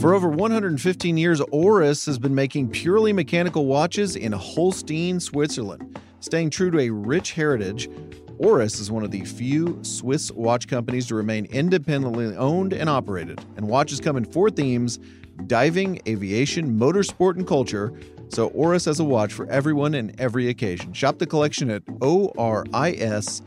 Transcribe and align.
For 0.00 0.14
over 0.14 0.28
115 0.28 1.16
years, 1.16 1.40
Oris 1.50 2.06
has 2.06 2.20
been 2.20 2.32
making 2.32 2.70
purely 2.70 3.12
mechanical 3.12 3.66
watches 3.66 4.14
in 4.14 4.30
Holstein, 4.30 5.18
Switzerland. 5.18 5.98
Staying 6.20 6.50
true 6.50 6.70
to 6.70 6.78
a 6.78 6.90
rich 6.90 7.32
heritage, 7.32 7.90
Oris 8.38 8.78
is 8.78 8.92
one 8.92 9.02
of 9.02 9.10
the 9.10 9.24
few 9.24 9.76
Swiss 9.82 10.30
watch 10.30 10.68
companies 10.68 11.08
to 11.08 11.16
remain 11.16 11.46
independently 11.46 12.36
owned 12.36 12.74
and 12.74 12.88
operated. 12.88 13.44
And 13.56 13.66
watches 13.66 13.98
come 13.98 14.16
in 14.16 14.24
four 14.24 14.50
themes 14.50 15.00
diving, 15.48 16.00
aviation, 16.06 16.78
motorsport, 16.78 17.34
and 17.34 17.44
culture. 17.44 17.92
So 18.28 18.50
Oris 18.50 18.84
has 18.84 19.00
a 19.00 19.04
watch 19.04 19.32
for 19.32 19.50
everyone 19.50 19.94
and 19.94 20.14
every 20.20 20.48
occasion. 20.48 20.92
Shop 20.92 21.18
the 21.18 21.26
collection 21.26 21.70
at 21.70 21.82
oris.ch 22.00 23.42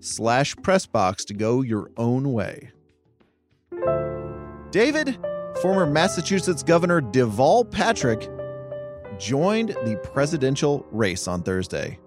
slash 0.00 0.54
pressbox 0.56 1.26
to 1.26 1.34
go 1.34 1.60
your 1.60 1.90
own 1.98 2.32
way. 2.32 2.70
David, 4.76 5.18
former 5.62 5.86
Massachusetts 5.86 6.62
Governor 6.62 7.00
Deval 7.00 7.70
Patrick, 7.70 8.28
joined 9.18 9.70
the 9.70 9.98
presidential 10.12 10.86
race 10.90 11.26
on 11.26 11.42
Thursday. 11.42 11.98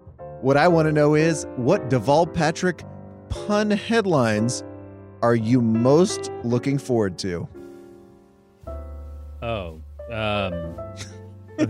What 0.42 0.56
I 0.56 0.68
want 0.68 0.88
to 0.88 0.92
know 0.92 1.16
is 1.16 1.48
what 1.56 1.90
Deval 1.90 2.32
Patrick 2.32 2.84
pun 3.30 3.72
headlines 3.72 4.64
are 5.24 5.34
you 5.34 5.62
most 5.62 6.32
looking 6.44 6.78
forward 6.78 7.18
to? 7.18 7.50
Oh, 9.42 9.82
um, 10.12 10.76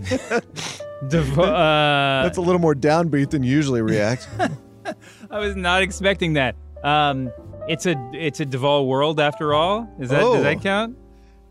Dev- 1.08 1.38
uh, 1.38 2.20
That's 2.24 2.36
a 2.36 2.42
little 2.42 2.60
more 2.60 2.74
downbeat 2.74 3.30
than 3.30 3.42
you 3.42 3.52
usually 3.52 3.80
react. 3.80 4.28
I 5.30 5.38
was 5.38 5.56
not 5.56 5.80
expecting 5.80 6.34
that. 6.34 6.56
Um, 6.84 7.32
it's 7.68 7.86
a 7.86 7.94
it's 8.12 8.40
a 8.40 8.44
Duvall 8.46 8.86
world 8.86 9.20
after 9.20 9.54
all. 9.54 9.88
Is 9.98 10.10
that 10.10 10.22
Oh. 10.22 10.34
does 10.34 10.42
that 10.44 10.60
count? 10.62 10.96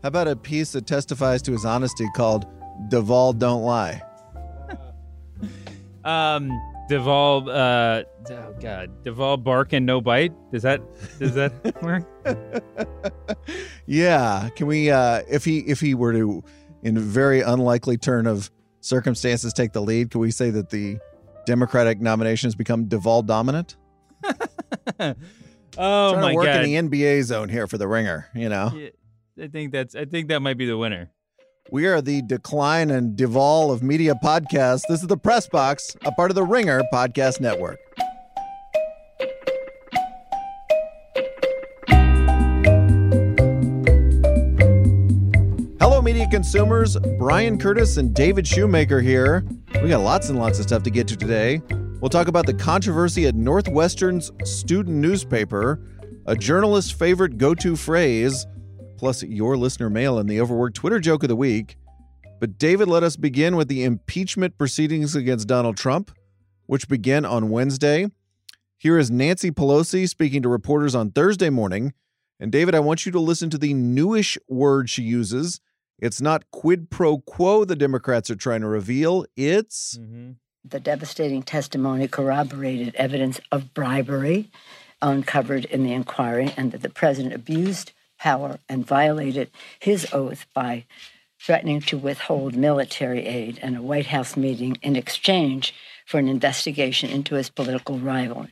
How 0.02 0.08
about 0.08 0.28
a 0.28 0.36
piece 0.36 0.72
that 0.72 0.86
testifies 0.86 1.42
to 1.42 1.52
his 1.52 1.64
honesty 1.64 2.06
called 2.16 2.46
Deval 2.90 3.36
Don't 3.38 3.62
Lie? 3.62 4.02
Um, 6.02 6.50
Duvall. 6.88 7.50
Uh, 7.50 8.02
oh 8.30 8.54
God, 8.58 9.04
Duvall 9.04 9.36
bark 9.36 9.74
and 9.74 9.84
no 9.84 10.00
bite. 10.00 10.32
Does 10.50 10.62
that 10.62 10.80
does 11.18 11.34
that 11.34 11.52
work? 11.82 12.04
Yeah. 13.86 14.48
Can 14.56 14.66
we 14.66 14.90
uh 14.90 15.20
if 15.28 15.44
he 15.44 15.58
if 15.60 15.78
he 15.80 15.94
were 15.94 16.12
to 16.14 16.42
in 16.82 16.96
a 16.96 17.00
very 17.00 17.42
unlikely 17.42 17.98
turn 17.98 18.26
of 18.26 18.50
circumstances 18.80 19.52
take 19.52 19.72
the 19.74 19.82
lead, 19.82 20.10
can 20.10 20.22
we 20.22 20.30
say 20.30 20.48
that 20.48 20.70
the 20.70 20.98
Democratic 21.44 22.00
nomination 22.00 22.46
has 22.46 22.54
become 22.54 22.86
Deval 22.86 23.26
dominant? 23.26 23.76
Oh 25.78 26.12
Trying 26.12 26.22
my 26.22 26.30
to 26.30 26.36
work 26.36 26.44
God. 26.46 26.64
in 26.64 26.90
the 26.90 26.98
NBA 26.98 27.22
zone 27.24 27.48
here 27.48 27.66
for 27.66 27.78
the 27.78 27.86
ringer, 27.88 28.28
you 28.34 28.48
know. 28.48 28.72
Yeah, 28.74 29.44
I 29.44 29.48
think 29.48 29.72
that's 29.72 29.94
I 29.94 30.04
think 30.04 30.28
that 30.28 30.40
might 30.40 30.58
be 30.58 30.66
the 30.66 30.76
winner. 30.76 31.10
We 31.70 31.86
are 31.86 32.00
the 32.00 32.22
Decline 32.22 32.90
and 32.90 33.16
Deval 33.16 33.72
of 33.72 33.82
Media 33.82 34.14
podcast. 34.22 34.82
This 34.88 35.02
is 35.02 35.06
the 35.06 35.16
Press 35.16 35.48
Box, 35.48 35.96
a 36.04 36.10
part 36.12 36.30
of 36.30 36.34
the 36.34 36.42
Ringer 36.42 36.82
Podcast 36.92 37.40
Network. 37.40 37.78
Hello, 45.80 46.00
media 46.02 46.26
consumers. 46.30 46.96
Bryan 47.18 47.58
Curtis 47.58 47.96
and 47.96 48.14
David 48.14 48.46
Shoemaker 48.46 49.00
here. 49.00 49.44
We 49.82 49.88
got 49.88 50.00
lots 50.02 50.28
and 50.28 50.38
lots 50.38 50.58
of 50.58 50.66
stuff 50.66 50.82
to 50.84 50.90
get 50.90 51.08
to 51.08 51.16
today. 51.16 51.60
We'll 52.00 52.08
talk 52.08 52.28
about 52.28 52.46
the 52.46 52.54
controversy 52.54 53.26
at 53.26 53.34
Northwestern's 53.34 54.32
student 54.44 54.96
newspaper, 54.96 55.78
a 56.24 56.34
journalist's 56.34 56.90
favorite 56.90 57.36
go 57.36 57.54
to 57.56 57.76
phrase, 57.76 58.46
plus 58.96 59.22
your 59.22 59.58
listener 59.58 59.90
mail 59.90 60.18
and 60.18 60.26
the 60.26 60.40
overworked 60.40 60.76
Twitter 60.76 60.98
joke 60.98 61.22
of 61.24 61.28
the 61.28 61.36
week. 61.36 61.76
But 62.40 62.56
David, 62.56 62.88
let 62.88 63.02
us 63.02 63.16
begin 63.16 63.54
with 63.54 63.68
the 63.68 63.84
impeachment 63.84 64.56
proceedings 64.56 65.14
against 65.14 65.46
Donald 65.46 65.76
Trump, 65.76 66.10
which 66.64 66.88
began 66.88 67.26
on 67.26 67.50
Wednesday. 67.50 68.06
Here 68.78 68.98
is 68.98 69.10
Nancy 69.10 69.50
Pelosi 69.50 70.08
speaking 70.08 70.40
to 70.40 70.48
reporters 70.48 70.94
on 70.94 71.10
Thursday 71.10 71.50
morning. 71.50 71.92
And 72.40 72.50
David, 72.50 72.74
I 72.74 72.80
want 72.80 73.04
you 73.04 73.12
to 73.12 73.20
listen 73.20 73.50
to 73.50 73.58
the 73.58 73.74
newish 73.74 74.38
word 74.48 74.88
she 74.88 75.02
uses. 75.02 75.60
It's 75.98 76.22
not 76.22 76.50
quid 76.50 76.88
pro 76.88 77.18
quo 77.18 77.66
the 77.66 77.76
Democrats 77.76 78.30
are 78.30 78.36
trying 78.36 78.62
to 78.62 78.68
reveal. 78.68 79.26
It's 79.36 79.98
mm-hmm. 79.98 80.30
The 80.64 80.80
devastating 80.80 81.42
testimony 81.42 82.06
corroborated 82.06 82.94
evidence 82.96 83.40
of 83.50 83.72
bribery 83.72 84.50
uncovered 85.00 85.64
in 85.64 85.82
the 85.84 85.92
inquiry 85.92 86.52
and 86.56 86.72
that 86.72 86.82
the 86.82 86.90
president 86.90 87.34
abused 87.34 87.92
power 88.18 88.58
and 88.68 88.86
violated 88.86 89.50
his 89.78 90.06
oath 90.12 90.44
by 90.52 90.84
threatening 91.40 91.80
to 91.80 91.96
withhold 91.96 92.54
military 92.54 93.26
aid 93.26 93.58
and 93.62 93.76
a 93.76 93.82
White 93.82 94.06
House 94.06 94.36
meeting 94.36 94.76
in 94.82 94.94
exchange 94.94 95.74
for 96.06 96.18
an 96.18 96.28
investigation 96.28 97.08
into 97.08 97.36
his 97.36 97.48
political 97.48 97.98
rival, 97.98 98.48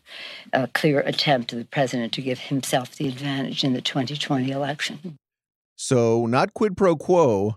a 0.52 0.68
clear 0.68 1.00
attempt 1.00 1.52
of 1.52 1.58
the 1.58 1.64
president 1.66 2.12
to 2.14 2.22
give 2.22 2.38
himself 2.38 2.96
the 2.96 3.08
advantage 3.08 3.64
in 3.64 3.74
the 3.74 3.82
2020 3.82 4.50
election. 4.50 5.18
So, 5.76 6.24
not 6.26 6.54
quid 6.54 6.76
pro 6.76 6.96
quo, 6.96 7.56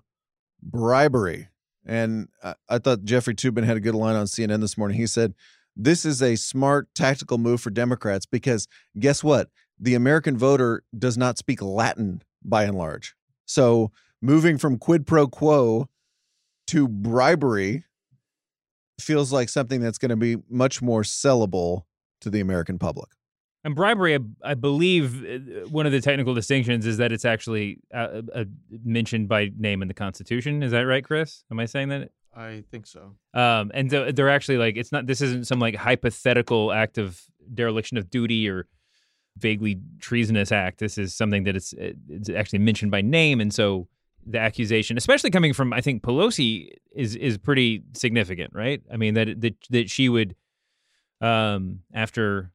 bribery. 0.61 1.47
And 1.85 2.27
I, 2.69 2.77
thought 2.77 3.03
Jeffrey 3.03 3.33
Toobin 3.33 3.65
had 3.65 3.77
a 3.77 3.81
good 3.81 3.95
line 3.95 4.15
on 4.15 4.25
CNN 4.25 4.61
this 4.61 4.77
morning. 4.77 4.97
He 4.97 5.07
said, 5.07 5.33
This 5.75 6.05
is 6.05 6.21
a 6.21 6.35
smart 6.35 6.93
tactical 6.93 7.37
move 7.37 7.61
for 7.61 7.71
Democrats 7.71 8.25
because 8.25 8.67
guess 8.99 9.23
what? 9.23 9.49
The 9.79 9.95
American 9.95 10.37
voter 10.37 10.83
does 10.97 11.17
not 11.17 11.37
speak 11.39 11.61
Latin 11.61 12.21
by 12.43 12.65
and 12.65 12.77
large. 12.77 13.15
So, 13.45 13.91
moving 14.21 14.57
from 14.57 14.77
quid 14.77 15.07
pro 15.07 15.27
quo 15.27 15.89
to 16.67 16.87
bribery 16.87 17.85
feels 18.99 19.33
like 19.33 19.49
something 19.49 19.81
that's 19.81 19.97
going 19.97 20.09
to 20.09 20.15
be 20.15 20.37
much 20.47 20.81
more 20.81 21.01
sellable 21.01 21.83
to 22.21 22.29
the 22.29 22.39
American 22.39 22.77
public. 22.77 23.09
And 23.63 23.75
bribery, 23.75 24.15
I, 24.15 24.19
I 24.43 24.53
believe, 24.55 25.23
uh, 25.23 25.69
one 25.69 25.85
of 25.85 25.91
the 25.91 26.01
technical 26.01 26.33
distinctions 26.33 26.85
is 26.87 26.97
that 26.97 27.11
it's 27.11 27.25
actually 27.25 27.79
uh, 27.93 28.21
uh, 28.33 28.45
mentioned 28.83 29.27
by 29.27 29.51
name 29.55 29.81
in 29.81 29.87
the 29.87 29.93
Constitution. 29.93 30.63
Is 30.63 30.71
that 30.71 30.81
right, 30.81 31.03
Chris? 31.03 31.43
Am 31.51 31.59
I 31.59 31.65
saying 31.65 31.89
that? 31.89 32.09
I 32.35 32.63
think 32.71 32.87
so. 32.87 33.15
Um, 33.33 33.71
and 33.73 33.91
so 33.91 34.11
they're 34.11 34.29
actually 34.29 34.57
like, 34.57 34.77
it's 34.77 34.91
not. 34.91 35.05
This 35.05 35.21
isn't 35.21 35.47
some 35.47 35.59
like 35.59 35.75
hypothetical 35.75 36.71
act 36.71 36.97
of 36.97 37.21
dereliction 37.53 37.97
of 37.97 38.09
duty 38.09 38.49
or 38.49 38.67
vaguely 39.37 39.79
treasonous 39.99 40.51
act. 40.51 40.79
This 40.79 40.97
is 40.97 41.13
something 41.13 41.43
that 41.43 41.55
it's 41.55 41.73
it's 41.77 42.29
actually 42.29 42.59
mentioned 42.59 42.91
by 42.91 43.01
name, 43.01 43.41
and 43.41 43.53
so 43.53 43.87
the 44.25 44.39
accusation, 44.39 44.97
especially 44.97 45.29
coming 45.29 45.53
from 45.53 45.73
I 45.73 45.81
think 45.81 46.03
Pelosi, 46.03 46.69
is 46.95 47.15
is 47.15 47.37
pretty 47.37 47.83
significant, 47.93 48.53
right? 48.53 48.81
I 48.91 48.97
mean 48.97 49.13
that 49.15 49.41
that 49.41 49.55
that 49.69 49.89
she 49.89 50.09
would, 50.09 50.35
um, 51.19 51.79
after 51.93 52.51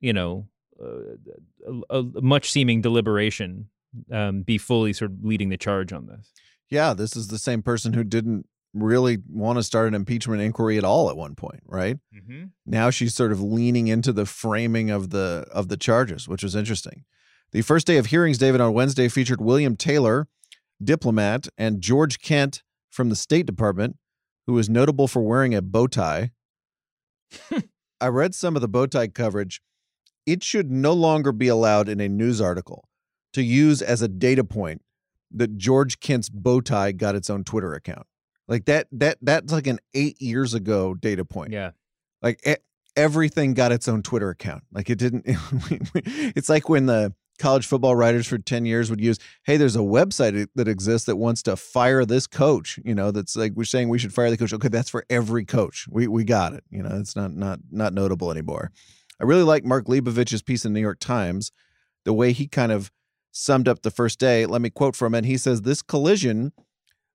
you 0.00 0.12
know, 0.12 0.48
uh, 0.82 1.72
a, 1.90 1.98
a 1.98 2.22
much 2.22 2.50
seeming 2.50 2.80
deliberation, 2.80 3.68
um, 4.12 4.42
be 4.42 4.58
fully 4.58 4.92
sort 4.92 5.12
of 5.12 5.24
leading 5.24 5.48
the 5.48 5.56
charge 5.56 5.92
on 5.92 6.06
this. 6.06 6.32
Yeah, 6.68 6.94
this 6.94 7.16
is 7.16 7.28
the 7.28 7.38
same 7.38 7.62
person 7.62 7.92
who 7.92 8.04
didn't 8.04 8.46
really 8.72 9.18
want 9.28 9.58
to 9.58 9.62
start 9.62 9.88
an 9.88 9.94
impeachment 9.94 10.40
inquiry 10.40 10.78
at 10.78 10.84
all 10.84 11.10
at 11.10 11.16
one 11.16 11.34
point, 11.34 11.62
right? 11.66 11.98
Mm-hmm. 12.14 12.44
Now 12.66 12.90
she's 12.90 13.14
sort 13.14 13.32
of 13.32 13.42
leaning 13.42 13.88
into 13.88 14.12
the 14.12 14.26
framing 14.26 14.90
of 14.90 15.10
the 15.10 15.46
of 15.52 15.68
the 15.68 15.76
charges, 15.76 16.28
which 16.28 16.42
was 16.42 16.54
interesting. 16.54 17.04
The 17.52 17.62
first 17.62 17.86
day 17.86 17.96
of 17.96 18.06
hearings, 18.06 18.38
David, 18.38 18.60
on 18.60 18.72
Wednesday 18.72 19.08
featured 19.08 19.40
William 19.40 19.76
Taylor, 19.76 20.28
diplomat, 20.82 21.48
and 21.58 21.80
George 21.80 22.20
Kent 22.20 22.62
from 22.90 23.08
the 23.08 23.16
State 23.16 23.46
Department, 23.46 23.96
who 24.46 24.56
is 24.58 24.68
notable 24.68 25.08
for 25.08 25.22
wearing 25.22 25.54
a 25.54 25.62
bow 25.62 25.88
tie. 25.88 26.30
I 28.00 28.06
read 28.06 28.34
some 28.34 28.54
of 28.54 28.62
the 28.62 28.68
bow 28.68 28.86
tie 28.86 29.08
coverage. 29.08 29.60
It 30.30 30.44
should 30.44 30.70
no 30.70 30.92
longer 30.92 31.32
be 31.32 31.48
allowed 31.48 31.88
in 31.88 32.00
a 32.00 32.08
news 32.08 32.40
article 32.40 32.88
to 33.32 33.42
use 33.42 33.82
as 33.82 34.00
a 34.00 34.06
data 34.06 34.44
point 34.44 34.80
that 35.32 35.56
George 35.56 35.98
Kent's 35.98 36.28
bow 36.28 36.60
tie 36.60 36.92
got 36.92 37.16
its 37.16 37.28
own 37.28 37.42
Twitter 37.42 37.74
account. 37.74 38.06
Like 38.46 38.66
that 38.66 38.86
that 38.92 39.18
that's 39.20 39.52
like 39.52 39.66
an 39.66 39.80
8 39.92 40.22
years 40.22 40.54
ago 40.54 40.94
data 40.94 41.24
point. 41.24 41.50
Yeah. 41.50 41.72
Like 42.22 42.40
e- 42.46 42.62
everything 42.94 43.54
got 43.54 43.72
its 43.72 43.88
own 43.88 44.02
Twitter 44.02 44.30
account. 44.30 44.62
Like 44.72 44.88
it 44.88 44.98
didn't 44.98 45.24
it's 45.94 46.48
like 46.48 46.68
when 46.68 46.86
the 46.86 47.12
college 47.40 47.66
football 47.66 47.96
writers 47.96 48.28
for 48.28 48.38
10 48.38 48.66
years 48.66 48.88
would 48.88 49.00
use, 49.00 49.18
"Hey, 49.46 49.56
there's 49.56 49.74
a 49.74 49.80
website 49.80 50.46
that 50.54 50.68
exists 50.68 51.06
that 51.06 51.16
wants 51.16 51.42
to 51.42 51.56
fire 51.56 52.04
this 52.04 52.28
coach." 52.28 52.78
You 52.84 52.94
know, 52.94 53.10
that's 53.10 53.34
like 53.34 53.54
we're 53.56 53.64
saying 53.64 53.88
we 53.88 53.98
should 53.98 54.14
fire 54.14 54.30
the 54.30 54.36
coach. 54.36 54.52
Okay, 54.52 54.68
that's 54.68 54.90
for 54.90 55.04
every 55.10 55.44
coach. 55.44 55.88
We 55.90 56.06
we 56.06 56.22
got 56.22 56.52
it. 56.52 56.62
You 56.70 56.84
know, 56.84 56.96
it's 57.00 57.16
not 57.16 57.32
not 57.32 57.58
not 57.72 57.94
notable 57.94 58.30
anymore. 58.30 58.70
I 59.20 59.24
really 59.24 59.42
like 59.42 59.64
Mark 59.64 59.86
Leibovich's 59.86 60.42
piece 60.42 60.64
in 60.64 60.72
the 60.72 60.78
New 60.78 60.84
York 60.84 60.98
Times, 60.98 61.52
the 62.04 62.14
way 62.14 62.32
he 62.32 62.46
kind 62.46 62.72
of 62.72 62.90
summed 63.30 63.68
up 63.68 63.82
the 63.82 63.90
first 63.90 64.18
day. 64.18 64.46
Let 64.46 64.62
me 64.62 64.70
quote 64.70 64.96
from 64.96 65.14
it. 65.14 65.24
He 65.24 65.36
says, 65.36 65.62
This 65.62 65.82
collision 65.82 66.52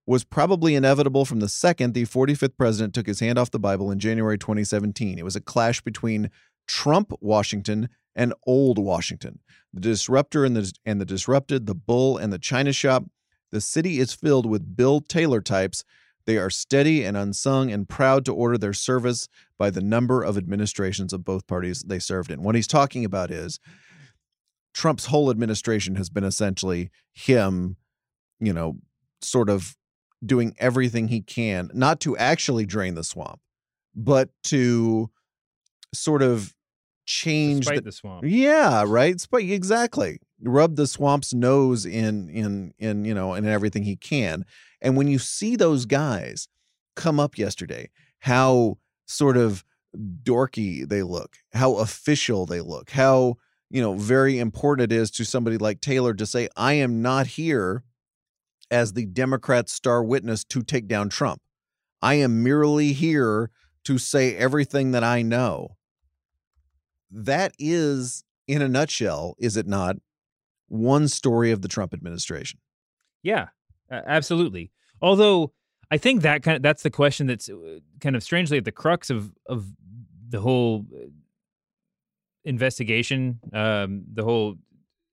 was 0.05 0.23
probably 0.23 0.75
inevitable 0.75 1.25
from 1.25 1.39
the 1.39 1.49
second 1.49 1.93
the 1.93 2.05
45th 2.05 2.57
president 2.57 2.93
took 2.93 3.07
his 3.07 3.21
hand 3.21 3.39
off 3.39 3.49
the 3.49 3.59
Bible 3.59 3.89
in 3.89 3.97
January 3.97 4.37
2017. 4.37 5.17
It 5.17 5.25
was 5.25 5.35
a 5.35 5.41
clash 5.41 5.81
between 5.81 6.29
Trump 6.67 7.11
Washington 7.21 7.89
and 8.15 8.33
old 8.45 8.77
Washington, 8.77 9.39
the 9.73 9.81
disruptor 9.81 10.45
and 10.45 10.55
the, 10.55 10.71
and 10.85 11.01
the 11.01 11.05
disrupted, 11.05 11.65
the 11.65 11.75
bull 11.75 12.17
and 12.17 12.31
the 12.31 12.39
China 12.39 12.71
shop. 12.71 13.05
The 13.51 13.61
city 13.61 13.99
is 13.99 14.13
filled 14.13 14.45
with 14.45 14.75
Bill 14.75 15.01
Taylor 15.01 15.41
types. 15.41 15.83
They 16.25 16.37
are 16.37 16.49
steady 16.49 17.03
and 17.03 17.15
unsung 17.15 17.71
and 17.71 17.87
proud 17.87 18.25
to 18.25 18.33
order 18.33 18.57
their 18.57 18.73
service 18.73 19.27
by 19.57 19.69
the 19.69 19.81
number 19.81 20.23
of 20.23 20.37
administrations 20.37 21.13
of 21.13 21.23
both 21.23 21.47
parties 21.47 21.81
they 21.81 21.99
served 21.99 22.31
in. 22.31 22.41
What 22.41 22.55
he's 22.55 22.67
talking 22.67 23.05
about 23.05 23.31
is 23.31 23.59
Trump's 24.73 25.05
whole 25.05 25.29
administration 25.29 25.95
has 25.95 26.09
been 26.09 26.23
essentially 26.23 26.89
him, 27.13 27.77
you 28.39 28.53
know, 28.53 28.77
sort 29.21 29.49
of 29.49 29.77
doing 30.25 30.55
everything 30.59 31.07
he 31.07 31.21
can, 31.21 31.69
not 31.73 31.99
to 32.01 32.17
actually 32.17 32.65
drain 32.65 32.95
the 32.95 33.03
swamp, 33.03 33.39
but 33.95 34.29
to 34.45 35.09
sort 35.93 36.21
of 36.21 36.53
change 37.05 37.67
the, 37.67 37.81
the 37.81 37.91
swamp. 37.91 38.23
yeah, 38.25 38.83
right. 38.85 39.23
Exactly, 39.33 40.19
rub 40.41 40.75
the 40.75 40.87
swamp's 40.87 41.33
nose 41.33 41.85
in 41.85 42.29
in 42.29 42.73
in 42.77 43.05
you 43.05 43.13
know 43.13 43.33
in 43.33 43.45
everything 43.45 43.83
he 43.83 43.95
can. 43.95 44.45
And 44.81 44.97
when 44.97 45.07
you 45.07 45.19
see 45.19 45.55
those 45.55 45.85
guys 45.85 46.47
come 46.95 47.19
up 47.19 47.37
yesterday, 47.37 47.89
how 48.19 48.77
sort 49.05 49.37
of 49.37 49.63
dorky 50.23 50.87
they 50.87 51.03
look, 51.03 51.37
how 51.53 51.75
official 51.75 52.45
they 52.45 52.61
look, 52.61 52.91
how 52.91 53.35
you 53.69 53.81
know 53.81 53.93
very 53.93 54.39
important 54.39 54.91
it 54.91 54.95
is 54.95 55.09
to 55.11 55.25
somebody 55.25 55.57
like 55.57 55.81
Taylor 55.81 56.13
to 56.13 56.25
say, 56.25 56.49
"I 56.55 56.73
am 56.73 57.01
not 57.01 57.27
here 57.27 57.83
as 58.69 58.93
the 58.93 59.05
Democrat 59.05 59.69
star 59.69 60.03
witness 60.03 60.43
to 60.45 60.61
take 60.61 60.87
down 60.87 61.09
Trump. 61.09 61.41
I 62.01 62.15
am 62.15 62.43
merely 62.43 62.93
here 62.93 63.51
to 63.85 63.97
say 63.97 64.35
everything 64.35 64.91
that 64.91 65.03
I 65.03 65.21
know." 65.21 65.77
That 67.09 67.53
is, 67.57 68.23
in 68.47 68.61
a 68.61 68.67
nutshell, 68.67 69.35
is 69.39 69.55
it 69.55 69.67
not, 69.67 69.97
one 70.67 71.07
story 71.07 71.51
of 71.51 71.61
the 71.61 71.67
Trump 71.67 71.93
administration? 71.93 72.59
Yeah, 73.23 73.47
uh, 73.91 74.01
absolutely. 74.05 74.71
Although 75.01 75.53
I 75.91 75.97
think 75.97 76.21
that 76.21 76.43
kind 76.43 76.57
of 76.57 76.61
that's 76.61 76.83
the 76.83 76.89
question 76.89 77.27
that's 77.27 77.49
uh, 77.49 77.79
kind 78.01 78.15
of 78.15 78.23
strangely 78.23 78.57
at 78.57 78.65
the 78.65 78.71
crux 78.71 79.09
of 79.09 79.31
of 79.47 79.65
the 80.29 80.41
whole 80.41 80.85
uh, 80.93 81.07
investigation, 82.43 83.39
um, 83.53 84.03
the 84.11 84.23
whole 84.23 84.55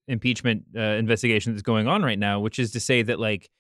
impeachment 0.09 0.65
uh, 0.77 0.81
investigation 0.81 1.53
that's 1.53 1.63
going 1.63 1.87
on 1.89 2.03
right 2.03 2.19
now, 2.19 2.41
which 2.41 2.59
is 2.59 2.73
to 2.73 2.81
say 2.81 3.03
that 3.03 3.21
like 3.21 3.51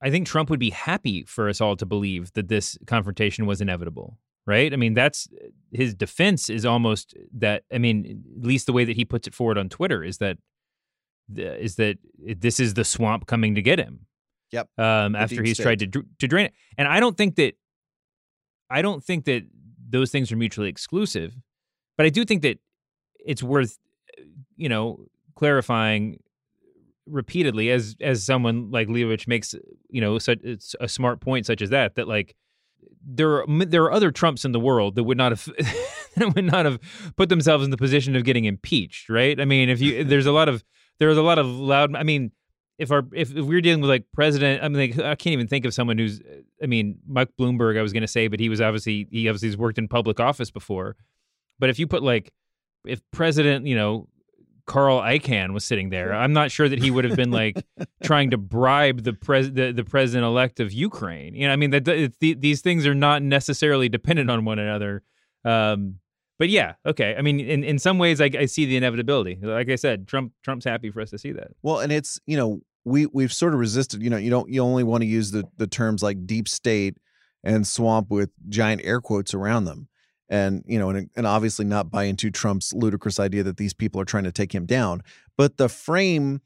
I 0.00 0.10
think 0.10 0.26
Trump 0.26 0.50
would 0.50 0.60
be 0.60 0.70
happy 0.70 1.24
for 1.24 1.48
us 1.48 1.60
all 1.60 1.76
to 1.76 1.86
believe 1.86 2.32
that 2.34 2.48
this 2.48 2.76
confrontation 2.86 3.46
was 3.46 3.60
inevitable, 3.60 4.18
right? 4.46 4.72
I 4.72 4.76
mean, 4.76 4.94
that's 4.94 5.28
his 5.72 5.94
defense 5.94 6.50
is 6.50 6.66
almost 6.66 7.14
that. 7.38 7.62
I 7.72 7.78
mean, 7.78 8.22
at 8.38 8.46
least 8.46 8.66
the 8.66 8.72
way 8.72 8.84
that 8.84 8.96
he 8.96 9.04
puts 9.04 9.26
it 9.26 9.34
forward 9.34 9.56
on 9.56 9.68
Twitter 9.68 10.04
is 10.04 10.18
that 10.18 10.36
is 11.34 11.76
that 11.76 11.98
this 12.18 12.60
is 12.60 12.74
the 12.74 12.84
swamp 12.84 13.26
coming 13.26 13.54
to 13.54 13.62
get 13.62 13.78
him. 13.78 14.06
Yep. 14.52 14.68
Um, 14.78 15.16
after 15.16 15.42
he's 15.42 15.56
state. 15.56 15.62
tried 15.62 15.78
to 15.80 15.86
dr- 15.86 16.06
to 16.20 16.28
drain 16.28 16.46
it, 16.46 16.52
and 16.78 16.86
I 16.86 17.00
don't 17.00 17.16
think 17.16 17.36
that 17.36 17.54
I 18.70 18.82
don't 18.82 19.02
think 19.02 19.24
that 19.24 19.42
those 19.88 20.10
things 20.10 20.30
are 20.30 20.36
mutually 20.36 20.68
exclusive, 20.68 21.34
but 21.96 22.06
I 22.06 22.08
do 22.08 22.24
think 22.24 22.42
that 22.42 22.58
it's 23.18 23.42
worth 23.42 23.78
you 24.56 24.68
know 24.68 25.06
clarifying 25.34 26.20
repeatedly 27.06 27.70
as 27.70 27.96
as 28.00 28.24
someone 28.24 28.70
like 28.70 28.88
Leibovich 28.88 29.26
makes 29.26 29.54
you 29.90 30.00
know 30.00 30.18
such 30.18 30.38
it's 30.42 30.74
a 30.80 30.88
smart 30.88 31.20
point 31.20 31.46
such 31.46 31.60
as 31.60 31.70
that 31.70 31.96
that 31.96 32.08
like 32.08 32.36
there 33.06 33.42
are 33.42 33.46
there 33.66 33.84
are 33.84 33.92
other 33.92 34.10
Trumps 34.10 34.44
in 34.44 34.52
the 34.52 34.60
world 34.60 34.94
that 34.94 35.04
would 35.04 35.18
not 35.18 35.32
have 35.32 35.44
that 36.16 36.34
would 36.34 36.44
not 36.44 36.64
have 36.64 36.78
put 37.16 37.28
themselves 37.28 37.64
in 37.64 37.70
the 37.70 37.76
position 37.76 38.16
of 38.16 38.24
getting 38.24 38.44
impeached, 38.44 39.08
right? 39.08 39.40
I 39.40 39.44
mean, 39.44 39.68
if 39.68 39.80
you 39.80 40.04
there's 40.04 40.26
a 40.26 40.32
lot 40.32 40.48
of 40.48 40.64
there's 40.98 41.16
a 41.16 41.22
lot 41.22 41.38
of 41.38 41.46
loud. 41.46 41.94
I 41.94 42.02
mean, 42.02 42.32
if 42.78 42.90
our 42.90 43.04
if, 43.12 43.34
if 43.34 43.44
we're 43.44 43.60
dealing 43.60 43.80
with 43.80 43.90
like 43.90 44.04
president, 44.12 44.62
I 44.62 44.68
mean, 44.68 44.90
like, 44.90 44.98
I 44.98 45.14
can't 45.14 45.32
even 45.32 45.48
think 45.48 45.64
of 45.64 45.74
someone 45.74 45.98
who's. 45.98 46.20
I 46.62 46.66
mean, 46.66 46.98
Mike 47.06 47.30
Bloomberg, 47.38 47.78
I 47.78 47.82
was 47.82 47.92
going 47.92 48.02
to 48.02 48.08
say, 48.08 48.28
but 48.28 48.40
he 48.40 48.48
was 48.48 48.60
obviously 48.60 49.06
he 49.10 49.28
obviously 49.28 49.48
has 49.48 49.56
worked 49.56 49.78
in 49.78 49.88
public 49.88 50.20
office 50.20 50.50
before. 50.50 50.96
But 51.58 51.70
if 51.70 51.78
you 51.78 51.86
put 51.86 52.02
like 52.02 52.32
if 52.86 53.00
President, 53.12 53.66
you 53.66 53.76
know, 53.76 54.08
Carl 54.66 55.00
Icahn 55.00 55.52
was 55.52 55.64
sitting 55.64 55.90
there, 55.90 56.14
I'm 56.14 56.32
not 56.32 56.50
sure 56.50 56.68
that 56.68 56.82
he 56.82 56.90
would 56.90 57.04
have 57.04 57.16
been 57.16 57.30
like 57.30 57.62
trying 58.02 58.30
to 58.30 58.38
bribe 58.38 59.02
the 59.02 59.12
pres 59.12 59.52
the, 59.52 59.72
the 59.72 59.84
president 59.84 60.24
elect 60.24 60.58
of 60.60 60.72
Ukraine. 60.72 61.34
You 61.34 61.46
know, 61.46 61.52
I 61.52 61.56
mean 61.56 61.70
that 61.70 62.14
these 62.20 62.60
things 62.60 62.86
are 62.86 62.94
not 62.94 63.22
necessarily 63.22 63.88
dependent 63.88 64.30
on 64.30 64.44
one 64.44 64.58
another. 64.58 65.02
Um, 65.44 65.96
but 66.38 66.48
yeah, 66.48 66.74
okay. 66.84 67.14
I 67.16 67.22
mean, 67.22 67.40
in, 67.40 67.62
in 67.62 67.78
some 67.78 67.98
ways, 67.98 68.20
I, 68.20 68.30
I 68.38 68.46
see 68.46 68.66
the 68.66 68.76
inevitability. 68.76 69.38
Like 69.40 69.68
I 69.68 69.76
said, 69.76 70.08
Trump 70.08 70.32
Trump's 70.42 70.64
happy 70.64 70.90
for 70.90 71.00
us 71.00 71.10
to 71.10 71.18
see 71.18 71.32
that. 71.32 71.52
Well, 71.62 71.78
and 71.78 71.92
it's 71.92 72.18
you 72.26 72.36
know 72.36 72.60
we 72.84 73.06
we've 73.06 73.32
sort 73.32 73.54
of 73.54 73.60
resisted. 73.60 74.02
You 74.02 74.10
know, 74.10 74.16
you 74.16 74.30
don't 74.30 74.48
you 74.48 74.60
only 74.62 74.84
want 74.84 75.02
to 75.02 75.06
use 75.06 75.30
the 75.30 75.44
the 75.56 75.66
terms 75.66 76.02
like 76.02 76.26
deep 76.26 76.48
state 76.48 76.98
and 77.44 77.66
swamp 77.66 78.10
with 78.10 78.30
giant 78.48 78.80
air 78.84 79.00
quotes 79.00 79.32
around 79.32 79.66
them, 79.66 79.88
and 80.28 80.64
you 80.66 80.78
know, 80.78 80.90
and 80.90 81.08
and 81.16 81.26
obviously 81.26 81.64
not 81.64 81.90
buy 81.90 82.04
into 82.04 82.30
Trump's 82.30 82.72
ludicrous 82.72 83.20
idea 83.20 83.44
that 83.44 83.56
these 83.56 83.74
people 83.74 84.00
are 84.00 84.06
trying 84.06 84.24
to 84.24 84.32
take 84.32 84.54
him 84.54 84.66
down. 84.66 85.02
But 85.36 85.56
the 85.56 85.68
frame, 85.68 86.40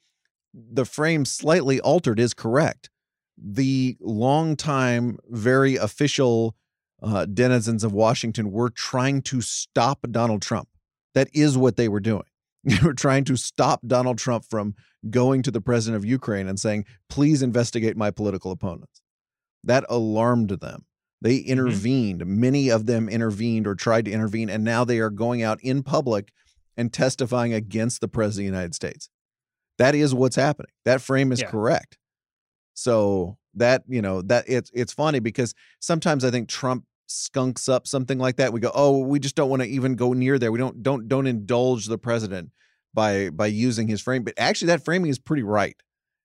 the 0.52 0.84
frame 0.84 1.24
slightly 1.24 1.80
altered 1.80 2.20
is 2.20 2.34
correct. 2.34 2.90
The 3.36 3.96
longtime, 4.00 5.18
very 5.30 5.76
official 5.76 6.56
uh, 7.02 7.26
denizens 7.26 7.84
of 7.84 7.92
Washington 7.92 8.50
were 8.50 8.70
trying 8.70 9.22
to 9.22 9.40
stop 9.40 10.00
Donald 10.10 10.42
Trump. 10.42 10.68
That 11.14 11.28
is 11.32 11.56
what 11.56 11.76
they 11.76 11.88
were 11.88 12.00
doing. 12.00 12.24
They 12.64 12.78
were 12.82 12.92
trying 12.92 13.24
to 13.24 13.36
stop 13.36 13.80
Donald 13.86 14.18
Trump 14.18 14.44
from 14.44 14.74
going 15.08 15.42
to 15.42 15.50
the 15.50 15.60
president 15.60 15.96
of 15.96 16.04
Ukraine 16.04 16.48
and 16.48 16.58
saying, 16.58 16.84
please 17.08 17.40
investigate 17.40 17.96
my 17.96 18.10
political 18.10 18.50
opponents. 18.50 19.00
That 19.64 19.86
alarmed 19.88 20.50
them. 20.50 20.84
They 21.22 21.36
intervened. 21.36 22.26
Many 22.26 22.68
of 22.68 22.86
them 22.86 23.08
intervened 23.08 23.66
or 23.66 23.74
tried 23.76 24.04
to 24.06 24.10
intervene. 24.10 24.50
And 24.50 24.64
now 24.64 24.84
they 24.84 24.98
are 24.98 25.08
going 25.08 25.40
out 25.42 25.60
in 25.62 25.82
public 25.84 26.30
and 26.76 26.92
testifying 26.92 27.54
against 27.54 28.00
the 28.00 28.08
president 28.08 28.48
of 28.48 28.52
the 28.52 28.56
United 28.56 28.74
States. 28.74 29.08
That 29.78 29.94
is 29.94 30.12
what's 30.12 30.36
happening. 30.36 30.72
That 30.84 31.00
frame 31.00 31.30
is 31.32 31.40
Yeah. 31.40 31.50
correct. 31.50 31.96
So 32.74 33.37
that, 33.54 33.82
you 33.88 34.02
know, 34.02 34.22
that 34.22 34.44
it's 34.48 34.70
it's 34.74 34.92
funny 34.92 35.20
because 35.20 35.54
sometimes 35.80 36.24
I 36.24 36.30
think 36.30 36.48
Trump 36.48 36.84
skunks 37.06 37.68
up 37.68 37.86
something 37.86 38.18
like 38.18 38.36
that. 38.36 38.52
We 38.52 38.60
go, 38.60 38.70
oh, 38.74 38.98
we 38.98 39.18
just 39.18 39.34
don't 39.34 39.48
want 39.48 39.62
to 39.62 39.68
even 39.68 39.94
go 39.94 40.12
near 40.12 40.38
there. 40.38 40.52
We 40.52 40.58
don't 40.58 40.82
don't 40.82 41.08
don't 41.08 41.26
indulge 41.26 41.86
the 41.86 41.98
president 41.98 42.50
by 42.94 43.30
by 43.30 43.46
using 43.46 43.88
his 43.88 44.00
frame. 44.00 44.24
But 44.24 44.34
actually, 44.38 44.68
that 44.68 44.84
framing 44.84 45.10
is 45.10 45.18
pretty 45.18 45.42
right, 45.42 45.76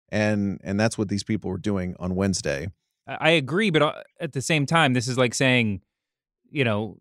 and 0.10 0.60
and 0.64 0.80
that's 0.80 0.98
what 0.98 1.10
these 1.10 1.24
people 1.24 1.50
were 1.50 1.58
doing 1.58 1.96
on 2.00 2.16
Wednesday. 2.16 2.68
I 3.08 3.32
agree, 3.32 3.70
but 3.70 3.82
uh, 3.82 3.94
at 4.20 4.32
the 4.34 4.42
same 4.42 4.66
time, 4.66 4.94
this 4.94 5.08
is 5.10 5.18
like 5.18 5.34
saying, 5.34 5.82
you 6.50 6.64
know, 6.64 7.00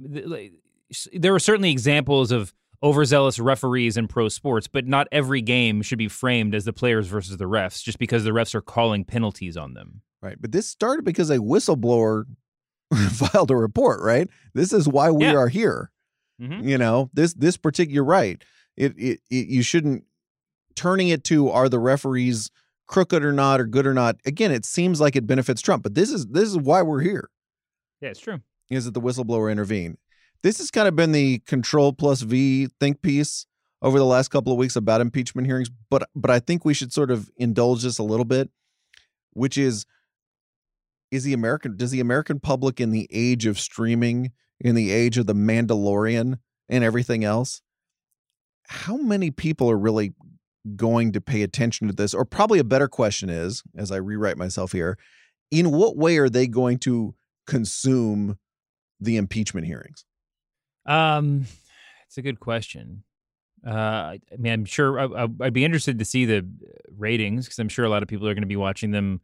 like, 0.00 0.52
s- 0.90 1.08
there 1.12 1.34
are 1.34 1.38
certainly 1.38 1.70
examples 1.70 2.32
of 2.32 2.54
overzealous 2.82 3.38
referees 3.38 3.96
in 3.96 4.08
pro 4.08 4.28
sports, 4.28 4.66
but 4.68 4.86
not 4.86 5.08
every 5.12 5.42
game 5.42 5.82
should 5.82 5.98
be 5.98 6.08
framed 6.08 6.54
as 6.54 6.64
the 6.64 6.72
players 6.72 7.06
versus 7.06 7.36
the 7.36 7.44
refs 7.46 7.82
just 7.82 7.98
because 7.98 8.24
the 8.24 8.30
refs 8.30 8.54
are 8.54 8.60
calling 8.60 9.04
penalties 9.04 9.56
on 9.56 9.74
them. 9.74 10.02
Right. 10.22 10.36
But 10.40 10.52
this 10.52 10.68
started 10.68 11.04
because 11.04 11.30
a 11.30 11.38
whistleblower 11.38 12.24
filed 13.10 13.50
a 13.50 13.56
report, 13.56 14.00
right? 14.02 14.28
This 14.54 14.72
is 14.72 14.88
why 14.88 15.10
we 15.10 15.24
Yeah. 15.24 15.34
are 15.36 15.48
here. 15.48 15.90
Mhm. 16.40 16.64
You 16.68 16.78
know, 16.78 17.10
this 17.14 17.32
this 17.34 17.56
particular 17.56 18.04
right. 18.04 18.42
It, 18.76 18.94
it 18.98 19.20
it 19.30 19.46
you 19.48 19.62
shouldn't 19.62 20.04
turning 20.74 21.08
it 21.08 21.24
to 21.24 21.48
are 21.48 21.68
the 21.68 21.78
referees 21.78 22.50
crooked 22.86 23.24
or 23.24 23.32
not 23.32 23.60
or 23.60 23.64
good 23.66 23.86
or 23.86 23.94
not. 23.94 24.16
Again, 24.26 24.52
it 24.52 24.64
seems 24.66 25.00
like 25.00 25.16
it 25.16 25.26
benefits 25.26 25.60
Trump, 25.62 25.82
but 25.82 25.94
this 25.94 26.10
is 26.10 26.26
this 26.26 26.48
is 26.48 26.58
why 26.58 26.82
we're 26.82 27.00
here. 27.00 27.30
Yeah, 28.02 28.10
it's 28.10 28.20
true. 28.20 28.40
Is 28.68 28.84
that 28.84 28.92
the 28.94 29.00
whistleblower 29.00 29.50
intervened? 29.50 29.96
This 30.46 30.58
has 30.58 30.70
kind 30.70 30.86
of 30.86 30.94
been 30.94 31.10
the 31.10 31.40
control 31.40 31.92
plus 31.92 32.22
V 32.22 32.68
think 32.78 33.02
piece 33.02 33.46
over 33.82 33.98
the 33.98 34.04
last 34.04 34.28
couple 34.28 34.52
of 34.52 34.58
weeks 34.60 34.76
about 34.76 35.00
impeachment 35.00 35.48
hearings, 35.48 35.68
but 35.90 36.08
but 36.14 36.30
I 36.30 36.38
think 36.38 36.64
we 36.64 36.72
should 36.72 36.92
sort 36.92 37.10
of 37.10 37.28
indulge 37.36 37.82
this 37.82 37.98
a 37.98 38.04
little 38.04 38.24
bit, 38.24 38.48
which 39.32 39.58
is 39.58 39.86
is 41.10 41.24
the 41.24 41.32
American 41.32 41.76
does 41.76 41.90
the 41.90 41.98
American 41.98 42.38
public 42.38 42.80
in 42.80 42.92
the 42.92 43.08
age 43.10 43.44
of 43.44 43.58
streaming, 43.58 44.30
in 44.60 44.76
the 44.76 44.92
age 44.92 45.18
of 45.18 45.26
the 45.26 45.34
Mandalorian 45.34 46.38
and 46.68 46.84
everything 46.84 47.24
else, 47.24 47.60
how 48.68 48.96
many 48.96 49.32
people 49.32 49.68
are 49.68 49.76
really 49.76 50.14
going 50.76 51.10
to 51.10 51.20
pay 51.20 51.42
attention 51.42 51.88
to 51.88 51.92
this? 51.92 52.14
Or 52.14 52.24
probably 52.24 52.60
a 52.60 52.64
better 52.64 52.86
question 52.86 53.30
is, 53.30 53.64
as 53.76 53.90
I 53.90 53.96
rewrite 53.96 54.38
myself 54.38 54.70
here, 54.70 54.96
in 55.50 55.72
what 55.72 55.96
way 55.96 56.18
are 56.18 56.28
they 56.28 56.46
going 56.46 56.78
to 56.78 57.16
consume 57.48 58.38
the 59.00 59.16
impeachment 59.16 59.66
hearings? 59.66 60.04
Um, 60.86 61.46
it's 62.06 62.18
a 62.18 62.22
good 62.22 62.40
question. 62.40 63.02
Uh, 63.66 63.70
I 63.70 64.20
mean, 64.38 64.52
I'm 64.52 64.64
sure 64.64 65.00
I, 65.00 65.26
I'd 65.40 65.52
be 65.52 65.64
interested 65.64 65.98
to 65.98 66.04
see 66.04 66.24
the 66.24 66.46
ratings 66.96 67.46
because 67.46 67.58
I'm 67.58 67.68
sure 67.68 67.84
a 67.84 67.88
lot 67.88 68.02
of 68.02 68.08
people 68.08 68.28
are 68.28 68.34
going 68.34 68.42
to 68.42 68.48
be 68.48 68.56
watching 68.56 68.92
them 68.92 69.20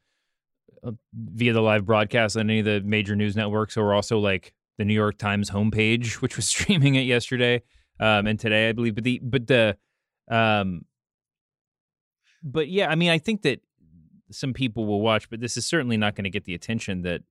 uh, 0.85 0.93
via 1.15 1.53
the 1.53 1.61
live 1.61 1.87
broadcast 1.87 2.37
on 2.37 2.51
any 2.51 2.59
of 2.59 2.65
the 2.65 2.81
major 2.81 3.15
news 3.15 3.37
networks, 3.37 3.77
or 3.77 3.95
also 3.95 4.19
like 4.19 4.53
the 4.79 4.85
New 4.85 4.95
York 4.95 5.19
Times 5.19 5.51
homepage, 5.51 6.15
which 6.23 6.37
was 6.37 6.47
streaming 6.49 6.97
it 6.97 7.03
yesterday 7.03 7.63
um, 8.01 8.27
and 8.27 8.39
today, 8.39 8.69
I 8.69 8.73
believe. 8.73 8.95
But 8.97 9.05
the 9.05 9.21
but 9.23 9.47
the 9.47 9.77
um, 10.29 10.85
but 12.43 12.69
yeah, 12.69 12.89
I 12.89 12.97
mean, 12.97 13.11
I 13.11 13.19
think 13.19 13.43
that 13.43 13.61
some 14.31 14.53
people 14.53 14.87
will 14.87 15.01
watch, 15.01 15.31
but 15.31 15.41
this 15.41 15.57
is 15.57 15.67
certainly 15.67 15.97
not 15.97 16.17
going 16.17 16.25
to 16.25 16.31
get 16.31 16.45
the 16.45 16.55
attention 16.55 17.03
that 17.03 17.23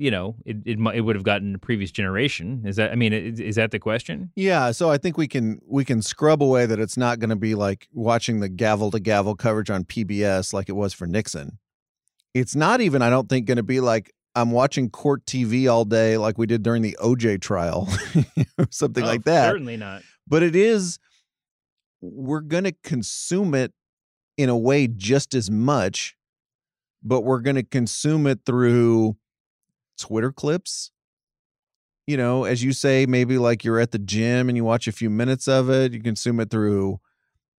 you 0.00 0.10
know 0.10 0.34
it 0.46 0.56
it, 0.64 0.78
it 0.94 1.00
would 1.02 1.14
have 1.14 1.24
gotten 1.24 1.52
the 1.52 1.58
previous 1.58 1.90
generation. 1.90 2.62
Is 2.64 2.76
that 2.76 2.90
I 2.90 2.94
mean 2.94 3.12
is, 3.12 3.38
is 3.38 3.56
that 3.56 3.70
the 3.70 3.78
question? 3.78 4.32
Yeah, 4.34 4.70
so 4.70 4.90
I 4.90 4.96
think 4.96 5.18
we 5.18 5.28
can 5.28 5.60
we 5.66 5.84
can 5.84 6.00
scrub 6.00 6.42
away 6.42 6.64
that 6.66 6.80
it's 6.80 6.96
not 6.96 7.18
going 7.18 7.30
to 7.30 7.36
be 7.36 7.54
like 7.54 7.86
watching 7.92 8.40
the 8.40 8.48
gavel 8.48 8.90
to 8.92 8.98
gavel 8.98 9.36
coverage 9.36 9.68
on 9.68 9.84
PBS 9.84 10.52
like 10.54 10.68
it 10.70 10.72
was 10.72 10.94
for 10.94 11.06
Nixon. 11.06 11.58
It's 12.32 12.56
not 12.56 12.80
even 12.80 13.02
I 13.02 13.10
don't 13.10 13.28
think 13.28 13.46
going 13.46 13.56
to 13.56 13.62
be 13.62 13.80
like 13.80 14.10
I'm 14.34 14.52
watching 14.52 14.88
court 14.88 15.26
TV 15.26 15.70
all 15.70 15.84
day 15.84 16.16
like 16.16 16.38
we 16.38 16.46
did 16.46 16.62
during 16.62 16.82
the 16.82 16.96
OJ 17.02 17.42
trial, 17.42 17.86
something 18.70 19.04
Oh, 19.04 19.06
like 19.06 19.24
that. 19.24 19.50
Certainly 19.50 19.76
not. 19.76 20.02
But 20.26 20.42
it 20.42 20.56
is 20.56 20.98
we're 22.00 22.40
going 22.40 22.64
to 22.64 22.72
consume 22.82 23.54
it 23.54 23.74
in 24.38 24.48
a 24.48 24.56
way 24.56 24.86
just 24.86 25.34
as 25.34 25.50
much, 25.50 26.16
but 27.02 27.20
we're 27.20 27.40
going 27.40 27.56
to 27.56 27.62
consume 27.62 28.26
it 28.26 28.40
through 28.46 29.16
Twitter 30.00 30.32
clips. 30.32 30.90
You 32.06 32.16
know, 32.16 32.44
as 32.44 32.64
you 32.64 32.72
say, 32.72 33.06
maybe 33.06 33.38
like 33.38 33.62
you're 33.62 33.78
at 33.78 33.92
the 33.92 33.98
gym 33.98 34.48
and 34.48 34.56
you 34.56 34.64
watch 34.64 34.88
a 34.88 34.92
few 34.92 35.10
minutes 35.10 35.46
of 35.46 35.70
it. 35.70 35.92
You 35.92 36.02
consume 36.02 36.40
it 36.40 36.50
through, 36.50 36.98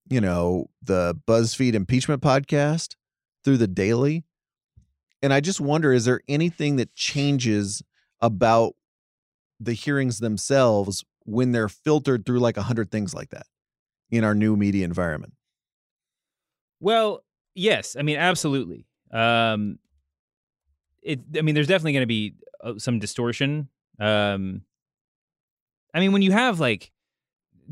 you 0.10 0.20
know, 0.20 0.70
the 0.82 1.16
BuzzFeed 1.26 1.74
impeachment 1.74 2.22
podcast, 2.22 2.96
through 3.44 3.58
the 3.58 3.68
daily. 3.68 4.26
And 5.22 5.34
I 5.34 5.40
just 5.40 5.62
wonder 5.62 5.94
is 5.94 6.06
there 6.06 6.22
anything 6.28 6.76
that 6.78 6.94
changes 6.96 7.82
about 8.20 8.74
the 9.60 9.74
hearings 9.74 10.20
themselves 10.20 11.06
when 11.24 11.52
they're 11.52 11.70
filtered 11.70 12.26
through 12.26 12.40
like 12.40 12.58
a 12.58 12.64
hundred 12.64 12.92
things 12.92 13.14
like 13.14 13.30
that 13.30 13.46
in 14.10 14.24
our 14.24 14.36
new 14.36 14.58
media 14.58 14.84
environment? 14.84 15.34
Well, 16.80 17.24
yes, 17.54 17.96
I 17.98 18.02
mean 18.02 18.18
absolutely. 18.18 18.88
Um, 19.12 19.78
it. 21.02 21.20
I 21.38 21.42
mean, 21.42 21.56
there's 21.56 21.68
definitely 21.68 21.94
going 21.94 22.04
to 22.04 22.08
be 22.08 22.34
uh, 22.64 22.74
some 22.78 23.00
distortion. 23.00 23.70
Um, 24.00 24.62
I 25.94 26.00
mean, 26.00 26.12
when 26.14 26.22
you 26.22 26.32
have 26.32 26.60
like 26.60 26.92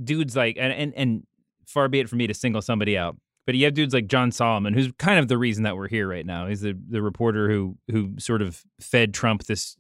dudes 0.02 0.36
like 0.36 0.58
and 0.60 0.74
and 0.74 0.94
and 0.96 1.24
far 1.66 1.88
be 1.88 2.00
it 2.00 2.10
for 2.10 2.16
me 2.16 2.28
to 2.28 2.34
single 2.34 2.62
somebody 2.62 2.98
out, 2.98 3.18
but 3.46 3.56
you 3.56 3.66
have 3.66 3.74
dudes 3.74 3.94
like 3.94 4.08
John 4.08 4.32
Solomon, 4.32 4.74
who's 4.74 4.92
kind 4.98 5.20
of 5.20 5.28
the 5.28 5.38
reason 5.38 5.64
that 5.64 5.76
we're 5.76 5.88
here 5.88 6.08
right 6.08 6.26
now. 6.26 6.48
He's 6.48 6.62
the 6.62 6.78
the 6.90 7.02
reporter 7.02 7.50
who 7.50 7.78
who 7.92 8.14
sort 8.20 8.42
of 8.42 8.64
fed 8.80 9.14
Trump 9.14 9.46
this 9.46 9.76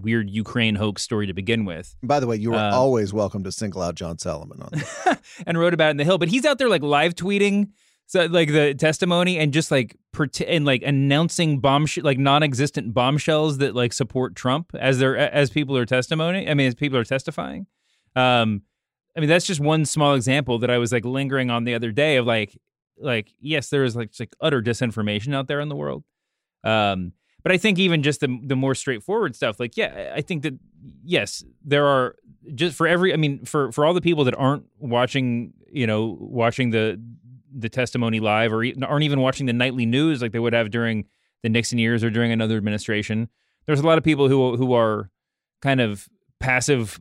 weird 0.00 0.30
Ukraine 0.30 0.76
hoax 0.76 1.02
story 1.02 1.26
to 1.26 1.34
begin 1.34 1.64
with. 1.64 1.96
By 2.02 2.20
the 2.20 2.26
way, 2.26 2.36
you 2.36 2.54
are 2.54 2.68
Um, 2.68 2.74
always 2.74 3.12
welcome 3.12 3.44
to 3.44 3.52
single 3.52 3.82
out 3.82 3.94
John 3.94 4.18
Solomon 4.18 4.62
on 4.62 4.68
that. 4.72 5.20
and 5.46 5.58
wrote 5.58 5.74
about 5.74 5.88
it 5.88 5.90
in 5.92 5.96
the 5.96 6.04
Hill. 6.04 6.18
But 6.18 6.28
he's 6.28 6.44
out 6.44 6.58
there 6.58 6.68
like 6.68 6.82
live 6.82 7.14
tweeting, 7.14 7.70
so 8.10 8.26
like 8.26 8.48
the 8.48 8.74
testimony 8.74 9.38
and 9.38 9.52
just 9.52 9.70
like 9.70 9.96
and 10.48 10.64
like 10.64 10.82
announcing 10.82 11.60
bombsh 11.62 12.02
like 12.02 12.18
non-existent 12.18 12.92
bombshells 12.92 13.58
that 13.58 13.76
like 13.76 13.92
support 13.92 14.34
Trump 14.34 14.72
as 14.74 14.98
they're 14.98 15.16
as 15.16 15.48
people 15.48 15.76
are 15.76 15.86
testimony. 15.86 16.50
I 16.50 16.54
mean, 16.54 16.66
as 16.66 16.74
people 16.74 16.98
are 16.98 17.04
testifying. 17.04 17.68
Um, 18.16 18.62
I 19.16 19.20
mean, 19.20 19.28
that's 19.28 19.46
just 19.46 19.60
one 19.60 19.84
small 19.84 20.14
example 20.14 20.58
that 20.58 20.72
I 20.72 20.78
was 20.78 20.90
like 20.90 21.04
lingering 21.04 21.50
on 21.50 21.62
the 21.62 21.72
other 21.72 21.92
day 21.92 22.16
of 22.16 22.26
like 22.26 22.58
like 22.98 23.32
yes, 23.38 23.70
there 23.70 23.84
is 23.84 23.94
like 23.94 24.10
like 24.18 24.34
utter 24.40 24.60
disinformation 24.60 25.32
out 25.32 25.46
there 25.46 25.60
in 25.60 25.68
the 25.68 25.76
world. 25.76 26.02
Um, 26.64 27.12
but 27.44 27.52
I 27.52 27.58
think 27.58 27.78
even 27.78 28.02
just 28.02 28.18
the 28.18 28.40
the 28.42 28.56
more 28.56 28.74
straightforward 28.74 29.36
stuff, 29.36 29.60
like 29.60 29.76
yeah, 29.76 30.12
I 30.16 30.20
think 30.20 30.42
that 30.42 30.58
yes, 31.04 31.44
there 31.64 31.86
are 31.86 32.16
just 32.56 32.76
for 32.76 32.88
every. 32.88 33.12
I 33.12 33.16
mean, 33.16 33.44
for 33.44 33.70
for 33.70 33.84
all 33.84 33.94
the 33.94 34.00
people 34.00 34.24
that 34.24 34.34
aren't 34.34 34.64
watching, 34.80 35.52
you 35.70 35.86
know, 35.86 36.16
watching 36.18 36.70
the 36.70 37.00
the 37.54 37.68
testimony 37.68 38.20
live 38.20 38.52
or 38.52 38.64
aren't 38.82 39.04
even 39.04 39.20
watching 39.20 39.46
the 39.46 39.52
nightly 39.52 39.86
news 39.86 40.22
like 40.22 40.32
they 40.32 40.38
would 40.38 40.52
have 40.52 40.70
during 40.70 41.06
the 41.42 41.48
Nixon 41.48 41.78
years 41.78 42.04
or 42.04 42.10
during 42.10 42.32
another 42.32 42.56
administration. 42.56 43.28
There's 43.66 43.80
a 43.80 43.86
lot 43.86 43.98
of 43.98 44.04
people 44.04 44.28
who 44.28 44.56
who 44.56 44.72
are 44.74 45.10
kind 45.62 45.80
of 45.80 46.08
passive 46.38 47.00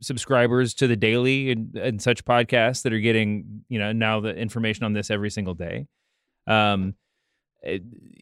subscribers 0.00 0.74
to 0.74 0.86
the 0.86 0.96
daily 0.96 1.50
and, 1.50 1.74
and 1.76 2.02
such 2.02 2.24
podcasts 2.24 2.82
that 2.82 2.92
are 2.92 3.00
getting 3.00 3.64
you 3.68 3.78
know 3.78 3.92
now 3.92 4.20
the 4.20 4.34
information 4.34 4.84
on 4.84 4.92
this 4.92 5.10
every 5.10 5.30
single 5.30 5.54
day. 5.54 5.86
Um, 6.46 6.94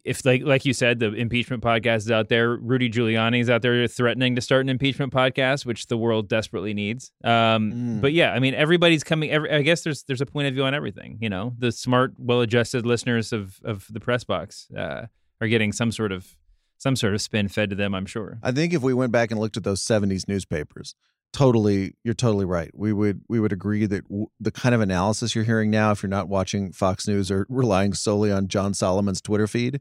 if 0.04 0.25
like 0.25 0.42
like 0.42 0.64
you 0.64 0.72
said, 0.72 0.99
the 0.99 1.12
impeachment 1.12 1.62
podcast 1.62 1.99
is 1.99 2.11
out 2.11 2.28
there. 2.28 2.56
Rudy 2.56 2.90
Giuliani 2.90 3.40
is 3.40 3.49
out 3.50 3.62
there 3.62 3.87
threatening 3.87 4.34
to 4.34 4.40
start 4.40 4.64
an 4.64 4.68
impeachment 4.68 5.12
podcast, 5.12 5.64
which 5.64 5.87
the 5.87 5.96
world 5.96 6.28
desperately 6.28 6.75
needs. 6.75 7.12
Um, 7.25 7.72
Mm. 7.72 8.00
But 8.00 8.12
yeah, 8.12 8.32
I 8.32 8.38
mean, 8.40 8.54
everybody's 8.54 9.04
coming. 9.04 9.30
Every, 9.30 9.50
I 9.50 9.62
guess 9.62 9.82
there's 9.82 10.02
there's 10.04 10.20
a 10.20 10.26
point 10.26 10.49
of 10.49 10.54
view 10.54 10.64
on 10.64 10.75
everything. 10.75 11.18
You 11.20 11.30
know, 11.30 11.54
the 11.58 11.70
smart, 11.70 12.14
well-adjusted 12.18 12.84
listeners 12.84 13.32
of 13.32 13.61
of 13.64 13.87
the 13.90 14.00
press 14.00 14.25
box 14.25 14.68
uh, 14.76 15.06
are 15.40 15.49
getting 15.49 15.72
some 15.72 15.92
sort 15.92 16.12
of 16.12 16.37
some 16.78 16.96
sort 16.96 17.14
of 17.14 17.22
spin 17.22 17.49
fed 17.49 17.70
to 17.70 17.76
them. 17.76 17.94
I'm 17.94 18.06
sure. 18.06 18.38
I 18.42 18.50
think 18.50 18.75
if 18.75 18.82
we 18.82 18.92
went 18.92 19.12
back 19.12 19.30
and 19.30 19.38
looked 19.38 19.56
at 19.56 19.62
those 19.62 19.80
70s 19.80 20.26
newspapers, 20.26 20.96
totally 21.32 21.94
you're 22.04 22.14
totally 22.14 22.44
right. 22.44 22.70
We 22.74 22.92
would 22.92 23.22
we 23.28 23.40
would 23.40 23.52
agree 23.52 23.86
that 23.86 24.08
w- 24.08 24.28
the 24.38 24.50
kind 24.50 24.74
of 24.74 24.80
analysis 24.80 25.34
you're 25.34 25.44
hearing 25.44 25.70
now 25.70 25.90
if 25.90 26.02
you're 26.02 26.10
not 26.10 26.28
watching 26.28 26.72
Fox 26.72 27.08
News 27.08 27.30
or 27.30 27.46
relying 27.50 27.94
solely 27.94 28.30
on 28.30 28.48
John 28.48 28.74
Solomon's 28.74 29.20
Twitter 29.20 29.46
feed 29.46 29.80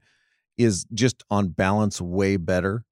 is 0.57 0.85
just 0.93 1.23
on 1.29 1.49
balance 1.49 2.01
way 2.01 2.37
better 2.37 2.85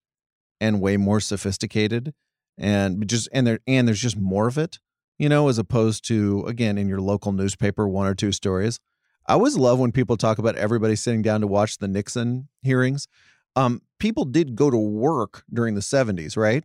and 0.61 0.81
way 0.81 0.97
more 0.97 1.19
sophisticated 1.19 2.13
and 2.57 3.07
just 3.07 3.29
and 3.31 3.47
there 3.47 3.59
and 3.67 3.87
there's 3.87 4.01
just 4.01 4.17
more 4.17 4.47
of 4.47 4.57
it, 4.57 4.79
you 5.17 5.29
know, 5.29 5.47
as 5.47 5.57
opposed 5.57 6.05
to 6.07 6.43
again 6.45 6.77
in 6.77 6.87
your 6.87 7.01
local 7.01 7.31
newspaper 7.31 7.87
one 7.87 8.07
or 8.07 8.15
two 8.15 8.31
stories. 8.31 8.79
I 9.25 9.33
always 9.33 9.57
love 9.57 9.79
when 9.79 9.91
people 9.91 10.17
talk 10.17 10.39
about 10.39 10.55
everybody 10.55 10.95
sitting 10.95 11.21
down 11.21 11.41
to 11.41 11.47
watch 11.47 11.77
the 11.77 11.87
Nixon 11.87 12.49
hearings. 12.63 13.07
Um, 13.55 13.83
people 13.99 14.25
did 14.25 14.55
go 14.55 14.71
to 14.71 14.77
work 14.77 15.43
during 15.53 15.75
the 15.75 15.81
70s, 15.81 16.35
right? 16.35 16.63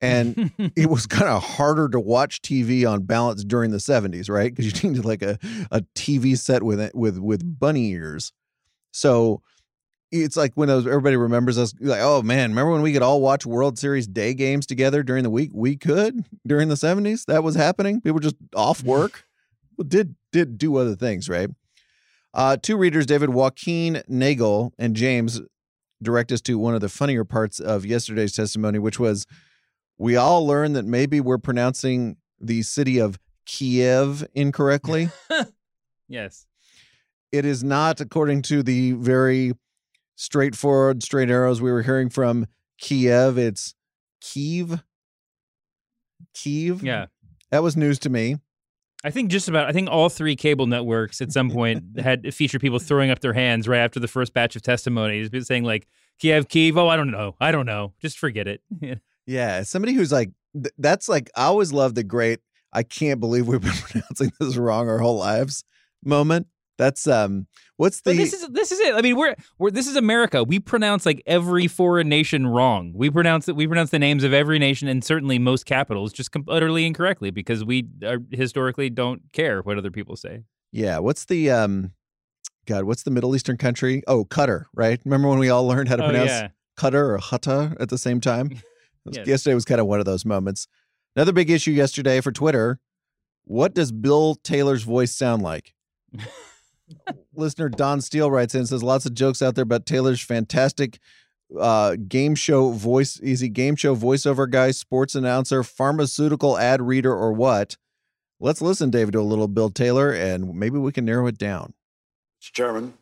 And 0.00 0.52
it 0.76 0.88
was 0.88 1.06
kind 1.06 1.28
of 1.28 1.42
harder 1.42 1.88
to 1.90 2.00
watch 2.00 2.40
TV 2.42 2.90
on 2.90 3.02
balance 3.02 3.44
during 3.44 3.70
the 3.70 3.78
70s, 3.78 4.30
right? 4.30 4.54
Because 4.54 4.82
you 4.82 4.90
needed 4.90 5.04
like 5.04 5.22
a, 5.22 5.38
a 5.70 5.82
TV 5.94 6.36
set 6.38 6.62
with 6.62 6.80
it, 6.80 6.94
with 6.94 7.18
with 7.18 7.58
bunny 7.58 7.90
ears. 7.90 8.32
So 8.92 9.42
it's 10.12 10.36
like 10.36 10.52
when 10.54 10.68
those 10.68 10.86
everybody 10.86 11.16
remembers 11.16 11.58
us 11.58 11.72
like, 11.80 12.00
oh 12.02 12.22
man, 12.22 12.50
remember 12.50 12.72
when 12.72 12.82
we 12.82 12.92
could 12.92 13.02
all 13.02 13.20
watch 13.20 13.46
World 13.46 13.78
Series 13.78 14.06
day 14.06 14.34
games 14.34 14.66
together 14.66 15.02
during 15.02 15.22
the 15.22 15.30
week? 15.30 15.50
We 15.54 15.76
could 15.76 16.24
during 16.46 16.68
the 16.68 16.74
70s. 16.74 17.26
That 17.26 17.44
was 17.44 17.54
happening. 17.54 18.00
People 18.00 18.14
were 18.14 18.20
just 18.20 18.36
off 18.54 18.82
work. 18.84 19.24
Well, 19.76 19.86
did 19.86 20.16
did 20.32 20.58
do 20.58 20.76
other 20.76 20.96
things, 20.96 21.28
right? 21.28 21.50
Uh, 22.32 22.56
two 22.56 22.76
readers, 22.76 23.06
David 23.06 23.30
Joaquin 23.30 24.02
Nagel 24.06 24.72
and 24.78 24.94
James, 24.94 25.40
direct 26.02 26.30
us 26.32 26.40
to 26.42 26.58
one 26.58 26.74
of 26.74 26.80
the 26.80 26.88
funnier 26.88 27.24
parts 27.24 27.58
of 27.58 27.84
yesterday's 27.84 28.32
testimony, 28.32 28.78
which 28.78 28.98
was 29.00 29.26
we 30.00 30.16
all 30.16 30.46
learned 30.46 30.74
that 30.76 30.86
maybe 30.86 31.20
we're 31.20 31.36
pronouncing 31.36 32.16
the 32.40 32.62
city 32.62 32.98
of 32.98 33.18
Kiev 33.44 34.26
incorrectly. 34.34 35.10
yes. 36.08 36.46
it 37.30 37.44
is 37.44 37.62
not, 37.62 38.00
according 38.00 38.40
to 38.42 38.62
the 38.62 38.92
very 38.92 39.52
straightforward, 40.16 41.02
straight 41.02 41.28
arrows 41.28 41.60
we 41.60 41.70
were 41.70 41.82
hearing 41.82 42.08
from 42.08 42.46
Kiev. 42.78 43.36
It's 43.36 43.74
Kiev. 44.22 44.82
Kiev. 46.32 46.82
Yeah. 46.82 47.06
That 47.50 47.62
was 47.62 47.76
news 47.76 47.98
to 47.98 48.08
me. 48.08 48.38
I 49.04 49.10
think 49.10 49.30
just 49.30 49.48
about. 49.48 49.66
I 49.66 49.72
think 49.72 49.90
all 49.90 50.08
three 50.08 50.34
cable 50.34 50.66
networks 50.66 51.20
at 51.20 51.30
some 51.30 51.50
point 51.50 51.84
had 52.00 52.32
featured 52.34 52.62
people 52.62 52.78
throwing 52.78 53.10
up 53.10 53.20
their 53.20 53.32
hands 53.34 53.68
right 53.68 53.80
after 53.80 54.00
the 54.00 54.08
first 54.08 54.32
batch 54.32 54.56
of 54.56 54.62
testimony, 54.62 55.28
just 55.28 55.46
saying 55.46 55.64
like 55.64 55.86
Kiev, 56.18 56.48
Kiev. 56.48 56.78
Oh, 56.78 56.88
I 56.88 56.96
don't 56.96 57.10
know. 57.10 57.36
I 57.38 57.52
don't 57.52 57.66
know. 57.66 57.92
Just 58.00 58.18
forget 58.18 58.48
it. 58.48 58.62
Yeah, 59.26 59.62
somebody 59.62 59.92
who's 59.94 60.12
like 60.12 60.30
th- 60.54 60.74
that's 60.78 61.08
like 61.08 61.30
I 61.36 61.44
always 61.44 61.72
love 61.72 61.94
the 61.94 62.04
great 62.04 62.40
I 62.72 62.82
can't 62.82 63.20
believe 63.20 63.46
we've 63.48 63.60
been 63.60 63.72
pronouncing 63.80 64.32
this 64.38 64.56
wrong 64.56 64.88
our 64.88 64.98
whole 64.98 65.18
lives 65.18 65.64
moment. 66.04 66.46
That's 66.78 67.06
um 67.06 67.46
what's 67.76 68.00
the 68.00 68.12
But 68.12 68.16
this 68.16 68.32
is 68.32 68.48
this 68.48 68.72
is 68.72 68.80
it. 68.80 68.94
I 68.94 69.02
mean, 69.02 69.14
we're 69.16 69.34
we're 69.58 69.70
this 69.70 69.86
is 69.86 69.96
America. 69.96 70.42
We 70.42 70.58
pronounce 70.60 71.04
like 71.04 71.22
every 71.26 71.66
foreign 71.66 72.08
nation 72.08 72.46
wrong. 72.46 72.92
We 72.94 73.10
pronounce 73.10 73.48
it. 73.48 73.56
We 73.56 73.66
pronounce 73.66 73.90
the 73.90 73.98
names 73.98 74.24
of 74.24 74.32
every 74.32 74.58
nation 74.58 74.88
and 74.88 75.04
certainly 75.04 75.38
most 75.38 75.66
capitals 75.66 76.10
just 76.12 76.32
com- 76.32 76.46
utterly 76.48 76.86
incorrectly 76.86 77.30
because 77.30 77.64
we 77.64 77.86
are, 78.02 78.18
historically 78.30 78.88
don't 78.88 79.20
care 79.32 79.60
what 79.60 79.76
other 79.76 79.90
people 79.90 80.16
say. 80.16 80.44
Yeah, 80.72 81.00
what's 81.00 81.26
the 81.26 81.50
um 81.50 81.92
God, 82.66 82.84
what's 82.84 83.02
the 83.02 83.10
Middle 83.10 83.34
Eastern 83.36 83.58
country? 83.58 84.02
Oh, 84.06 84.24
Qatar, 84.24 84.64
right? 84.74 85.00
Remember 85.04 85.28
when 85.28 85.38
we 85.38 85.50
all 85.50 85.66
learned 85.66 85.88
how 85.88 85.96
to 85.96 86.04
Oh 86.04 86.08
pronounce 86.08 86.30
yeah, 86.30 86.48
Qatar 86.78 87.14
or 87.14 87.18
Hutta 87.18 87.76
at 87.78 87.90
the 87.90 87.98
same 87.98 88.20
time? 88.20 88.52
Yes. 89.04 89.26
Yesterday 89.26 89.54
was 89.54 89.64
kind 89.64 89.80
of 89.80 89.86
one 89.86 90.00
of 90.00 90.06
those 90.06 90.24
moments. 90.24 90.66
Another 91.16 91.32
big 91.32 91.50
issue 91.50 91.72
yesterday 91.72 92.20
for 92.20 92.32
Twitter. 92.32 92.78
What 93.44 93.74
does 93.74 93.90
Bill 93.92 94.36
Taylor's 94.36 94.82
voice 94.82 95.14
sound 95.14 95.42
like? 95.42 95.74
Listener 97.34 97.68
Don 97.68 98.00
Steele 98.00 98.30
writes 98.30 98.54
in 98.54 98.60
and 98.60 98.68
says 98.68 98.82
lots 98.82 99.06
of 99.06 99.14
jokes 99.14 99.42
out 99.42 99.54
there 99.54 99.62
about 99.62 99.86
Taylor's 99.86 100.20
fantastic 100.20 100.98
uh, 101.58 101.96
game 101.96 102.34
show 102.34 102.70
voice. 102.70 103.18
Is 103.18 103.40
he 103.40 103.48
game 103.48 103.76
show 103.76 103.96
voiceover 103.96 104.48
guy, 104.48 104.70
sports 104.70 105.14
announcer, 105.14 105.62
pharmaceutical 105.62 106.58
ad 106.58 106.80
reader, 106.82 107.12
or 107.12 107.32
what? 107.32 107.76
Let's 108.38 108.62
listen, 108.62 108.90
David, 108.90 109.12
to 109.12 109.20
a 109.20 109.22
little 109.22 109.48
Bill 109.48 109.70
Taylor, 109.70 110.12
and 110.12 110.54
maybe 110.54 110.78
we 110.78 110.92
can 110.92 111.04
narrow 111.04 111.26
it 111.26 111.38
down. 111.38 111.74
Mr. 112.40 112.52
Chairman, 112.52 112.94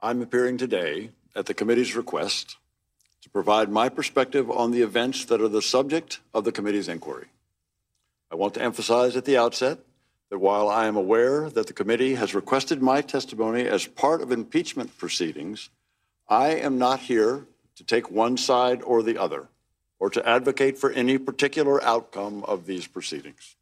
I'm 0.00 0.22
appearing 0.22 0.58
today 0.58 1.10
at 1.34 1.46
the 1.46 1.54
committee's 1.54 1.96
request 1.96 2.56
to 3.28 3.32
provide 3.32 3.68
my 3.68 3.90
perspective 3.90 4.50
on 4.50 4.70
the 4.70 4.80
events 4.80 5.26
that 5.26 5.42
are 5.42 5.48
the 5.48 5.60
subject 5.60 6.20
of 6.32 6.44
the 6.44 6.52
committee's 6.52 6.88
inquiry. 6.88 7.26
I 8.30 8.36
want 8.36 8.54
to 8.54 8.62
emphasize 8.62 9.16
at 9.16 9.26
the 9.26 9.36
outset 9.36 9.80
that 10.30 10.38
while 10.38 10.70
I 10.70 10.86
am 10.86 10.96
aware 10.96 11.50
that 11.50 11.66
the 11.66 11.74
committee 11.74 12.14
has 12.14 12.34
requested 12.34 12.80
my 12.80 13.02
testimony 13.02 13.66
as 13.66 13.86
part 13.86 14.22
of 14.22 14.32
impeachment 14.32 14.96
proceedings, 14.96 15.68
I 16.26 16.54
am 16.54 16.78
not 16.78 17.00
here 17.00 17.44
to 17.76 17.84
take 17.84 18.10
one 18.10 18.38
side 18.38 18.80
or 18.82 19.02
the 19.02 19.18
other 19.18 19.48
or 19.98 20.08
to 20.08 20.26
advocate 20.26 20.78
for 20.78 20.90
any 20.92 21.18
particular 21.18 21.84
outcome 21.84 22.44
of 22.44 22.64
these 22.64 22.86
proceedings. 22.86 23.56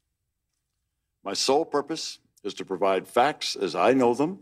My 1.25 1.33
sole 1.33 1.65
purpose 1.65 2.21
is 2.45 2.55
to 2.55 2.65
provide 2.65 3.09
facts 3.09 3.57
as 3.57 3.75
I 3.75 3.95
know 3.95 4.15
them 4.15 4.39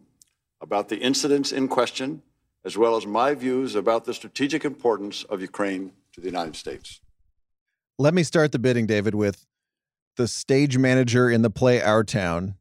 about 0.61 0.90
the 0.90 0.99
incidents 0.99 1.50
in 1.50 1.69
question, 1.69 2.21
as 2.64 2.78
well 2.78 2.97
as 2.97 3.06
my 3.06 3.35
views 3.35 3.75
about 3.75 4.04
the 4.04 4.14
strategic 4.14 4.64
importance 4.64 5.23
of 5.25 5.40
Ukraine 5.40 5.92
to 6.12 6.21
the 6.21 6.26
United 6.26 6.56
States. 6.56 7.00
Let 7.99 8.14
me 8.14 8.23
start 8.23 8.52
the 8.52 8.59
bidding, 8.59 8.87
David, 8.87 9.14
with 9.14 9.47
the 10.16 10.26
stage 10.26 10.78
manager 10.78 11.30
in 11.30 11.42
the 11.42 11.50
play 11.50 11.80
Our 11.83 12.04
Town. 12.04 12.54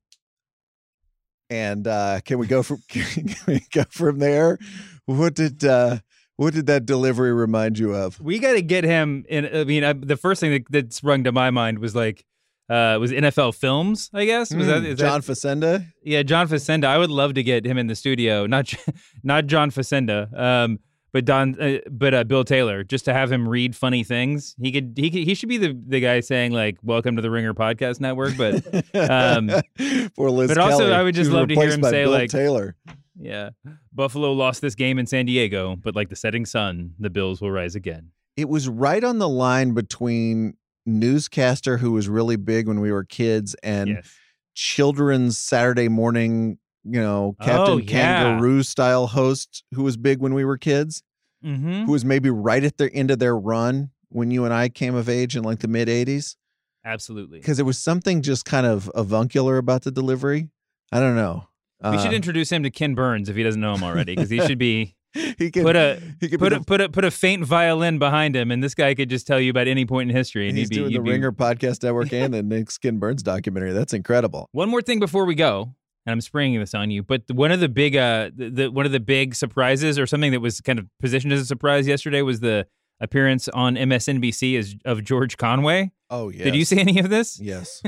And 1.49 1.87
uh, 1.87 2.19
can 2.25 2.39
we 2.39 2.47
go 2.47 2.63
from 2.63 2.81
can 2.87 3.35
we 3.47 3.61
go 3.71 3.83
from 3.89 4.19
there? 4.19 4.57
What 5.05 5.35
did 5.35 5.63
uh, 5.63 5.99
what 6.35 6.53
did 6.53 6.65
that 6.67 6.85
delivery 6.85 7.31
remind 7.31 7.77
you 7.77 7.93
of? 7.93 8.19
We 8.19 8.39
got 8.39 8.53
to 8.53 8.61
get 8.61 8.83
him 8.83 9.25
in. 9.29 9.45
I 9.55 9.63
mean, 9.63 9.83
I, 9.83 9.93
the 9.93 10.17
first 10.17 10.41
thing 10.41 10.51
that, 10.51 10.71
that 10.71 10.93
sprung 10.93 11.23
to 11.25 11.31
my 11.31 11.51
mind 11.51 11.79
was 11.79 11.95
like, 11.95 12.25
uh, 12.69 12.97
was 12.99 13.11
NFL 13.11 13.55
Films, 13.55 14.09
I 14.13 14.25
guess. 14.25 14.53
Was 14.53 14.65
Mm, 14.65 14.69
that, 14.69 14.85
is 14.85 14.99
John 14.99 15.21
that, 15.21 15.31
Facenda? 15.31 15.85
yeah, 16.03 16.23
John 16.23 16.47
Facenda. 16.47 16.85
I 16.85 16.97
would 16.97 17.09
love 17.11 17.33
to 17.35 17.43
get 17.43 17.65
him 17.65 17.77
in 17.77 17.87
the 17.87 17.95
studio. 17.95 18.45
Not 18.45 18.73
not 19.23 19.47
John 19.47 19.71
Facenda, 19.71 20.37
um, 20.37 20.79
but 21.11 21.25
Don, 21.25 21.59
uh, 21.61 21.77
but 21.91 22.13
uh, 22.13 22.23
Bill 22.23 22.43
Taylor, 22.43 22.83
just 22.83 23.05
to 23.05 23.13
have 23.13 23.31
him 23.31 23.47
read 23.47 23.75
funny 23.75 24.03
things. 24.03 24.55
He 24.59 24.71
could 24.71 24.93
he 24.95 25.09
could, 25.11 25.23
he 25.23 25.35
should 25.35 25.49
be 25.49 25.57
the 25.57 25.79
the 25.87 25.99
guy 25.99 26.21
saying 26.21 26.53
like, 26.53 26.77
"Welcome 26.81 27.15
to 27.17 27.21
the 27.21 27.29
Ringer 27.29 27.53
Podcast 27.53 27.99
Network." 27.99 28.35
But 28.37 28.63
Um, 28.95 29.49
For 30.15 30.31
Liz 30.31 30.47
but 30.49 30.57
also, 30.57 30.79
Kelly. 30.79 30.93
I 30.93 31.03
would 31.03 31.15
just 31.15 31.31
love 31.31 31.47
to 31.49 31.55
hear 31.55 31.69
him 31.71 31.83
say, 31.83 32.03
Bill 32.05 32.11
like- 32.11 32.29
Taylor. 32.31 32.75
yeah, 33.19 33.49
Buffalo 33.93 34.31
lost 34.33 34.61
this 34.61 34.73
game 34.75 34.97
in 34.97 35.05
San 35.05 35.25
Diego, 35.27 35.75
but 35.75 35.95
like 35.95 36.09
the 36.09 36.15
setting 36.15 36.45
sun, 36.45 36.93
the 36.99 37.09
Bills 37.11 37.41
will 37.41 37.51
rise 37.51 37.75
again. 37.75 38.09
It 38.35 38.49
was 38.49 38.67
right 38.67 39.03
on 39.03 39.19
the 39.19 39.29
line 39.29 39.73
between 39.75 40.55
newscaster 40.85 41.77
who 41.77 41.91
was 41.91 42.07
really 42.09 42.35
big 42.35 42.67
when 42.67 42.79
we 42.79 42.91
were 42.91 43.03
kids 43.03 43.55
and 43.63 43.89
yes. 43.89 44.15
children's 44.53 45.37
Saturday 45.37 45.87
morning, 45.89 46.57
you 46.83 46.99
know, 47.01 47.35
Captain 47.41 47.73
Oh, 47.75 47.77
yeah. 47.77 47.87
Kangaroo 47.87 48.63
style 48.63 49.07
host 49.07 49.63
who 49.73 49.83
was 49.83 49.97
big 49.97 50.19
when 50.19 50.33
we 50.33 50.45
were 50.45 50.57
kids, 50.57 51.03
Mm-hmm. 51.45 51.83
who 51.83 51.91
was 51.91 52.05
maybe 52.05 52.29
right 52.29 52.63
at 52.63 52.77
the 52.77 52.89
end 52.93 53.11
of 53.11 53.19
their 53.19 53.37
run 53.37 53.91
when 54.07 54.31
you 54.31 54.45
and 54.45 54.53
I 54.53 54.69
came 54.69 54.95
of 54.95 55.09
age 55.09 55.35
in 55.35 55.43
like 55.43 55.59
the 55.59 55.67
mid 55.67 55.89
80s. 55.89 56.37
Absolutely. 56.85 57.39
Because 57.39 57.57
there 57.57 57.65
was 57.65 57.77
something 57.77 58.21
just 58.21 58.45
kind 58.45 58.65
of 58.65 58.89
avuncular 58.95 59.57
about 59.57 59.81
the 59.83 59.91
delivery. 59.91 60.49
I 60.93 61.01
don't 61.01 61.17
know. 61.17 61.47
We 61.83 61.97
should 61.97 62.11
Uh, 62.13 62.15
introduce 62.15 62.49
him 62.49 62.63
to 62.63 62.71
Ken 62.71 62.95
Burns 62.95 63.27
if 63.27 63.35
he 63.35 63.43
doesn't 63.43 63.59
know 63.59 63.73
him 63.73 63.83
already, 63.83 64.15
because 64.15 64.29
he 64.29 64.39
should 64.47 64.57
be 64.57 64.95
he 65.37 65.51
could 65.51 65.63
put 65.63 65.75
a 65.75 66.01
he 66.19 66.29
could 66.29 66.39
put 66.39 66.53
a 66.53 66.61
put 66.61 66.81
a 66.81 66.89
put 66.89 67.05
a 67.05 67.11
faint 67.11 67.45
violin 67.45 67.99
behind 67.99 68.35
him, 68.35 68.51
and 68.51 68.63
this 68.63 68.73
guy 68.73 68.93
could 68.95 69.09
just 69.09 69.27
tell 69.27 69.39
you 69.39 69.51
about 69.51 69.67
any 69.67 69.85
point 69.85 70.09
in 70.09 70.15
history, 70.15 70.49
and 70.49 70.57
he's 70.57 70.69
he'd 70.69 70.75
be, 70.75 70.75
doing 70.81 70.93
the 70.93 70.99
be- 70.99 71.11
Ringer 71.11 71.31
podcast 71.31 71.83
network 71.83 72.11
and 72.13 72.33
the 72.33 72.41
Nick 72.41 72.71
Skin 72.71 72.99
Burns 72.99 73.23
documentary. 73.23 73.73
That's 73.73 73.93
incredible. 73.93 74.49
One 74.51 74.69
more 74.69 74.81
thing 74.81 74.99
before 74.99 75.25
we 75.25 75.35
go, 75.35 75.75
and 76.05 76.13
I'm 76.13 76.21
springing 76.21 76.59
this 76.59 76.73
on 76.73 76.89
you, 76.89 77.03
but 77.03 77.23
one 77.31 77.51
of 77.51 77.59
the 77.59 77.69
big 77.69 77.95
uh 77.95 78.31
the, 78.35 78.49
the 78.49 78.71
one 78.71 78.85
of 78.85 78.91
the 78.91 78.99
big 78.99 79.35
surprises, 79.35 79.99
or 79.99 80.07
something 80.07 80.31
that 80.31 80.41
was 80.41 80.61
kind 80.61 80.79
of 80.79 80.87
positioned 80.99 81.31
as 81.33 81.41
a 81.41 81.45
surprise 81.45 81.87
yesterday, 81.87 82.21
was 82.21 82.39
the 82.39 82.65
appearance 82.99 83.47
on 83.49 83.75
MSNBC 83.75 84.57
as 84.57 84.75
of 84.85 85.03
George 85.03 85.37
Conway. 85.37 85.91
Oh 86.09 86.29
yeah. 86.29 86.45
Did 86.45 86.55
you 86.55 86.65
see 86.65 86.79
any 86.79 86.99
of 86.99 87.09
this? 87.09 87.39
Yes. 87.39 87.83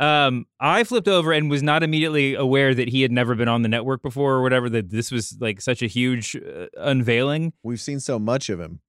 Um, 0.00 0.46
I 0.58 0.82
flipped 0.84 1.08
over 1.08 1.30
and 1.30 1.50
was 1.50 1.62
not 1.62 1.82
immediately 1.82 2.34
aware 2.34 2.74
that 2.74 2.88
he 2.88 3.02
had 3.02 3.12
never 3.12 3.34
been 3.34 3.48
on 3.48 3.60
the 3.60 3.68
network 3.68 4.02
before 4.02 4.32
or 4.32 4.42
whatever. 4.42 4.70
That 4.70 4.90
this 4.90 5.12
was 5.12 5.36
like 5.40 5.60
such 5.60 5.82
a 5.82 5.86
huge 5.86 6.34
uh, 6.34 6.66
unveiling. 6.78 7.52
We've 7.62 7.80
seen 7.80 8.00
so 8.00 8.18
much 8.18 8.48
of 8.48 8.58
him 8.58 8.80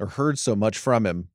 or 0.00 0.06
heard 0.06 0.38
so 0.38 0.56
much 0.56 0.78
from 0.78 1.04
him. 1.04 1.28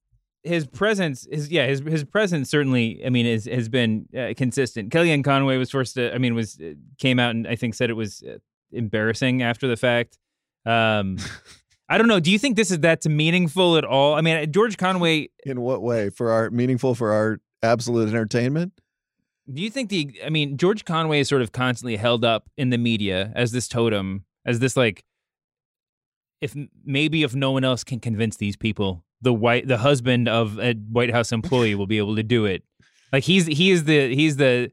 His 0.43 0.65
presence, 0.65 1.27
his 1.31 1.51
yeah, 1.51 1.67
his 1.67 1.81
his 1.81 2.03
presence 2.03 2.49
certainly. 2.49 3.05
I 3.05 3.09
mean, 3.09 3.27
is 3.27 3.45
has 3.45 3.69
been 3.69 4.07
uh, 4.17 4.33
consistent. 4.35 4.91
Kellyanne 4.91 5.23
Conway 5.23 5.57
was 5.57 5.69
forced 5.69 5.93
to. 5.95 6.11
I 6.11 6.17
mean, 6.17 6.33
was 6.33 6.59
uh, 6.59 6.73
came 6.97 7.19
out 7.19 7.31
and 7.31 7.47
I 7.47 7.55
think 7.55 7.75
said 7.75 7.91
it 7.91 7.93
was 7.93 8.23
uh, 8.23 8.39
embarrassing 8.71 9.43
after 9.43 9.67
the 9.67 9.77
fact. 9.77 10.17
Um, 10.65 11.17
I 11.87 11.99
don't 11.99 12.07
know. 12.07 12.19
Do 12.19 12.31
you 12.31 12.39
think 12.39 12.55
this 12.55 12.71
is 12.71 12.79
that's 12.79 13.07
meaningful 13.07 13.77
at 13.77 13.85
all? 13.85 14.15
I 14.15 14.21
mean, 14.21 14.51
George 14.51 14.77
Conway. 14.77 15.29
In 15.45 15.61
what 15.61 15.83
way? 15.83 16.09
For 16.09 16.31
our 16.31 16.49
meaningful 16.49 16.95
for 16.95 17.11
our 17.11 17.39
absolute 17.61 18.09
entertainment? 18.09 18.80
Do 19.53 19.61
you 19.61 19.69
think 19.69 19.89
the? 19.89 20.19
I 20.25 20.29
mean, 20.29 20.57
George 20.57 20.85
Conway 20.85 21.19
is 21.19 21.27
sort 21.27 21.41
of 21.41 21.51
constantly 21.51 21.97
held 21.97 22.23
up 22.23 22.49
in 22.57 22.69
the 22.69 22.77
media 22.77 23.31
as 23.35 23.51
this 23.51 23.67
totem, 23.67 24.25
as 24.45 24.59
this 24.59 24.77
like, 24.77 25.03
if 26.39 26.55
maybe 26.85 27.23
if 27.23 27.35
no 27.35 27.51
one 27.51 27.63
else 27.63 27.83
can 27.83 27.99
convince 27.99 28.37
these 28.37 28.55
people, 28.55 29.03
the 29.21 29.33
white 29.33 29.67
the 29.67 29.77
husband 29.77 30.27
of 30.27 30.59
a 30.59 30.73
White 30.73 31.11
House 31.11 31.31
employee 31.31 31.75
will 31.75 31.87
be 31.87 31.97
able 31.97 32.15
to 32.15 32.23
do 32.23 32.45
it. 32.45 32.63
Like 33.11 33.23
he's 33.23 33.45
he 33.45 33.71
is 33.71 33.83
the 33.83 34.13
he's 34.13 34.37
the, 34.37 34.71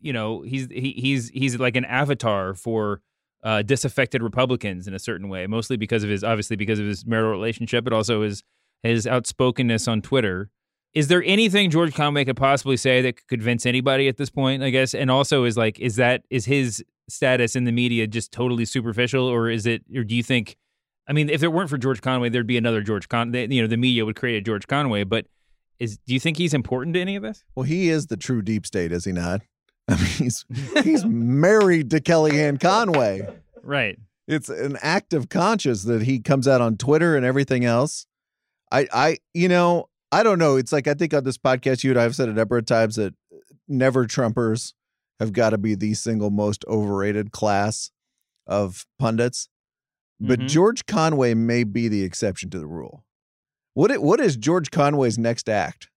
you 0.00 0.12
know 0.12 0.42
he's 0.42 0.68
he, 0.70 0.92
he's 0.96 1.30
he's 1.30 1.58
like 1.58 1.76
an 1.76 1.84
avatar 1.86 2.54
for 2.54 3.00
uh, 3.42 3.62
disaffected 3.62 4.22
Republicans 4.22 4.86
in 4.86 4.94
a 4.94 4.98
certain 4.98 5.28
way, 5.28 5.46
mostly 5.46 5.76
because 5.76 6.04
of 6.04 6.10
his 6.10 6.22
obviously 6.22 6.56
because 6.56 6.78
of 6.78 6.86
his 6.86 7.06
marital 7.06 7.30
relationship, 7.30 7.84
but 7.84 7.92
also 7.92 8.22
his 8.22 8.42
his 8.82 9.06
outspokenness 9.06 9.88
on 9.88 10.02
Twitter. 10.02 10.50
Is 10.92 11.08
there 11.08 11.22
anything 11.24 11.70
George 11.70 11.94
Conway 11.94 12.24
could 12.24 12.36
possibly 12.36 12.76
say 12.76 13.00
that 13.02 13.16
could 13.16 13.28
convince 13.28 13.64
anybody 13.64 14.08
at 14.08 14.16
this 14.16 14.30
point? 14.30 14.62
I 14.62 14.70
guess, 14.70 14.92
and 14.94 15.10
also 15.10 15.44
is 15.44 15.56
like, 15.56 15.78
is 15.78 15.96
that 15.96 16.24
is 16.30 16.46
his 16.46 16.84
status 17.08 17.54
in 17.54 17.64
the 17.64 17.72
media 17.72 18.06
just 18.06 18.32
totally 18.32 18.64
superficial, 18.64 19.24
or 19.24 19.48
is 19.48 19.66
it, 19.66 19.84
or 19.94 20.04
do 20.04 20.14
you 20.14 20.22
think? 20.22 20.56
I 21.08 21.12
mean, 21.12 21.28
if 21.28 21.42
it 21.42 21.48
weren't 21.48 21.70
for 21.70 21.78
George 21.78 22.02
Conway, 22.02 22.28
there'd 22.28 22.46
be 22.46 22.56
another 22.56 22.82
George 22.82 23.08
Con. 23.08 23.32
You 23.34 23.62
know, 23.62 23.68
the 23.68 23.76
media 23.76 24.04
would 24.04 24.16
create 24.16 24.36
a 24.36 24.40
George 24.40 24.66
Conway. 24.66 25.04
But 25.04 25.26
is 25.78 25.98
do 25.98 26.14
you 26.14 26.20
think 26.20 26.36
he's 26.36 26.54
important 26.54 26.94
to 26.94 27.00
any 27.00 27.16
of 27.16 27.22
this? 27.22 27.44
Well, 27.54 27.64
he 27.64 27.88
is 27.88 28.06
the 28.06 28.16
true 28.16 28.42
deep 28.42 28.66
state, 28.66 28.92
is 28.92 29.04
he 29.04 29.12
not? 29.12 29.42
I 29.88 29.96
mean, 29.96 30.04
he's 30.04 30.44
he's 30.84 31.04
married 31.04 31.90
to 31.90 32.00
Kellyanne 32.00 32.60
Conway. 32.60 33.28
Right. 33.62 33.98
It's 34.28 34.48
an 34.48 34.78
act 34.82 35.12
of 35.12 35.28
conscience 35.28 35.82
that 35.84 36.02
he 36.02 36.20
comes 36.20 36.46
out 36.46 36.60
on 36.60 36.76
Twitter 36.76 37.16
and 37.16 37.26
everything 37.26 37.64
else. 37.64 38.06
I, 38.70 38.86
I, 38.92 39.18
you 39.34 39.48
know, 39.48 39.88
I 40.12 40.22
don't 40.22 40.38
know. 40.38 40.56
It's 40.56 40.72
like 40.72 40.88
I 40.88 40.94
think 40.94 41.14
on 41.14 41.24
this 41.24 41.38
podcast, 41.38 41.84
you 41.84 41.90
and 41.90 42.00
I 42.00 42.02
have 42.02 42.16
said 42.16 42.28
a 42.28 42.32
number 42.32 42.56
of 42.58 42.66
times 42.66 42.96
that 42.96 43.14
never 43.68 44.06
Trumpers 44.06 44.74
have 45.20 45.32
got 45.32 45.50
to 45.50 45.58
be 45.58 45.74
the 45.74 45.94
single 45.94 46.30
most 46.30 46.64
overrated 46.66 47.30
class 47.30 47.90
of 48.46 48.86
pundits. 48.98 49.48
But 50.18 50.40
Mhm. 50.40 50.48
George 50.48 50.86
Conway 50.86 51.34
may 51.34 51.62
be 51.64 51.88
the 51.88 52.02
exception 52.02 52.50
to 52.50 52.58
the 52.58 52.66
rule. 52.66 53.04
What 53.74 53.90
it, 53.90 54.02
what 54.02 54.20
is 54.20 54.36
George 54.36 54.70
Conway's 54.70 55.18
next 55.18 55.48
act? 55.48 55.88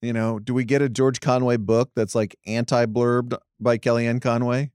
You 0.00 0.12
know, 0.12 0.38
do 0.38 0.54
we 0.54 0.64
get 0.64 0.82
a 0.82 0.88
George 0.88 1.20
Conway 1.20 1.56
book 1.56 1.90
that's 1.96 2.14
like 2.14 2.36
anti-blurbed 2.46 3.36
by 3.58 3.78
Kellyanne 3.78 4.20
Conway? 4.22 4.70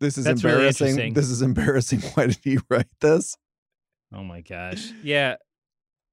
This 0.00 0.16
is 0.16 0.24
That's 0.24 0.42
embarrassing. 0.42 0.86
interesting. 0.88 1.14
this 1.14 1.28
is 1.28 1.42
embarrassing. 1.42 2.00
Why 2.14 2.26
did 2.28 2.38
he 2.42 2.58
write 2.70 2.86
this? 3.00 3.36
Oh 4.12 4.24
my 4.24 4.40
gosh. 4.40 4.92
Yeah. 5.02 5.36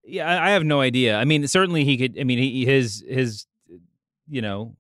Yeah, 0.08 0.41
I, 0.41 0.52
have 0.52 0.63
no 0.63 0.80
idea. 0.80 1.17
I 1.17 1.26
mean, 1.26 1.48
certainly 1.48 1.84
he 1.84 1.98
could. 1.98 2.17
I 2.17 2.24
mean, 2.24 2.39
he, 2.39 2.65
his 2.65 3.04
his, 3.08 3.46
you 4.30 4.41
know, 4.41 4.76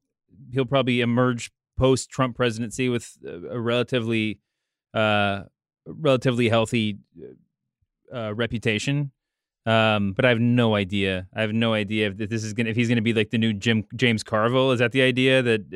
he'll 0.51 0.65
probably 0.65 1.01
emerge 1.01 1.51
post 1.77 2.09
Trump 2.09 2.35
presidency 2.35 2.87
with 2.87 3.17
a, 3.25 3.59
relatively, 3.59 4.39
uh, 4.93 5.43
relatively 5.85 6.47
healthy 6.47 6.97
uh, 8.13 8.33
reputation. 8.33 9.11
Um, 9.65 10.13
but 10.13 10.23
I 10.23 10.29
have 10.29 10.39
no 10.39 10.75
idea. 10.75 11.27
I 11.35 11.41
have 11.41 11.51
no 11.51 11.73
idea 11.73 12.07
if 12.07 12.29
this 12.29 12.45
is 12.45 12.53
gonna 12.53 12.69
if 12.69 12.77
he's 12.77 12.87
gonna 12.87 13.01
be 13.01 13.13
like 13.13 13.31
the 13.31 13.37
new 13.37 13.51
Jim 13.51 13.83
James 13.97 14.23
Carville. 14.23 14.71
Is 14.71 14.79
that 14.79 14.93
the 14.93 15.01
idea 15.01 15.41
that 15.41 15.69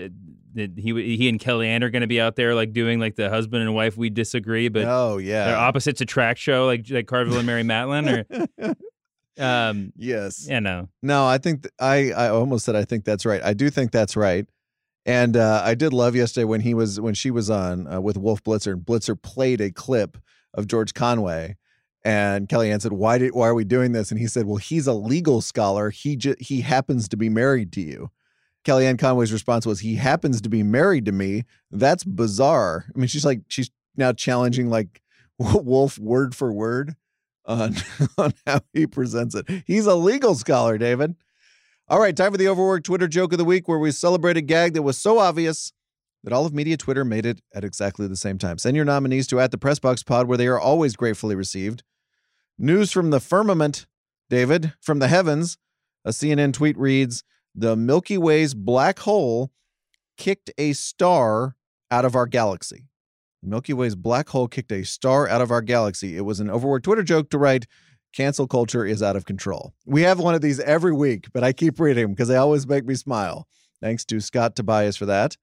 that 0.54 0.72
he 0.78 1.18
he 1.18 1.28
and 1.28 1.38
Kellyanne 1.38 1.84
are 1.84 1.90
gonna 1.90 2.08
be 2.08 2.22
out 2.22 2.38
there 2.38 2.56
like 2.56 2.72
doing 2.72 3.02
like 3.02 3.18
the 3.18 3.30
husband 3.30 3.64
and 3.64 3.76
wife 3.76 3.98
we 3.98 4.10
disagree, 4.10 4.70
but 4.70 4.86
oh 4.86 5.18
they're 5.18 5.28
yeah. 5.28 5.58
opposites 5.58 6.00
attract 6.00 6.40
show 6.40 6.68
like 6.68 6.90
like 6.90 7.08
Carville 7.08 7.38
and 7.38 7.46
Mary 7.46 7.64
Matalin 7.64 8.26
or 8.62 8.76
um 9.40 9.94
yes. 9.96 10.46
yeah 10.48 10.60
no 10.60 10.90
No, 11.02 11.26
I 11.26 11.38
think 11.38 11.64
th- 11.64 11.74
I 11.80 12.12
I 12.12 12.30
almost 12.30 12.66
said 12.66 12.76
I 12.76 12.86
think 12.86 13.06
that's 13.06 13.26
right. 13.26 13.42
I 13.44 13.54
do 13.54 13.70
think 13.70 13.92
that's 13.92 14.16
right. 14.16 14.46
And 15.06 15.36
uh, 15.36 15.62
I 15.66 15.74
did 15.74 15.94
love 15.94 16.16
yesterday 16.16 16.44
when 16.44 16.62
he 16.62 16.74
was 16.74 17.00
when 17.02 17.14
she 17.16 17.32
was 17.32 17.50
on 17.50 17.88
uh, 17.92 18.00
with 18.02 18.18
Wolf 18.18 18.44
Blitzer 18.44 18.74
and 18.74 18.82
Blitzer 18.86 19.20
played 19.20 19.60
a 19.60 19.72
clip 19.72 20.18
of 20.54 20.68
George 20.68 20.94
Conway 20.94 21.58
and 22.04 22.48
Kellyanne 22.48 22.82
said, 22.82 22.94
"Why 22.94 23.18
did 23.18 23.34
why 23.34 23.48
are 23.48 23.54
we 23.56 23.64
doing 23.64 23.92
this?" 23.94 24.12
And 24.12 24.20
he 24.20 24.28
said, 24.28 24.46
"Well, 24.46 24.58
he's 24.58 24.88
a 24.88 24.94
legal 24.94 25.42
scholar. 25.42 25.90
He 25.90 26.16
ju- 26.16 26.36
he 26.40 26.62
happens 26.62 27.08
to 27.10 27.18
be 27.18 27.30
married 27.30 27.72
to 27.74 27.82
you." 27.82 28.12
Kellyanne 28.66 29.00
Conway's 29.00 29.34
response 29.34 29.66
was, 29.66 29.80
"He 29.80 29.96
happens 29.96 30.42
to 30.42 30.50
be 30.50 30.62
married 30.64 31.06
to 31.06 31.12
me. 31.12 31.44
That's 31.72 32.04
bizarre." 32.04 32.86
I 32.94 32.98
mean, 33.00 33.08
she's 33.08 33.26
like 33.26 33.42
she's 33.48 33.70
now 33.96 34.14
challenging 34.14 34.70
like 34.70 35.02
Wolf 35.40 35.98
word 36.00 36.36
for 36.36 36.52
word 36.52 36.96
on 37.46 37.76
on 38.18 38.34
how 38.46 38.62
he 38.74 38.88
presents 38.88 39.36
it. 39.36 39.46
He's 39.66 39.86
a 39.86 39.96
legal 39.96 40.36
scholar, 40.36 40.78
David. 40.78 41.16
All 41.88 42.00
right, 42.00 42.16
time 42.16 42.32
for 42.32 42.38
the 42.38 42.48
overworked 42.48 42.86
Twitter 42.86 43.08
joke 43.08 43.34
of 43.34 43.38
the 43.38 43.46
week, 43.46 43.68
where 43.68 43.80
we 43.80 43.92
celebrate 43.92 44.38
a 44.38 44.42
gag 44.42 44.74
that 44.74 44.84
was 44.84 44.98
so 44.98 45.20
obvious 45.20 45.74
that 46.24 46.32
all 46.32 46.46
of 46.46 46.54
media 46.54 46.78
Twitter 46.78 47.04
made 47.04 47.26
it 47.26 47.42
at 47.54 47.64
exactly 47.64 48.08
the 48.08 48.16
same 48.16 48.38
time. 48.38 48.58
Send 48.58 48.76
your 48.76 48.86
nominees 48.86 49.28
to 49.28 49.40
at 49.40 49.52
the 49.52 49.58
Pressbox 49.58 50.06
Pod, 50.06 50.28
where 50.28 50.38
they 50.38 50.48
are 50.48 50.60
always 50.60 50.96
gratefully 50.96 51.36
received. 51.36 51.84
News 52.58 52.92
from 52.92 53.10
the 53.10 53.20
firmament, 53.20 53.88
David, 54.30 54.74
from 54.80 55.00
the 55.00 55.08
heavens. 55.08 55.58
A 56.06 56.12
CNN 56.12 56.54
tweet 56.54 56.78
reads 56.78 57.24
The 57.56 57.76
Milky 57.76 58.18
Way's 58.18 58.54
black 58.54 59.00
hole 59.00 59.52
kicked 60.18 60.52
a 60.58 60.74
star 60.74 61.56
out 61.90 62.06
of 62.06 62.16
our 62.16 62.28
galaxy. 62.28 62.88
Milky 63.44 63.74
Way's 63.74 63.96
black 63.96 64.30
hole 64.30 64.48
kicked 64.48 64.72
a 64.72 64.84
star 64.84 65.28
out 65.28 65.42
of 65.42 65.52
our 65.52 65.62
galaxy. 65.62 66.16
It 66.16 66.22
was 66.22 66.40
an 66.40 66.50
overworked 66.50 66.86
Twitter 66.86 67.04
joke 67.04 67.30
to 67.32 67.38
write, 67.38 67.66
cancel 68.14 68.48
culture 68.48 68.86
is 68.86 69.02
out 69.02 69.16
of 69.16 69.26
control. 69.26 69.74
We 69.86 70.02
have 70.04 70.20
one 70.20 70.36
of 70.36 70.42
these 70.42 70.60
every 70.60 70.94
week, 70.94 71.28
but 71.34 71.44
I 71.44 71.54
keep 71.54 71.80
reading 71.80 72.04
them 72.04 72.12
because 72.12 72.28
they 72.28 72.36
always 72.36 72.68
make 72.68 72.86
me 72.86 72.96
smile. 72.96 73.48
Thanks 73.82 74.06
to 74.06 74.20
Scott 74.20 74.56
Tobias 74.56 74.96
for 74.96 75.06
that. 75.08 75.38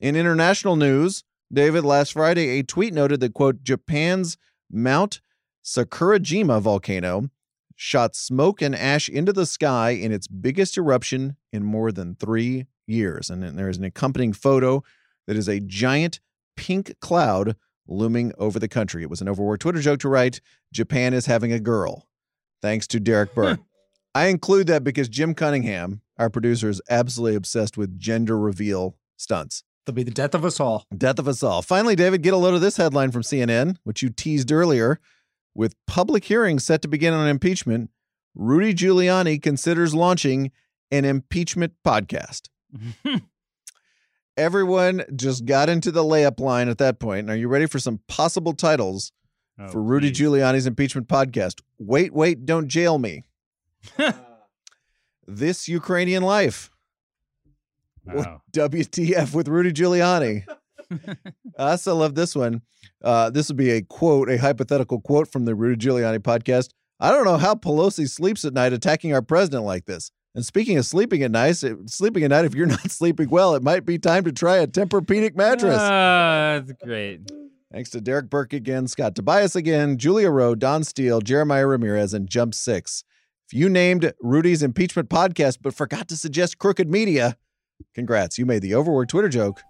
In 0.00 0.16
international 0.16 0.76
news, 0.76 1.24
David, 1.52 1.84
last 1.84 2.12
Friday, 2.12 2.58
a 2.58 2.62
tweet 2.62 2.92
noted 2.92 3.20
that, 3.20 3.32
quote, 3.32 3.62
Japan's 3.62 4.36
Mount 4.70 5.20
Sakurajima 5.64 6.60
volcano 6.60 7.30
shot 7.76 8.14
smoke 8.14 8.60
and 8.60 8.74
ash 8.74 9.08
into 9.08 9.32
the 9.32 9.46
sky 9.46 9.90
in 9.90 10.12
its 10.12 10.28
biggest 10.28 10.76
eruption 10.76 11.36
in 11.52 11.64
more 11.64 11.90
than 11.90 12.16
three 12.16 12.66
years. 12.86 13.30
And 13.30 13.42
then 13.42 13.56
there's 13.56 13.78
an 13.78 13.84
accompanying 13.84 14.32
photo 14.32 14.82
that 15.26 15.36
is 15.36 15.48
a 15.48 15.60
giant 15.60 16.20
pink 16.56 16.98
cloud 17.00 17.56
looming 17.86 18.32
over 18.38 18.58
the 18.58 18.68
country. 18.68 19.02
It 19.02 19.10
was 19.10 19.20
an 19.20 19.28
overworked 19.28 19.62
Twitter 19.62 19.80
joke 19.80 20.00
to 20.00 20.08
write, 20.08 20.40
Japan 20.72 21.14
is 21.14 21.26
having 21.26 21.52
a 21.52 21.60
girl, 21.60 22.08
thanks 22.62 22.86
to 22.88 23.00
Derek 23.00 23.34
Burke. 23.34 23.60
I 24.14 24.26
include 24.26 24.68
that 24.68 24.84
because 24.84 25.08
Jim 25.08 25.34
Cunningham, 25.34 26.00
our 26.18 26.30
producer, 26.30 26.68
is 26.68 26.80
absolutely 26.88 27.36
obsessed 27.36 27.76
with 27.76 27.98
gender 27.98 28.38
reveal 28.38 28.96
stunts. 29.16 29.64
They'll 29.84 29.94
be 29.94 30.02
the 30.02 30.10
death 30.10 30.34
of 30.34 30.44
us 30.44 30.60
all. 30.60 30.86
Death 30.96 31.18
of 31.18 31.28
us 31.28 31.42
all. 31.42 31.60
Finally, 31.60 31.96
David, 31.96 32.22
get 32.22 32.32
a 32.32 32.38
load 32.38 32.54
of 32.54 32.60
this 32.60 32.76
headline 32.76 33.10
from 33.10 33.22
CNN, 33.22 33.76
which 33.84 34.02
you 34.02 34.08
teased 34.08 34.50
earlier. 34.50 35.00
With 35.54 35.74
public 35.86 36.24
hearings 36.24 36.64
set 36.64 36.80
to 36.82 36.88
begin 36.88 37.12
on 37.12 37.28
impeachment, 37.28 37.90
Rudy 38.34 38.74
Giuliani 38.74 39.40
considers 39.40 39.94
launching 39.94 40.50
an 40.90 41.04
impeachment 41.04 41.74
podcast. 41.84 42.48
Everyone 44.36 45.04
just 45.14 45.44
got 45.44 45.68
into 45.68 45.92
the 45.92 46.02
layup 46.02 46.40
line 46.40 46.68
at 46.68 46.78
that 46.78 46.98
point. 46.98 47.30
Are 47.30 47.36
you 47.36 47.48
ready 47.48 47.66
for 47.66 47.78
some 47.78 48.00
possible 48.08 48.52
titles 48.52 49.12
Oh, 49.56 49.68
for 49.68 49.80
Rudy 49.80 50.10
geez. 50.10 50.26
Giuliani's 50.26 50.66
impeachment 50.66 51.06
podcast? 51.06 51.60
Wait, 51.78 52.12
wait, 52.12 52.44
don't 52.44 52.66
jail 52.66 52.98
me. 52.98 53.22
this 55.28 55.68
Ukrainian 55.68 56.24
life. 56.24 56.70
Wow. 58.04 58.42
WTF 58.52 59.32
with 59.32 59.46
Rudy 59.48 59.72
Giuliani. 59.72 60.44
I 61.58 61.70
also 61.70 61.94
love 61.94 62.14
this 62.16 62.34
one. 62.34 62.62
Uh, 63.02 63.30
this 63.30 63.48
would 63.48 63.56
be 63.56 63.70
a 63.70 63.82
quote, 63.82 64.28
a 64.28 64.38
hypothetical 64.38 65.00
quote 65.00 65.30
from 65.30 65.44
the 65.44 65.54
Rudy 65.54 65.76
Giuliani 65.86 66.18
podcast. 66.18 66.70
I 67.00 67.10
don't 67.10 67.24
know 67.24 67.36
how 67.38 67.54
Pelosi 67.54 68.08
sleeps 68.08 68.44
at 68.44 68.52
night 68.52 68.72
attacking 68.72 69.12
our 69.14 69.22
president 69.22 69.64
like 69.64 69.86
this. 69.86 70.10
And 70.34 70.44
speaking 70.44 70.76
of 70.78 70.84
sleeping 70.84 71.22
at 71.22 71.30
night, 71.30 71.62
sleeping 71.86 72.24
at 72.24 72.30
night, 72.30 72.44
if 72.44 72.54
you're 72.54 72.66
not 72.78 72.90
sleeping 72.90 73.28
well, 73.30 73.54
it 73.54 73.62
might 73.62 73.84
be 73.86 73.98
time 73.98 74.24
to 74.24 74.32
try 74.32 74.56
a 74.56 74.66
Tempur-Pedic 74.66 75.36
mattress. 75.36 75.78
Ah, 75.78 76.60
that's 76.64 76.72
great. 76.82 77.20
Thanks 77.72 77.90
to 77.90 78.00
Derek 78.00 78.30
Burke 78.30 78.52
again, 78.52 78.86
Scott 78.86 79.16
Tobias 79.16 79.56
again, 79.56 79.96
Julia 79.98 80.30
Rowe, 80.30 80.54
Don 80.54 80.84
Steele, 80.84 81.20
Jeremiah 81.20 81.66
Ramirez, 81.66 82.14
and 82.14 82.28
Jump 82.28 82.54
Six. 82.54 83.02
If 83.48 83.52
you 83.52 83.68
named 83.68 84.12
Rudy's 84.20 84.62
impeachment 84.62 85.08
podcast 85.08 85.58
but 85.60 85.74
forgot 85.74 86.08
to 86.08 86.16
suggest 86.16 86.58
crooked 86.58 86.88
media, 86.88 87.36
congrats. 87.94 88.38
You 88.38 88.46
made 88.46 88.62
the 88.62 88.74
overworked 88.74 89.10
Twitter 89.10 89.28
joke 89.28 89.60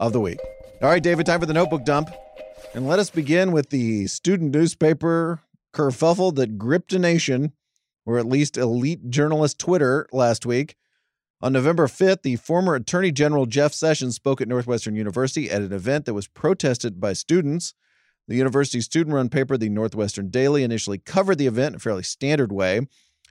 of 0.00 0.12
the 0.12 0.20
week. 0.20 0.38
All 0.82 0.88
right, 0.88 1.02
David, 1.02 1.26
time 1.26 1.40
for 1.40 1.46
the 1.46 1.52
notebook 1.52 1.84
dump. 1.84 2.10
And 2.74 2.88
let 2.88 2.98
us 2.98 3.10
begin 3.10 3.52
with 3.52 3.70
the 3.70 4.06
student 4.06 4.52
newspaper 4.52 5.40
kerfuffle 5.72 6.34
that 6.34 6.58
gripped 6.58 6.92
a 6.92 6.98
nation, 6.98 7.52
or 8.04 8.18
at 8.18 8.26
least 8.26 8.56
elite 8.56 9.10
journalist 9.10 9.58
Twitter 9.58 10.06
last 10.12 10.44
week. 10.46 10.76
On 11.40 11.52
November 11.52 11.88
5th, 11.88 12.22
the 12.22 12.36
former 12.36 12.74
Attorney 12.74 13.10
General 13.10 13.46
Jeff 13.46 13.72
Sessions 13.72 14.14
spoke 14.14 14.40
at 14.40 14.48
Northwestern 14.48 14.94
University 14.94 15.50
at 15.50 15.62
an 15.62 15.72
event 15.72 16.04
that 16.04 16.14
was 16.14 16.28
protested 16.28 17.00
by 17.00 17.12
students. 17.12 17.74
The 18.28 18.36
university's 18.36 18.84
student 18.84 19.14
run 19.14 19.28
paper, 19.28 19.56
the 19.56 19.68
Northwestern 19.68 20.30
Daily, 20.30 20.62
initially 20.62 20.98
covered 20.98 21.38
the 21.38 21.48
event 21.48 21.72
in 21.72 21.76
a 21.76 21.80
fairly 21.80 22.04
standard 22.04 22.52
way, 22.52 22.80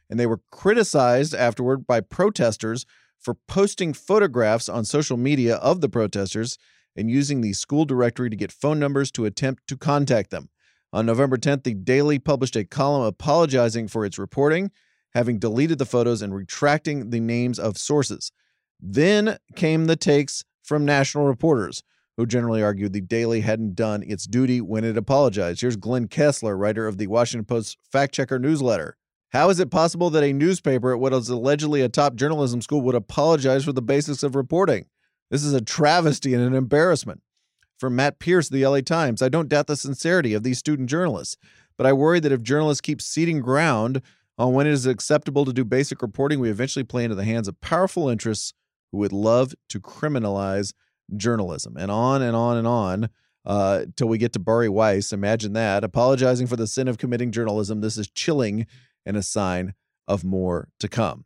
and 0.09 0.19
they 0.19 0.27
were 0.27 0.41
criticized 0.51 1.33
afterward 1.33 1.87
by 1.87 2.01
protesters 2.01 2.85
for 3.17 3.35
posting 3.47 3.93
photographs 3.93 4.67
on 4.67 4.83
social 4.83 5.15
media 5.15 5.55
of 5.55 5.79
the 5.79 5.87
protesters 5.87 6.57
and 6.95 7.09
using 7.09 7.39
the 7.39 7.53
school 7.53 7.85
directory 7.85 8.29
to 8.29 8.35
get 8.35 8.51
phone 8.51 8.79
numbers 8.79 9.11
to 9.11 9.25
attempt 9.25 9.67
to 9.67 9.77
contact 9.77 10.31
them. 10.31 10.49
On 10.93 11.05
November 11.05 11.37
10th, 11.37 11.63
the 11.63 11.73
Daily 11.73 12.19
published 12.19 12.55
a 12.55 12.65
column 12.65 13.03
apologizing 13.03 13.87
for 13.87 14.05
its 14.05 14.19
reporting 14.19 14.71
having 15.13 15.39
deleted 15.39 15.77
the 15.77 15.85
photos 15.85 16.21
and 16.21 16.33
retracting 16.33 17.09
the 17.09 17.19
names 17.19 17.59
of 17.59 17.77
sources. 17.77 18.31
Then 18.79 19.37
came 19.55 19.85
the 19.85 19.95
takes 19.95 20.43
from 20.63 20.85
national 20.85 21.25
reporters, 21.25 21.83
who 22.17 22.25
generally 22.25 22.63
argued 22.63 22.93
the 22.93 23.01
Daily 23.01 23.41
hadn't 23.41 23.75
done 23.75 24.03
its 24.03 24.25
duty 24.25 24.61
when 24.61 24.83
it 24.83 24.97
apologized. 24.97 25.61
Here's 25.61 25.75
Glenn 25.75 26.07
Kessler, 26.07 26.57
writer 26.57 26.87
of 26.87 26.97
the 26.97 27.07
Washington 27.07 27.45
Post 27.45 27.77
fact 27.91 28.13
checker 28.13 28.39
newsletter. 28.39 28.97
How 29.29 29.49
is 29.49 29.59
it 29.59 29.71
possible 29.71 30.09
that 30.09 30.23
a 30.23 30.33
newspaper 30.33 30.93
at 30.93 30.99
what 30.99 31.13
is 31.13 31.29
allegedly 31.29 31.81
a 31.81 31.89
top 31.89 32.15
journalism 32.15 32.61
school 32.61 32.81
would 32.81 32.95
apologize 32.95 33.63
for 33.63 33.71
the 33.71 33.81
basics 33.81 34.23
of 34.23 34.35
reporting? 34.35 34.85
This 35.29 35.43
is 35.43 35.53
a 35.53 35.61
travesty 35.61 36.33
and 36.33 36.43
an 36.43 36.53
embarrassment. 36.53 37.21
From 37.81 37.95
Matt 37.95 38.19
Pearce, 38.19 38.45
of 38.45 38.53
the 38.53 38.63
LA 38.63 38.81
Times, 38.81 39.23
I 39.23 39.29
don't 39.29 39.49
doubt 39.49 39.65
the 39.65 39.75
sincerity 39.75 40.35
of 40.35 40.43
these 40.43 40.59
student 40.59 40.87
journalists, 40.87 41.35
but 41.79 41.87
I 41.87 41.93
worry 41.93 42.19
that 42.19 42.31
if 42.31 42.43
journalists 42.43 42.79
keep 42.79 43.01
ceding 43.01 43.39
ground 43.39 44.03
on 44.37 44.53
when 44.53 44.67
it 44.67 44.71
is 44.71 44.85
acceptable 44.85 45.45
to 45.45 45.51
do 45.51 45.65
basic 45.65 46.03
reporting, 46.03 46.39
we 46.39 46.51
eventually 46.51 46.83
play 46.83 47.03
into 47.03 47.15
the 47.15 47.23
hands 47.23 47.47
of 47.47 47.59
powerful 47.59 48.07
interests 48.07 48.53
who 48.91 48.99
would 48.99 49.11
love 49.11 49.55
to 49.69 49.79
criminalize 49.79 50.73
journalism. 51.17 51.75
And 51.75 51.89
on 51.89 52.21
and 52.21 52.35
on 52.35 52.57
and 52.57 52.67
on 52.67 53.09
uh, 53.47 53.85
till 53.95 54.07
we 54.07 54.19
get 54.19 54.33
to 54.33 54.39
Bari 54.39 54.69
Weiss. 54.69 55.11
Imagine 55.11 55.53
that. 55.53 55.83
Apologizing 55.83 56.45
for 56.45 56.55
the 56.55 56.67
sin 56.67 56.87
of 56.87 56.99
committing 56.99 57.31
journalism. 57.31 57.81
This 57.81 57.97
is 57.97 58.07
chilling 58.11 58.67
and 59.07 59.17
a 59.17 59.23
sign 59.23 59.73
of 60.07 60.23
more 60.23 60.69
to 60.79 60.87
come. 60.87 61.25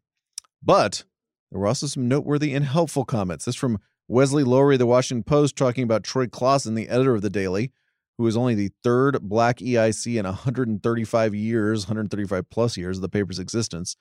But 0.63 1.03
there 1.51 1.59
were 1.59 1.67
also 1.67 1.87
some 1.87 2.07
noteworthy 2.07 2.53
and 2.53 2.63
helpful 2.63 3.03
comments. 3.03 3.43
This 3.43 3.55
from 3.57 3.79
Wesley 4.07 4.43
Lowery, 4.43 4.77
the 4.77 4.85
Washington 4.85 5.23
Post, 5.23 5.55
talking 5.55 5.83
about 5.83 6.03
Troy 6.03 6.27
Closson, 6.27 6.75
the 6.75 6.89
editor 6.89 7.15
of 7.15 7.23
the 7.23 7.29
Daily, 7.29 7.71
who 8.17 8.27
is 8.27 8.37
only 8.37 8.53
the 8.53 8.71
third 8.83 9.19
black 9.21 9.57
EIC 9.57 10.17
in 10.17 10.25
135 10.25 11.33
years, 11.33 11.85
135 11.85 12.49
plus 12.49 12.77
years 12.77 12.97
of 12.97 13.01
the 13.01 13.09
paper's 13.09 13.39
existence. 13.39 13.95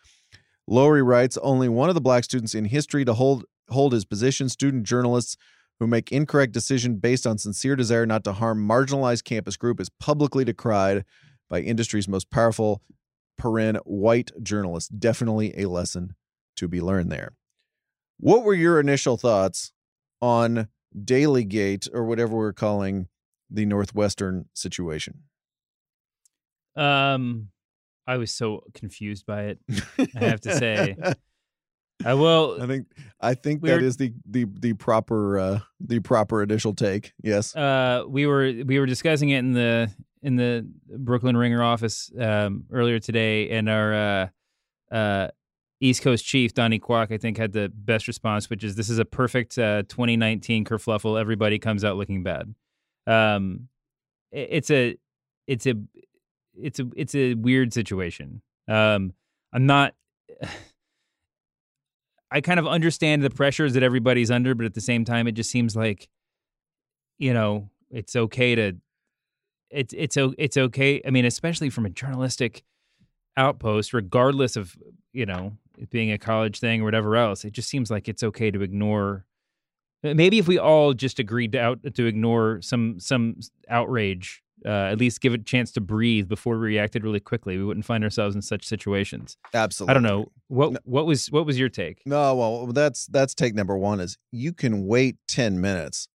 Lowery 0.67 1.03
writes 1.03 1.39
only 1.39 1.69
one 1.69 1.89
of 1.89 1.95
the 1.95 2.01
black 2.01 2.25
students 2.25 2.55
in 2.55 2.67
history 2.67 3.05
to 3.05 3.15
hold 3.15 3.45
hold 3.71 3.95
his 3.95 4.05
position, 4.05 4.51
student 4.51 4.85
journalists 4.85 5.37
who 5.81 5.87
make 5.87 6.13
incorrect 6.13 6.53
decision 6.53 6.97
based 6.97 7.27
on 7.27 7.39
sincere 7.39 7.77
desire 7.77 8.07
not 8.07 8.25
to 8.25 8.33
harm 8.35 8.67
marginalized 8.67 9.25
campus 9.25 9.57
group 9.57 9.81
is 9.81 9.89
publicly 9.89 10.45
decried 10.45 11.05
by 11.49 11.61
industry's 11.61 12.07
most 12.07 12.31
powerful 12.31 12.83
paren 13.41 13.79
white 13.85 14.31
journalists. 14.43 14.89
Definitely 14.91 15.55
a 15.59 15.69
lesson 15.69 16.15
to 16.57 16.69
be 16.69 16.81
learned 16.81 17.11
there. 17.11 17.33
What 18.19 18.45
were 18.45 18.55
your 18.55 18.79
initial 18.79 19.17
thoughts 19.17 19.73
on 20.25 20.69
Daily 21.05 21.45
Gate 21.45 21.87
or 21.93 22.05
whatever 22.05 22.35
we're 22.35 22.53
calling 22.55 23.09
the 23.51 23.67
Northwestern 23.67 24.47
situation? 24.55 25.25
Um, 26.77 27.49
I 28.07 28.17
was 28.17 28.33
so 28.33 28.65
confused 28.75 29.27
by 29.27 29.45
it. 29.45 29.59
I 30.17 30.25
have 30.25 30.41
to 30.43 30.57
say. 30.57 30.97
I 32.05 32.15
will. 32.15 32.59
I 32.61 32.67
think 32.67 32.87
I 33.21 33.35
think 33.35 33.63
We 33.63 33.69
that 33.71 33.81
were- 33.81 33.87
is 33.87 33.97
the 33.97 34.13
the 34.29 34.47
the 34.61 34.73
proper 34.73 35.39
uh 35.39 35.61
the 35.81 36.01
proper 36.01 36.43
initial 36.43 36.75
take. 36.75 37.13
Yes. 37.23 37.55
Uh, 37.55 38.05
we 38.09 38.27
were 38.27 38.53
we 38.67 38.79
were 38.79 38.87
discussing 38.87 39.29
it 39.31 39.39
in 39.39 39.53
the 39.53 39.91
in 40.23 40.37
the 40.37 40.67
Brooklyn 40.99 41.37
Ringer 41.37 41.63
office 41.63 42.11
um, 42.19 42.65
earlier 42.73 42.99
today, 42.99 43.51
and 43.51 43.69
our 43.69 43.95
uh, 43.95 44.95
uh, 44.95 45.29
East 45.81 46.03
Coast 46.03 46.25
chief 46.25 46.55
Donnie 46.55 46.79
Kwak, 46.79 47.11
I 47.11 47.19
think, 47.19 47.37
had 47.37 47.53
the 47.53 47.71
best 47.75 48.07
response, 48.07 48.49
which 48.49 48.65
is 48.65 48.77
this 48.77 48.89
is 48.89 48.99
a 48.99 49.05
perfect 49.05 49.59
uh, 49.59 49.83
2019 49.89 50.65
kerfluffle. 50.65 51.21
Everybody 51.21 51.59
comes 51.59 51.85
out 51.85 51.97
looking 51.97 52.23
bad. 52.23 52.55
Um, 53.07 53.69
it's 54.33 54.71
a 54.71 54.97
it's 55.47 55.67
a 55.67 55.75
it's 56.61 56.81
a 56.81 56.89
it's 56.97 57.15
a 57.15 57.35
weird 57.35 57.73
situation. 57.73 58.43
Um, 58.69 59.13
I'm 59.53 59.67
not. 59.67 59.95
I 62.31 62.41
kind 62.41 62.59
of 62.59 62.67
understand 62.67 63.23
the 63.23 63.31
pressures 63.31 63.75
that 63.75 63.85
everybody's 63.85 64.29
under, 64.29 64.57
but 64.57 64.67
at 64.67 64.75
the 64.75 64.81
same 64.81 65.05
time, 65.05 65.29
it 65.29 65.33
just 65.33 65.51
seems 65.53 65.77
like, 65.77 66.09
you 67.17 67.33
know, 67.33 67.71
it's 67.93 68.17
okay 68.17 68.57
to 68.57 68.73
it's 69.71 69.95
it's 69.97 70.17
it's 70.17 70.57
okay. 70.57 71.03
I 71.07 71.11
mean, 71.11 71.25
especially 71.25 71.71
from 71.71 71.87
a 71.87 71.91
journalistic 71.91 72.63
outpost, 73.37 73.93
regardless 73.93 74.57
of 74.57 74.77
you 75.13 75.27
know 75.27 75.53
it 75.79 75.91
being 75.91 76.13
a 76.13 76.19
college 76.19 76.61
thing 76.61 76.83
or 76.83 76.85
whatever 76.85 77.17
else. 77.17 77.45
It 77.45 77.53
just 77.53 77.69
seems 77.69 77.91
like 77.91 78.09
it's 78.09 78.23
okay 78.23 78.51
to 78.51 78.63
ignore. 78.63 79.25
Maybe 80.03 80.39
if 80.39 80.47
we 80.47 80.59
all 80.59 80.93
just 80.93 81.19
agreed 81.19 81.53
to 81.53 81.61
out 81.61 81.95
to 81.95 82.07
ignore 82.07 82.61
some 82.61 83.01
some 83.01 83.41
outrage, 83.69 84.43
uh, 84.65 84.69
at 84.69 84.99
least 84.99 85.21
give 85.21 85.33
it 85.33 85.41
a 85.41 85.45
chance 85.45 85.73
to 85.73 85.81
breathe 85.81 86.29
before 86.29 86.59
we 86.59 86.67
reacted 86.67 87.05
really 87.05 87.21
quickly, 87.21 87.57
we 87.57 87.65
wouldn't 87.65 87.87
find 87.87 88.05
ourselves 88.05 88.35
in 88.35 88.43
such 88.43 88.67
situations. 88.67 89.37
Absolutely. 89.55 89.91
I 89.91 89.95
don't 89.95 90.03
know 90.03 90.31
what 90.49 90.87
what 90.87 91.07
was 91.07 91.31
what 91.31 91.47
was 91.47 91.59
your 91.59 91.71
take? 91.71 92.03
No, 92.05 92.35
well, 92.35 92.67
that's 92.67 93.07
that's 93.07 93.35
take 93.35 93.55
number 93.55 93.77
one 93.77 94.01
is 94.01 94.19
you 94.31 94.53
can 94.53 94.87
wait 94.87 95.17
ten 95.27 95.61
minutes, 95.61 96.09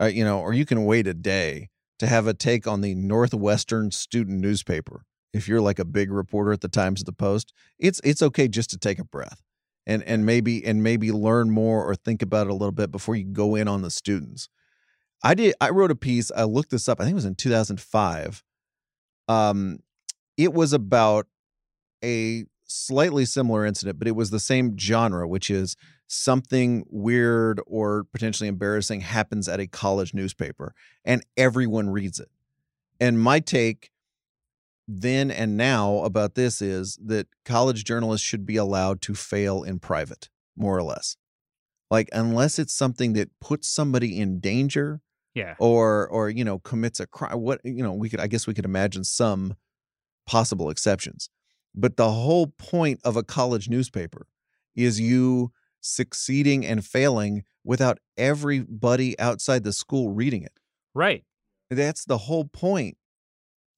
uh, 0.00 0.06
you 0.06 0.24
know, 0.24 0.40
or 0.40 0.52
you 0.52 0.64
can 0.64 0.84
wait 0.84 1.06
a 1.06 1.14
day 1.14 1.70
to 1.98 2.06
have 2.06 2.26
a 2.26 2.34
take 2.34 2.66
on 2.66 2.80
the 2.80 2.94
Northwestern 2.94 3.90
student 3.90 4.40
newspaper 4.40 5.04
if 5.34 5.48
you're 5.48 5.60
like 5.60 5.78
a 5.78 5.84
big 5.84 6.10
reporter 6.10 6.52
at 6.52 6.60
the 6.60 6.68
Times 6.68 7.00
of 7.00 7.06
the 7.06 7.12
Post, 7.12 7.52
it's 7.78 8.00
it's 8.04 8.22
okay 8.22 8.48
just 8.48 8.70
to 8.70 8.78
take 8.78 8.98
a 8.98 9.04
breath 9.04 9.42
and 9.86 10.02
and 10.04 10.24
maybe 10.24 10.64
and 10.64 10.82
maybe 10.82 11.10
learn 11.10 11.50
more 11.50 11.84
or 11.84 11.94
think 11.94 12.22
about 12.22 12.46
it 12.46 12.50
a 12.50 12.54
little 12.54 12.72
bit 12.72 12.90
before 12.90 13.16
you 13.16 13.24
go 13.24 13.54
in 13.54 13.68
on 13.68 13.82
the 13.82 13.90
students. 13.90 14.48
I 15.22 15.34
did 15.34 15.54
I 15.60 15.70
wrote 15.70 15.90
a 15.90 15.96
piece, 15.96 16.30
I 16.34 16.44
looked 16.44 16.70
this 16.70 16.88
up, 16.88 17.00
I 17.00 17.04
think 17.04 17.12
it 17.12 17.16
was 17.16 17.24
in 17.24 17.34
2005. 17.34 18.44
Um 19.28 19.80
it 20.36 20.52
was 20.52 20.72
about 20.72 21.26
a 22.02 22.44
slightly 22.66 23.24
similar 23.24 23.64
incident, 23.64 23.98
but 23.98 24.08
it 24.08 24.16
was 24.16 24.30
the 24.30 24.40
same 24.40 24.76
genre, 24.78 25.28
which 25.28 25.50
is 25.50 25.76
something 26.06 26.84
weird 26.88 27.60
or 27.66 28.04
potentially 28.12 28.48
embarrassing 28.48 29.00
happens 29.00 29.48
at 29.48 29.60
a 29.60 29.66
college 29.66 30.14
newspaper 30.14 30.74
and 31.04 31.24
everyone 31.36 31.88
reads 31.88 32.20
it. 32.20 32.28
And 33.00 33.18
my 33.18 33.40
take 33.40 33.90
then 34.86 35.30
and 35.30 35.56
now 35.56 35.98
about 35.98 36.34
this 36.34 36.60
is 36.60 36.98
that 37.04 37.26
college 37.44 37.84
journalists 37.84 38.26
should 38.26 38.44
be 38.44 38.56
allowed 38.56 39.00
to 39.02 39.14
fail 39.14 39.62
in 39.62 39.78
private, 39.78 40.28
more 40.56 40.76
or 40.76 40.82
less. 40.82 41.16
Like 41.90 42.08
unless 42.12 42.58
it's 42.58 42.74
something 42.74 43.12
that 43.14 43.30
puts 43.40 43.68
somebody 43.68 44.18
in 44.20 44.40
danger, 44.40 45.00
yeah, 45.34 45.54
or 45.58 46.08
or 46.08 46.28
you 46.28 46.44
know 46.44 46.58
commits 46.58 47.00
a 47.00 47.06
crime. 47.06 47.40
What 47.40 47.60
you 47.64 47.82
know, 47.82 47.92
we 47.92 48.08
could 48.08 48.20
I 48.20 48.26
guess 48.26 48.46
we 48.46 48.54
could 48.54 48.64
imagine 48.64 49.04
some 49.04 49.54
possible 50.26 50.70
exceptions, 50.70 51.28
but 51.74 51.96
the 51.96 52.10
whole 52.10 52.48
point 52.58 53.00
of 53.04 53.16
a 53.16 53.22
college 53.22 53.68
newspaper 53.68 54.26
is 54.74 55.00
you 55.00 55.52
succeeding 55.80 56.64
and 56.64 56.84
failing 56.84 57.44
without 57.62 57.98
everybody 58.16 59.18
outside 59.18 59.64
the 59.64 59.72
school 59.72 60.10
reading 60.10 60.42
it. 60.42 60.58
Right. 60.94 61.24
That's 61.70 62.04
the 62.04 62.18
whole 62.18 62.44
point 62.44 62.96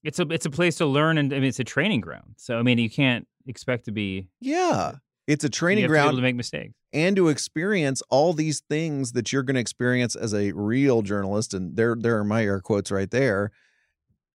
it's 0.07 0.21
a 0.21 0.27
it's 0.31 0.47
a 0.47 0.51
place 0.51 0.77
to 0.77 0.87
learn 0.87 1.19
and 1.19 1.33
I 1.33 1.37
mean 1.41 1.49
it's 1.49 1.59
a 1.61 1.65
training 1.65 2.01
ground. 2.01 2.35
So 2.37 2.59
I 2.59 2.63
mean 2.63 2.79
you 2.79 2.89
can't 2.89 3.27
expect 3.47 3.85
to 3.87 3.93
be 3.93 4.29
Yeah. 4.41 4.93
It's 5.27 5.43
a 5.43 5.49
training 5.49 5.83
you 5.83 5.89
ground 5.89 6.13
to, 6.13 6.17
to 6.17 6.23
make 6.23 6.37
mistakes 6.37 6.73
and 6.93 7.17
to 7.17 7.29
experience 7.29 8.01
all 8.09 8.33
these 8.33 8.63
things 8.71 9.13
that 9.13 9.33
you're 9.33 9.43
going 9.43 9.57
to 9.57 9.61
experience 9.61 10.15
as 10.15 10.33
a 10.33 10.53
real 10.53 11.03
journalist 11.03 11.53
and 11.53 11.77
there 11.77 11.97
there 11.99 12.19
are 12.19 12.25
my 12.25 12.45
air 12.45 12.61
quotes 12.61 12.91
right 12.93 13.11
there. 13.11 13.51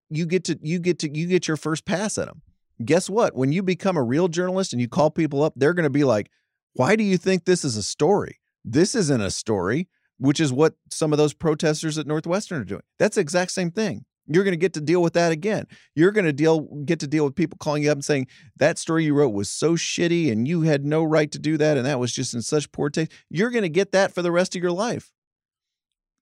You 0.09 0.24
get 0.24 0.44
to 0.44 0.59
you 0.62 0.78
get 0.78 0.98
to 1.00 1.14
you 1.14 1.26
get 1.26 1.46
your 1.46 1.59
first 1.59 1.85
pass 1.85 2.16
at 2.16 2.26
them. 2.26 2.40
Guess 2.83 3.11
what? 3.11 3.37
When 3.37 3.52
you 3.52 3.62
become 3.62 3.96
a 3.96 4.02
real 4.02 4.28
journalist 4.28 4.72
and 4.72 4.81
you 4.81 4.88
call 4.88 5.11
people 5.11 5.42
up, 5.42 5.52
they're 5.57 5.74
going 5.74 5.85
to 5.85 5.90
be 5.90 6.04
like, 6.04 6.31
"Why 6.72 6.96
do 6.96 7.04
you 7.04 7.18
think 7.18 7.44
this 7.44 7.64
is 7.64 7.76
a 7.76 7.83
story? 7.83 8.38
This 8.64 8.94
isn't 8.94 9.20
a 9.20 9.31
story." 9.31 9.88
Which 10.20 10.40
is 10.40 10.52
what 10.52 10.74
some 10.90 11.12
of 11.12 11.18
those 11.18 11.33
protesters 11.33 11.96
at 11.96 12.09
Northwestern 12.09 12.61
are 12.61 12.64
doing. 12.64 12.83
That's 12.98 13.14
the 13.14 13.20
exact 13.20 13.52
same 13.52 13.70
thing. 13.70 14.04
You're 14.29 14.45
going 14.45 14.53
to 14.53 14.59
get 14.59 14.75
to 14.75 14.81
deal 14.81 15.03
with 15.03 15.14
that 15.14 15.33
again. 15.33 15.67
You're 15.95 16.12
going 16.12 16.27
to 16.27 16.33
deal 16.33 16.61
get 16.85 17.01
to 17.01 17.07
deal 17.07 17.25
with 17.25 17.35
people 17.35 17.57
calling 17.59 17.83
you 17.83 17.91
up 17.91 17.97
and 17.97 18.05
saying 18.05 18.27
that 18.57 18.79
story 18.79 19.05
you 19.05 19.14
wrote 19.14 19.31
was 19.31 19.49
so 19.49 19.75
shitty 19.75 20.31
and 20.31 20.47
you 20.47 20.62
had 20.62 20.85
no 20.85 21.03
right 21.03 21.31
to 21.33 21.38
do 21.38 21.57
that 21.57 21.77
and 21.77 21.87
that 21.87 21.99
was 21.99 22.12
just 22.12 22.35
in 22.35 22.43
such 22.43 22.71
poor 22.71 22.91
taste. 22.91 23.12
You're 23.31 23.51
going 23.51 23.62
to 23.62 23.69
get 23.69 23.93
that 23.93 24.14
for 24.14 24.23
the 24.23 24.33
rest 24.33 24.55
of 24.55 24.62
your 24.62 24.73
life. 24.73 25.12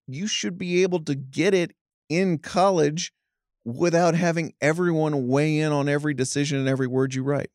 You 0.06 0.28
should 0.28 0.56
be 0.56 0.82
able 0.82 1.00
to 1.00 1.14
get 1.16 1.52
it 1.52 1.74
in 2.08 2.38
college 2.38 3.12
without 3.64 4.14
having 4.14 4.54
everyone 4.60 5.26
weigh 5.26 5.58
in 5.58 5.72
on 5.72 5.88
every 5.88 6.14
decision 6.14 6.58
and 6.58 6.68
every 6.68 6.86
word 6.86 7.14
you 7.14 7.24
write. 7.24 7.50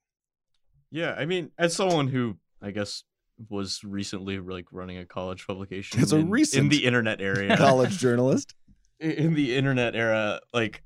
Yeah, 0.91 1.13
I 1.17 1.25
mean, 1.25 1.51
as 1.57 1.73
someone 1.73 2.09
who 2.09 2.35
I 2.61 2.71
guess 2.71 3.03
was 3.49 3.83
recently 3.83 4.37
like 4.39 4.65
running 4.71 4.97
a 4.97 5.05
college 5.05 5.47
publication 5.47 5.99
as 5.99 6.13
a 6.13 6.17
in, 6.17 6.29
recent 6.29 6.63
in 6.63 6.69
the 6.69 6.85
internet 6.85 7.21
area 7.21 7.57
college 7.57 7.97
journalist 7.97 8.53
in 9.01 9.33
the 9.33 9.55
internet 9.55 9.95
era, 9.95 10.39
like 10.53 10.83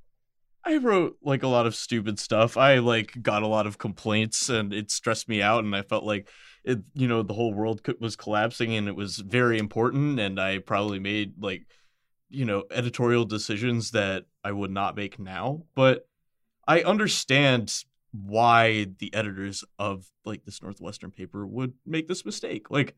I 0.63 0.77
wrote 0.77 1.17
like 1.21 1.43
a 1.43 1.47
lot 1.47 1.67
of 1.67 1.75
stupid 1.75 2.17
stuff. 2.17 2.57
I 2.57 2.79
like 2.79 3.21
got 3.21 3.43
a 3.43 3.47
lot 3.47 3.67
of 3.67 3.77
complaints 3.77 4.49
and 4.49 4.73
it 4.73 4.89
stressed 4.89 5.29
me 5.29 5.41
out 5.41 5.63
and 5.63 5.75
I 5.75 5.83
felt 5.83 6.03
like 6.03 6.29
it 6.63 6.79
you 6.93 7.07
know 7.07 7.21
the 7.21 7.33
whole 7.33 7.53
world 7.53 7.81
was 7.99 8.15
collapsing 8.15 8.73
and 8.73 8.87
it 8.87 8.95
was 8.95 9.17
very 9.17 9.59
important 9.59 10.19
and 10.19 10.39
I 10.39 10.57
probably 10.57 10.99
made 10.99 11.33
like 11.39 11.67
you 12.29 12.45
know 12.45 12.63
editorial 12.71 13.25
decisions 13.25 13.91
that 13.91 14.25
I 14.43 14.51
would 14.51 14.71
not 14.71 14.95
make 14.95 15.19
now, 15.19 15.63
but 15.75 16.07
I 16.67 16.81
understand 16.81 17.83
why 18.11 18.87
the 18.99 19.13
editors 19.13 19.63
of 19.77 20.09
like 20.23 20.45
this 20.45 20.63
Northwestern 20.63 21.11
paper 21.11 21.45
would 21.45 21.73
make 21.85 22.07
this 22.07 22.25
mistake. 22.25 22.71
Like 22.71 22.95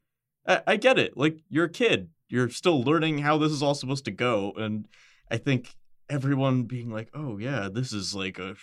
I, 0.47 0.61
I 0.67 0.75
get 0.77 0.97
it. 0.97 1.17
Like 1.17 1.39
you're 1.49 1.65
a 1.65 1.69
kid. 1.69 2.09
You're 2.29 2.49
still 2.49 2.81
learning 2.81 3.19
how 3.19 3.37
this 3.37 3.51
is 3.51 3.63
all 3.63 3.75
supposed 3.75 4.05
to 4.05 4.11
go 4.11 4.53
and 4.57 4.87
I 5.29 5.37
think 5.37 5.75
everyone 6.09 6.63
being 6.63 6.89
like, 6.89 7.09
"Oh 7.13 7.37
yeah, 7.37 7.69
this 7.71 7.93
is 7.93 8.15
like 8.15 8.39
a, 8.39 8.55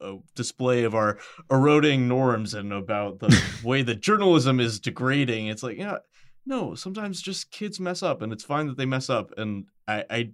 a 0.00 0.16
display 0.34 0.84
of 0.84 0.94
our 0.94 1.18
eroding 1.50 2.08
norms 2.08 2.54
and 2.54 2.72
about 2.72 3.20
the 3.20 3.42
way 3.64 3.82
that 3.82 4.00
journalism 4.00 4.60
is 4.60 4.80
degrading." 4.80 5.48
It's 5.48 5.62
like, 5.62 5.78
yeah, 5.78 5.98
no. 6.46 6.74
Sometimes 6.74 7.22
just 7.22 7.50
kids 7.50 7.80
mess 7.80 8.02
up, 8.02 8.22
and 8.22 8.32
it's 8.32 8.44
fine 8.44 8.66
that 8.68 8.76
they 8.76 8.86
mess 8.86 9.10
up. 9.10 9.32
And 9.36 9.66
I, 9.86 10.04
I 10.10 10.30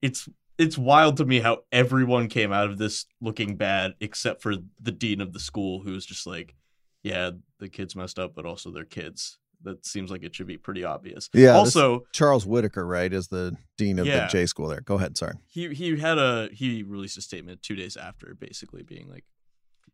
it's 0.00 0.28
it's 0.58 0.78
wild 0.78 1.16
to 1.16 1.24
me 1.24 1.40
how 1.40 1.58
everyone 1.72 2.28
came 2.28 2.52
out 2.52 2.70
of 2.70 2.78
this 2.78 3.06
looking 3.20 3.56
bad 3.56 3.94
except 4.00 4.42
for 4.42 4.54
the 4.80 4.92
dean 4.92 5.20
of 5.20 5.32
the 5.32 5.40
school, 5.40 5.80
who's 5.80 6.06
just 6.06 6.26
like, 6.26 6.54
"Yeah, 7.02 7.30
the 7.58 7.68
kids 7.68 7.96
messed 7.96 8.18
up, 8.18 8.34
but 8.34 8.46
also 8.46 8.70
they're 8.70 8.84
kids." 8.84 9.38
That 9.64 9.84
seems 9.86 10.10
like 10.10 10.22
it 10.22 10.34
should 10.34 10.46
be 10.46 10.58
pretty 10.58 10.84
obvious. 10.84 11.28
Yeah. 11.32 11.50
Also, 11.52 12.04
Charles 12.12 12.46
Whitaker, 12.46 12.86
right, 12.86 13.12
is 13.12 13.28
the 13.28 13.56
dean 13.78 13.98
of 13.98 14.06
Yeah. 14.06 14.26
the 14.26 14.30
J 14.30 14.46
school 14.46 14.68
there. 14.68 14.80
Go 14.80 14.96
ahead. 14.96 15.16
Sorry. 15.16 15.34
he 15.48 15.72
he 15.74 15.98
had 15.98 16.18
a 16.18 16.48
he 16.52 16.82
released 16.82 17.16
a 17.18 17.22
statement 17.22 17.62
two 17.62 17.74
days 17.76 17.96
after, 17.96 18.34
basically 18.38 18.82
being 18.82 19.08
like, 19.08 19.24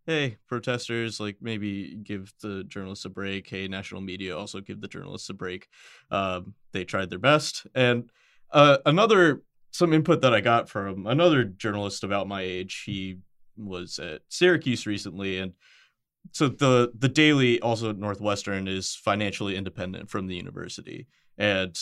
"Hey, 0.07 0.37
protesters, 0.46 1.20
like 1.20 1.37
maybe 1.40 1.96
give 1.96 2.33
the 2.42 2.64
journalists 2.64 3.04
a 3.04 3.11
break. 3.11 3.48
Hey, 3.48 3.68
national 3.68 4.00
media, 4.00 4.37
also 4.37 4.61
give 4.61 4.81
the 4.81 4.88
journalists 4.88 5.28
a 5.28 5.35
break. 5.35 5.68
Um, 6.11 6.54
they 6.72 6.85
tried 6.85 7.11
their 7.11 7.18
best." 7.18 7.66
And 7.74 8.11
uh, 8.50 8.78
another 8.87 9.42
some 9.70 9.92
input 9.92 10.22
that 10.22 10.33
I 10.33 10.40
got 10.40 10.68
from 10.68 11.07
another 11.07 11.44
journalist 11.44 12.02
about 12.02 12.26
my 12.26 12.40
age. 12.42 12.85
He 12.87 13.18
was 13.57 13.98
at 13.98 14.22
Syracuse 14.28 14.87
recently, 14.87 15.38
and 15.38 15.52
so 16.33 16.48
the 16.48 16.92
the 16.96 17.09
Daily, 17.09 17.61
also 17.61 17.92
Northwestern, 17.92 18.68
is 18.68 18.94
financially 18.94 19.57
independent 19.57 20.11
from 20.11 20.26
the 20.26 20.37
university, 20.37 21.07
and 21.37 21.76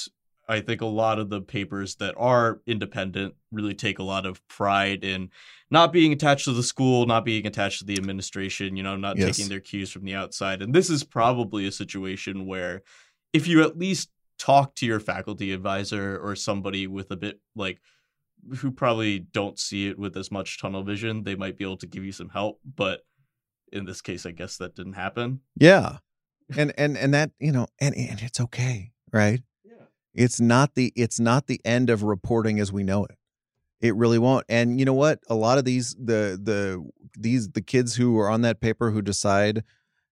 I 0.48 0.60
think 0.60 0.80
a 0.80 0.86
lot 0.86 1.18
of 1.18 1.28
the 1.28 1.40
papers 1.40 1.96
that 1.96 2.14
are 2.16 2.60
independent 2.66 3.34
really 3.50 3.74
take 3.74 3.98
a 3.98 4.04
lot 4.04 4.26
of 4.26 4.46
pride 4.46 5.02
in 5.02 5.30
not 5.72 5.92
being 5.92 6.12
attached 6.12 6.44
to 6.44 6.52
the 6.52 6.62
school, 6.62 7.04
not 7.06 7.24
being 7.24 7.46
attached 7.46 7.80
to 7.80 7.84
the 7.84 7.96
administration, 7.96 8.76
you 8.76 8.84
know, 8.84 8.96
not 8.96 9.16
Yes. 9.18 9.36
taking 9.36 9.48
their 9.48 9.58
cues 9.58 9.90
from 9.90 10.04
the 10.04 10.14
outside. 10.14 10.62
And 10.62 10.72
this 10.72 10.88
is 10.88 11.02
probably 11.02 11.66
a 11.66 11.72
situation 11.72 12.46
where 12.46 12.82
if 13.32 13.48
you 13.48 13.62
at 13.62 13.76
least 13.76 14.10
talk 14.38 14.76
to 14.76 14.86
your 14.86 15.00
faculty 15.00 15.52
advisor 15.52 16.16
or 16.18 16.36
somebody 16.36 16.86
with 16.86 17.10
a 17.10 17.16
bit 17.16 17.40
like 17.56 17.80
who 18.58 18.70
probably 18.70 19.18
don't 19.18 19.58
see 19.58 19.88
it 19.88 19.98
with 19.98 20.16
as 20.16 20.30
much 20.30 20.60
tunnel 20.60 20.84
vision, 20.84 21.24
they 21.24 21.34
might 21.34 21.56
be 21.56 21.64
able 21.64 21.78
to 21.78 21.86
give 21.88 22.04
you 22.04 22.12
some 22.12 22.28
help, 22.28 22.60
but 22.76 23.00
in 23.72 23.84
this 23.84 24.00
case 24.00 24.26
I 24.26 24.30
guess 24.32 24.56
that 24.58 24.74
didn't 24.74 24.94
happen. 24.94 25.40
Yeah. 25.58 25.98
And 26.56 26.72
and 26.78 26.96
and 26.96 27.12
that, 27.14 27.32
you 27.40 27.50
know, 27.52 27.66
and 27.80 27.94
and 27.96 28.20
it's 28.22 28.40
okay, 28.40 28.92
right? 29.12 29.42
Yeah. 29.64 29.72
It's 30.14 30.40
not 30.40 30.74
the 30.76 30.92
it's 30.94 31.18
not 31.18 31.46
the 31.48 31.60
end 31.64 31.90
of 31.90 32.02
reporting 32.04 32.60
as 32.60 32.72
we 32.72 32.84
know 32.84 33.04
it. 33.04 33.16
It 33.80 33.94
really 33.96 34.18
won't. 34.18 34.46
And 34.48 34.78
you 34.78 34.86
know 34.86 34.94
what? 34.94 35.20
A 35.28 35.34
lot 35.34 35.58
of 35.58 35.64
these 35.64 35.94
the 35.98 36.38
the 36.40 36.88
these 37.18 37.50
the 37.50 37.60
kids 37.62 37.96
who 37.96 38.16
are 38.18 38.30
on 38.30 38.42
that 38.42 38.60
paper 38.60 38.90
who 38.92 39.02
decide 39.02 39.64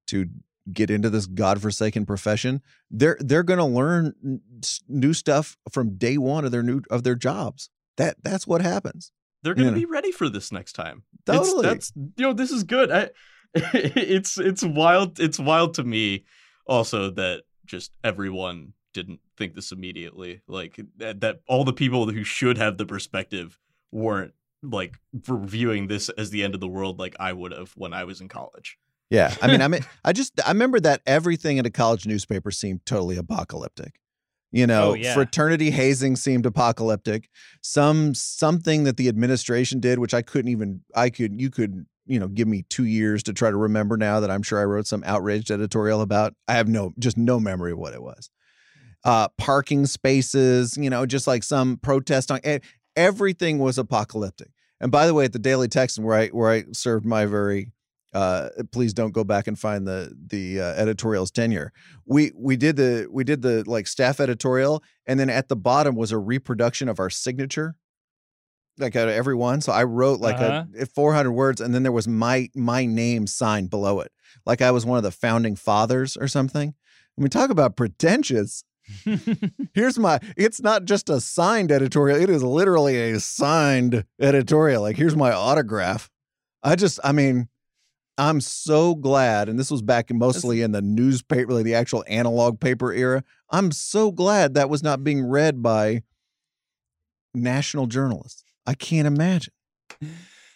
to 0.09 0.27
get 0.73 0.91
into 0.91 1.09
this 1.09 1.27
godforsaken 1.27 2.05
profession, 2.05 2.61
they're 2.91 3.17
they're 3.21 3.43
going 3.45 3.59
to 3.59 3.65
learn 3.65 4.41
new 4.89 5.13
stuff 5.13 5.57
from 5.71 5.97
day 5.97 6.17
1 6.19 6.45
of 6.45 6.51
their 6.51 6.63
new 6.63 6.83
of 6.91 7.05
their 7.05 7.15
jobs. 7.15 7.71
That 7.97 8.17
that's 8.25 8.47
what 8.47 8.61
happens. 8.61 9.13
they're 9.45 9.55
going 9.55 9.69
to 9.73 9.79
be 9.79 9.85
ready 9.87 10.11
for 10.11 10.29
this 10.29 10.51
next 10.51 10.73
time. 10.73 11.05
It's- 11.29 11.47
Totally. 11.47 11.63
that's 11.69 11.93
you 11.95 12.13
know 12.27 12.33
this 12.33 12.51
is 12.51 12.65
good. 12.65 12.91
I, 12.91 13.11
it's 13.55 14.39
it's 14.39 14.63
wild. 14.65 15.21
It's 15.21 15.39
wild 15.39 15.75
to 15.75 15.85
me 15.85 16.25
also 16.67 17.11
that 17.11 17.43
just 17.67 17.93
everyone 18.03 18.73
didn't 18.93 19.21
think 19.37 19.55
this 19.55 19.73
immediately. 19.73 20.43
Like 20.47 20.79
that, 20.99 21.21
that 21.21 21.41
all 21.49 21.65
the 21.65 21.73
people 21.73 22.11
who 22.11 22.25
should 22.25 22.59
have 22.59 22.79
the 22.79 22.87
perspective 22.87 23.59
weren't 23.93 24.33
like 24.63 24.97
reviewing 25.29 25.89
this 25.89 26.09
as 26.11 26.31
the 26.31 26.43
end 26.43 26.55
of 26.55 26.61
the 26.61 26.69
world 26.69 26.99
like 26.99 27.15
I 27.21 27.33
would 27.33 27.53
have 27.53 27.73
when 27.77 27.93
I 27.93 28.05
was 28.05 28.21
in 28.21 28.29
college. 28.29 28.79
Yeah, 29.11 29.35
I 29.43 29.47
mean, 29.49 29.61
I 29.63 29.69
mean, 29.69 29.85
I 30.05 30.13
just 30.13 30.33
I 30.45 30.51
remember 30.51 30.81
that 30.81 31.03
everything 31.07 31.59
in 31.59 31.67
a 31.67 31.71
college 31.71 32.07
newspaper 32.07 32.51
seemed 32.51 32.85
totally 32.87 33.17
apocalyptic. 33.17 34.01
You 34.51 34.69
know, 34.69 34.91
Oh, 34.91 34.95
yeah. 34.95 35.15
fraternity 35.15 35.71
hazing 35.73 36.15
seemed 36.15 36.47
apocalyptic. 36.47 37.29
Some 37.61 38.15
something 38.15 38.85
that 38.85 38.97
the 38.97 39.09
administration 39.09 39.81
did, 39.81 39.99
which 39.99 40.15
I 40.15 40.23
couldn't 40.23 40.51
even 40.51 40.81
I 40.95 41.11
could 41.11 41.41
you 41.41 41.51
could 41.51 41.87
you 42.07 42.19
know 42.19 42.29
give 42.29 42.49
me 42.49 42.65
two 42.69 42.85
years 42.85 43.23
to 43.25 43.33
try 43.33 43.51
to 43.51 43.57
remember 43.57 43.97
now 43.97 44.21
that 44.21 44.31
I'm 44.31 44.43
sure 44.43 44.61
I 44.61 44.65
wrote 44.65 44.87
some 44.87 45.03
outraged 45.07 45.51
editorial 45.51 46.01
about. 46.01 46.35
I 46.49 46.55
have 46.55 46.69
no 46.69 46.93
just 46.99 47.17
no 47.17 47.41
memory 47.41 47.73
of 47.73 47.79
what 47.79 47.95
it 47.95 48.03
was. 48.03 48.31
Uh, 49.05 49.29
parking 49.37 49.85
spaces, 49.87 50.79
you 50.79 50.89
know, 50.89 51.05
just 51.05 51.27
like 51.27 51.43
some 51.43 51.77
protest 51.77 52.31
on 52.31 52.41
everything 52.97 53.59
was 53.59 53.77
apocalyptic. 53.77 54.49
And 54.81 54.91
by 54.91 55.07
the 55.07 55.15
way, 55.15 55.27
at 55.27 55.33
the 55.33 55.39
Daily 55.39 55.69
Texan, 55.69 56.05
where 56.05 56.17
I 56.17 56.29
where 56.29 56.51
I 56.51 56.65
served 56.73 57.05
my 57.05 57.27
very 57.27 57.73
uh, 58.15 58.49
please 58.71 58.95
don't 58.95 59.13
go 59.13 59.25
back 59.25 59.49
and 59.49 59.59
find 59.59 59.87
the 59.87 60.17
the 60.29 60.61
uh, 60.61 60.75
editorial's 60.75 61.33
tenure. 61.33 61.73
We 62.07 62.31
we 62.37 62.57
did 62.57 62.77
the 62.77 63.09
we 63.11 63.25
did 63.25 63.43
the 63.43 63.65
like 63.67 63.89
staff 63.89 64.21
editorial, 64.21 64.83
and 65.05 65.19
then 65.19 65.29
at 65.29 65.49
the 65.49 65.57
bottom 65.57 65.97
was 65.97 66.13
a 66.13 66.19
reproduction 66.19 66.89
of 66.89 67.01
our 67.01 67.11
signature, 67.11 67.75
like 68.79 68.97
out 68.97 69.09
of 69.09 69.15
every 69.15 69.35
one. 69.35 69.61
So 69.61 69.73
I 69.73 69.85
wrote 69.85 70.21
like 70.21 70.37
Uh-huh. 70.41 70.65
a 70.79 70.87
400 70.87 71.33
words, 71.33 71.61
and 71.61 71.75
then 71.75 71.83
there 71.83 71.93
was 71.93 72.09
my 72.09 72.49
my 72.55 72.85
name 72.87 73.27
signed 73.27 73.71
below 73.71 74.01
it, 74.01 74.11
like 74.47 74.61
I 74.63 74.71
was 74.71 74.85
one 74.87 74.97
of 74.99 75.05
the 75.05 75.11
founding 75.11 75.57
fathers 75.57 76.17
or 76.17 76.29
something. 76.29 76.75
I 77.17 77.21
mean, 77.21 77.31
talk 77.31 77.51
about 77.51 77.77
pretentious. 77.77 78.65
Here's 79.75 79.99
my 79.99 80.19
it's 80.37 80.61
not 80.61 80.85
just 80.85 81.09
a 81.09 81.21
signed 81.21 81.73
editorial, 81.73 82.21
it 82.21 82.29
is 82.29 82.43
literally 82.43 83.13
a 83.13 83.21
signed 83.21 84.05
editorial. 84.21 84.83
Like 84.83 84.97
here's 84.97 85.17
my 85.17 85.33
autograph. 85.33 86.11
I 86.63 86.77
just 86.77 87.01
I 87.03 87.13
mean, 87.13 87.49
I'm 88.19 88.41
so 88.43 88.95
glad 88.95 89.49
and 89.49 89.59
this 89.59 89.71
was 89.71 89.81
back 89.81 90.13
mostly 90.13 90.61
in 90.61 90.73
the 90.73 90.83
newspaper, 90.83 91.53
like 91.55 91.65
the 91.65 91.75
actual 91.75 92.05
analog 92.09 92.61
paper 92.61 92.93
era. 92.93 93.25
I'm 93.51 93.71
so 93.73 94.11
glad 94.13 94.53
that 94.55 94.69
was 94.69 94.83
not 94.83 95.03
being 95.03 95.25
read 95.25 95.63
by 95.63 96.03
national 97.35 97.87
journalists. 97.87 98.45
I 98.67 98.75
can't 98.75 99.07
imagine. 99.07 99.53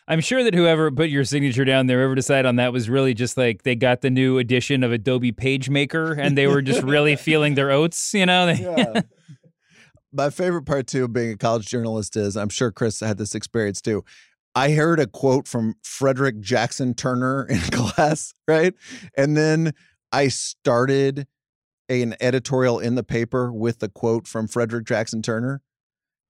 I'm 0.07 0.21
sure 0.21 0.43
that 0.43 0.55
whoever 0.55 0.91
put 0.91 1.11
your 1.11 1.25
signature 1.25 1.65
down 1.67 1.87
there, 1.87 1.99
whoever 1.99 2.15
decided 2.15 2.47
on 2.49 2.57
that, 2.57 2.73
was 2.73 2.89
really 2.89 3.13
just 3.13 3.37
like 3.37 3.63
they 3.65 3.75
got 3.75 4.01
the 4.01 4.09
new 4.11 4.39
edition 4.39 4.83
of 4.83 4.91
Adobe 4.93 5.33
PageMaker 5.33 6.19
and 6.19 6.37
they 6.37 6.47
were 6.47 6.63
just 6.63 6.83
really 6.83 7.15
feeling 7.29 7.55
their 7.55 7.71
oats, 7.71 8.15
you 8.15 8.25
know? 8.27 8.47
They- 8.55 9.03
My 10.11 10.31
favorite 10.31 10.65
part 10.65 10.87
too 10.87 11.05
of 11.05 11.13
being 11.13 11.33
a 11.33 11.37
college 11.37 11.67
journalist 11.67 12.17
is 12.17 12.37
I'm 12.37 12.49
sure 12.49 12.71
Chris 12.73 13.01
had 13.01 13.19
this 13.19 13.35
experience 13.35 13.83
too. 13.83 14.03
I 14.55 14.71
heard 14.71 14.99
a 14.99 15.07
quote 15.07 15.47
from 15.47 15.75
Frederick 15.85 16.41
Jackson 16.41 16.95
Turner 16.95 17.45
in 17.51 17.59
class, 17.61 18.33
right? 18.49 18.73
And 19.17 19.37
then 19.37 19.73
I 20.11 20.29
started 20.29 21.27
an 21.91 22.17
editorial 22.21 22.79
in 22.79 22.95
the 22.95 23.05
paper 23.05 23.53
with 23.53 23.81
the 23.81 23.91
quote 23.91 24.27
from 24.27 24.49
Frederick 24.49 24.87
Jackson 24.87 25.21
Turner. 25.21 25.61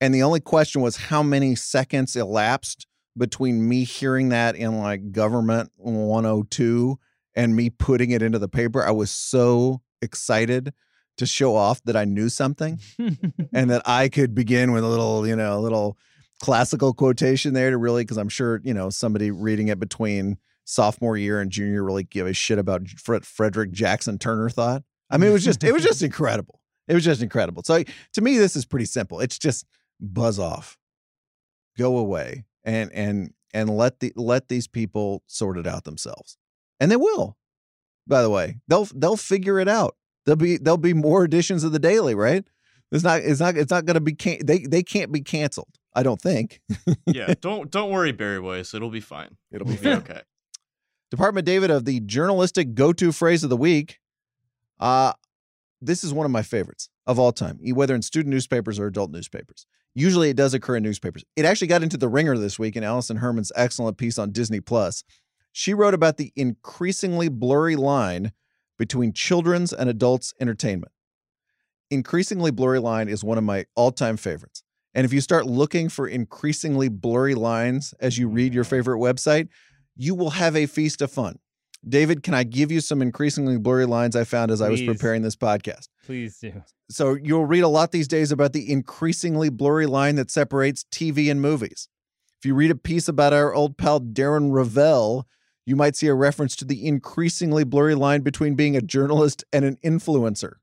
And 0.01 0.15
the 0.15 0.23
only 0.23 0.41
question 0.41 0.81
was 0.81 0.97
how 0.97 1.23
many 1.23 1.55
seconds 1.55 2.15
elapsed 2.15 2.87
between 3.17 3.69
me 3.69 3.85
hearing 3.85 4.29
that 4.29 4.55
in 4.55 4.79
like 4.79 5.13
government 5.13 5.71
102 5.77 6.99
and 7.35 7.55
me 7.55 7.71
putting 7.71 8.11
it 8.11 8.23
into 8.23 8.39
the 8.39 8.49
paper. 8.49 8.85
I 8.85 8.93
was 8.93 9.11
so 9.11 9.83
excited 10.01 10.73
to 11.17 11.27
show 11.27 11.57
off 11.57 11.83
that 11.85 11.97
I 11.97 12.05
knew 12.05 12.29
something 12.29 12.79
and 13.53 13.71
that 13.71 13.83
I 13.87 14.09
could 14.09 14.35
begin 14.35 14.73
with 14.73 14.85
a 14.85 14.89
little, 14.89 15.27
you 15.27 15.37
know, 15.37 15.59
a 15.59 15.61
little 15.61 15.99
classical 16.41 16.95
quotation 16.95 17.55
there 17.55 17.71
to 17.71 17.77
really, 17.77 18.05
because 18.05 18.19
I'm 18.19 18.29
sure, 18.29 18.61
you 18.63 18.73
know, 18.73 18.91
somebody 18.91 19.33
reading 19.33 19.69
it 19.69 19.81
between 19.81 20.39
sophomore 20.65 21.17
year 21.17 21.41
and 21.41 21.51
junior 21.51 21.83
really 21.83 22.05
give 22.05 22.27
a 22.27 22.33
shit 22.33 22.59
about 22.59 22.87
Fred, 22.89 23.27
Frederick 23.27 23.73
Jackson 23.73 24.19
Turner 24.19 24.49
thought. 24.49 24.85
I 25.11 25.17
mean, 25.17 25.31
it 25.31 25.33
was 25.33 25.45
just, 25.45 25.65
it 25.65 25.73
was 25.73 25.83
just 25.83 26.03
incredible. 26.05 26.61
It 26.87 26.95
was 26.95 27.05
just 27.05 27.23
incredible. 27.23 27.63
So 27.65 27.83
to 28.13 28.21
me, 28.21 28.39
this 28.39 28.55
is 28.55 28.65
pretty 28.65 28.87
simple. 28.87 29.21
It's 29.21 29.39
just 29.39 29.67
buzz 30.01 30.39
off, 30.39 30.79
go 31.77 31.99
away, 31.99 32.45
and 32.65 32.91
and 32.93 33.33
and 33.55 33.71
let 33.77 34.01
the 34.01 34.13
let 34.17 34.49
these 34.49 34.67
people 34.67 35.23
sort 35.27 35.59
it 35.59 35.67
out 35.67 35.85
themselves, 35.85 36.37
and 36.81 36.91
they 36.91 36.97
will. 36.97 37.37
By 38.07 38.23
the 38.23 38.31
way, 38.31 38.57
they'll 38.69 38.89
they'll 38.95 39.17
figure 39.17 39.59
it 39.59 39.69
out. 39.69 39.97
There'll 40.25 40.37
be 40.37 40.57
there'll 40.57 40.79
be 40.79 40.95
more 40.95 41.25
editions 41.25 41.65
of 41.65 41.73
the 41.73 41.79
Daily, 41.79 42.15
right? 42.15 42.45
It's 42.91 43.05
not 43.05 43.21
it's 43.21 43.41
not 43.41 43.57
it's 43.57 43.71
not 43.71 43.85
going 43.85 43.95
to 43.95 44.01
be 44.01 44.15
can- 44.15 44.45
they 44.45 44.61
they 44.61 44.83
can't 44.83 45.13
be 45.13 45.21
canceled. 45.21 45.69
I 45.95 46.03
don't 46.03 46.21
think. 46.21 46.61
yeah, 47.07 47.35
don't 47.41 47.71
don't 47.71 47.91
worry, 47.91 48.13
Bari 48.13 48.41
Weiss. 48.41 48.73
It'll 48.75 48.91
be 48.91 49.01
fine. 49.01 49.37
It'll 49.51 49.67
be 49.67 49.75
It'll 49.75 49.85
be 49.85 50.11
okay. 50.11 50.21
Department 51.11 51.47
David 51.47 51.71
of 51.71 51.87
the 51.87 52.01
journalistic 52.01 52.75
go-to 52.75 53.13
phrase 53.13 53.43
of 53.45 53.51
the 53.51 53.57
week. 53.57 53.99
Uh 54.79 55.13
this 55.81 56.03
is 56.03 56.13
one 56.13 56.27
of 56.27 56.33
my 56.33 56.43
favorites 56.43 56.89
of 57.09 57.19
all 57.19 57.33
time, 57.33 57.59
whether 57.73 57.95
in 57.95 58.03
student 58.03 58.33
newspapers 58.33 58.79
or 58.79 58.87
adult 58.87 59.11
newspapers. 59.11 59.67
Usually 59.95 60.29
it 60.31 60.37
does 60.37 60.55
occur 60.55 60.77
in 60.77 60.83
newspapers. 60.85 61.25
It 61.35 61.45
actually 61.45 61.67
got 61.67 61.83
into 61.83 61.97
the 61.97 62.09
ringer 62.09 62.37
this 62.39 62.59
week 62.59 62.77
in 62.77 62.85
Alison 62.85 63.17
Herman's 63.17 63.51
excellent 63.57 63.97
piece 63.97 64.19
on 64.19 64.31
Disney 64.31 64.61
Plus. 64.61 65.03
She 65.51 65.75
wrote 65.75 65.95
about 65.95 66.19
the 66.19 66.33
increasingly 66.37 67.29
blurry 67.29 67.75
line 67.75 68.33
between 68.79 69.13
children's 69.13 69.73
and 69.73 69.91
adults' 69.91 70.35
entertainment. 70.39 70.93
Increasingly 71.91 72.53
blurry 72.53 72.79
line 72.79 73.09
is 73.09 73.25
one 73.25 73.39
of 73.39 73.45
my 73.45 73.65
all-time 73.75 74.19
favorites. 74.19 74.63
And 74.95 75.05
if 75.05 75.13
you 75.13 75.21
start 75.21 75.47
looking 75.47 75.89
for 75.89 76.07
increasingly 76.07 76.89
blurry 76.89 77.35
lines 77.35 77.95
as 77.99 78.19
you 78.19 78.29
read 78.29 78.53
your 78.53 78.65
favorite 78.65 78.99
website, 78.99 79.49
you 79.97 80.15
will 80.15 80.31
have 80.31 80.55
a 80.55 80.67
feast 80.67 81.01
of 81.01 81.11
fun. 81.11 81.39
David, 81.89 82.23
can 82.23 82.35
I 82.35 82.45
give 82.45 82.71
you 82.71 82.81
some 82.81 83.01
increasingly 83.01 83.57
blurry 83.57 83.87
lines 83.87 84.15
I 84.15 84.25
found 84.25 84.51
as 84.51 84.61
I 84.61 84.69
was 84.69 84.83
preparing 84.83 85.23
this 85.23 85.37
podcast? 85.37 85.89
Please 86.05 86.39
do. 86.39 86.53
So 86.91 87.15
you'll 87.15 87.45
read 87.45 87.65
a 87.65 87.69
lot 87.69 87.93
these 87.93 88.09
days 88.09 88.33
about 88.33 88.53
the 88.53 88.71
increasingly 88.71 89.51
blurry 89.51 89.87
line 89.87 90.17
that 90.17 90.31
separates 90.31 90.85
TV 90.91 91.31
and 91.31 91.41
movies. 91.41 91.89
If 92.41 92.47
you 92.47 92.55
read 92.55 92.71
a 92.71 92.77
piece 92.77 93.09
about 93.09 93.33
our 93.33 93.53
old 93.53 93.77
pal 93.77 94.01
Darren 94.01 94.51
Rovell, 94.53 95.25
you 95.67 95.77
might 95.77 95.97
see 95.97 96.07
a 96.07 96.15
reference 96.15 96.57
to 96.57 96.65
the 96.65 96.87
increasingly 96.87 97.65
blurry 97.65 97.95
line 97.95 98.23
between 98.23 98.55
being 98.55 98.75
a 98.75 98.81
journalist 98.81 99.45
and 99.53 99.67
an 99.67 99.77
influencer. 99.85 100.55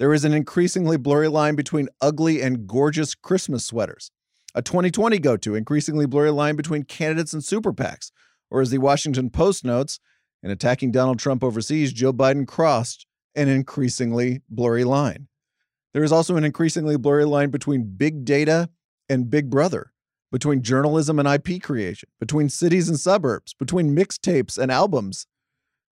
There 0.00 0.12
is 0.12 0.24
an 0.24 0.32
increasingly 0.32 0.96
blurry 0.96 1.28
line 1.28 1.54
between 1.54 1.88
ugly 2.00 2.42
and 2.42 2.66
gorgeous 2.66 3.14
Christmas 3.14 3.64
sweaters. 3.64 4.10
A 4.54 4.62
2020 4.62 5.20
go 5.20 5.36
to, 5.36 5.54
increasingly 5.54 6.06
blurry 6.06 6.32
line 6.32 6.56
between 6.56 6.82
candidates 6.82 7.32
and 7.32 7.44
super 7.44 7.72
PACs. 7.72 8.10
Or 8.50 8.60
as 8.60 8.70
the 8.70 8.78
Washington 8.78 9.30
Post 9.30 9.64
notes, 9.64 10.00
in 10.42 10.50
attacking 10.50 10.90
Donald 10.90 11.20
Trump 11.20 11.44
overseas, 11.44 11.92
Joe 11.92 12.12
Biden 12.12 12.48
crossed 12.48 13.06
an 13.36 13.48
increasingly 13.48 14.40
blurry 14.48 14.82
line. 14.82 15.28
There 15.92 16.04
is 16.04 16.12
also 16.12 16.36
an 16.36 16.44
increasingly 16.44 16.96
blurry 16.96 17.24
line 17.24 17.50
between 17.50 17.94
big 17.96 18.24
data 18.24 18.70
and 19.08 19.30
big 19.30 19.50
brother, 19.50 19.92
between 20.30 20.62
journalism 20.62 21.18
and 21.18 21.28
IP 21.28 21.62
creation, 21.62 22.08
between 22.20 22.48
cities 22.48 22.88
and 22.88 22.98
suburbs, 22.98 23.54
between 23.54 23.94
mixtapes 23.96 24.56
and 24.56 24.70
albums. 24.70 25.26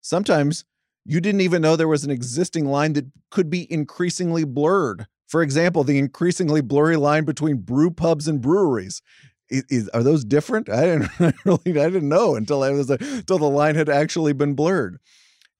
Sometimes 0.01 0.65
you 1.05 1.21
didn't 1.21 1.41
even 1.41 1.63
know 1.63 1.75
there 1.75 1.89
was 1.89 2.05
an 2.05 2.11
existing 2.11 2.67
line 2.67 2.93
that 2.93 3.07
could 3.31 3.51
be 3.51 3.71
increasingly 3.73 4.45
blurred. 4.45 5.07
For 5.27 5.43
example, 5.43 5.83
the 5.85 5.99
increasingly 5.99 6.61
blurry 6.61 6.97
line 6.97 7.25
between 7.25 7.57
brew 7.59 7.91
pubs 7.91 8.29
and 8.29 8.41
breweries. 8.41 9.03
I- 9.51 9.63
Is, 9.69 9.89
are 9.91 10.03
those 10.03 10.25
different? 10.25 10.69
I 10.69 10.83
didn't 10.85 11.11
I 11.21 11.33
really 11.45 11.81
I 11.81 11.91
didn't 11.91 12.09
know 12.09 12.35
until 12.37 12.63
I 12.63 12.71
was 12.71 12.91
until 12.91 13.39
the 13.39 13.49
line 13.49 13.75
had 13.75 13.89
actually 13.89 14.33
been 14.33 14.55
blurred. 14.55 14.99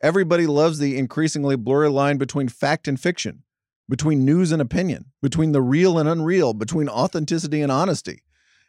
Everybody 0.03 0.47
loves 0.47 0.79
the 0.79 0.97
increasingly 0.97 1.57
blurry 1.57 1.89
line 1.91 2.19
between 2.19 2.49
fact 2.49 2.87
and 2.87 3.01
fiction, 3.01 3.43
between 3.89 4.25
news 4.25 4.53
and 4.53 4.61
opinion, 4.61 5.07
between 5.23 5.53
the 5.53 5.63
real 5.63 5.99
and 5.99 6.09
unreal, 6.09 6.55
between 6.55 6.89
authenticity 6.89 7.63
and 7.63 7.73
honesty. 7.73 8.23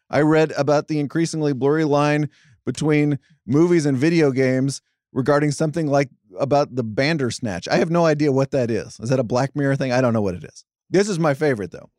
I 0.09 0.21
read 0.21 0.53
about 0.57 0.87
the 0.87 0.99
increasingly 0.99 1.53
blurry 1.53 1.83
line 1.85 2.29
between 2.65 3.19
movies 3.45 3.85
and 3.85 3.97
video 3.97 4.31
games 4.31 4.81
regarding 5.11 5.51
something 5.51 5.87
like 5.87 6.09
about 6.39 6.75
the 6.75 6.83
Bandersnatch. 6.83 7.67
I 7.67 7.77
have 7.77 7.89
no 7.89 8.05
idea 8.05 8.31
what 8.31 8.51
that 8.51 8.71
is. 8.71 8.99
Is 8.99 9.09
that 9.09 9.19
a 9.19 9.23
Black 9.23 9.55
Mirror 9.55 9.75
thing? 9.75 9.91
I 9.91 10.01
don't 10.01 10.13
know 10.13 10.21
what 10.21 10.35
it 10.35 10.43
is. 10.43 10.65
This 10.89 11.09
is 11.09 11.19
my 11.19 11.33
favorite 11.33 11.71
though. 11.71 11.89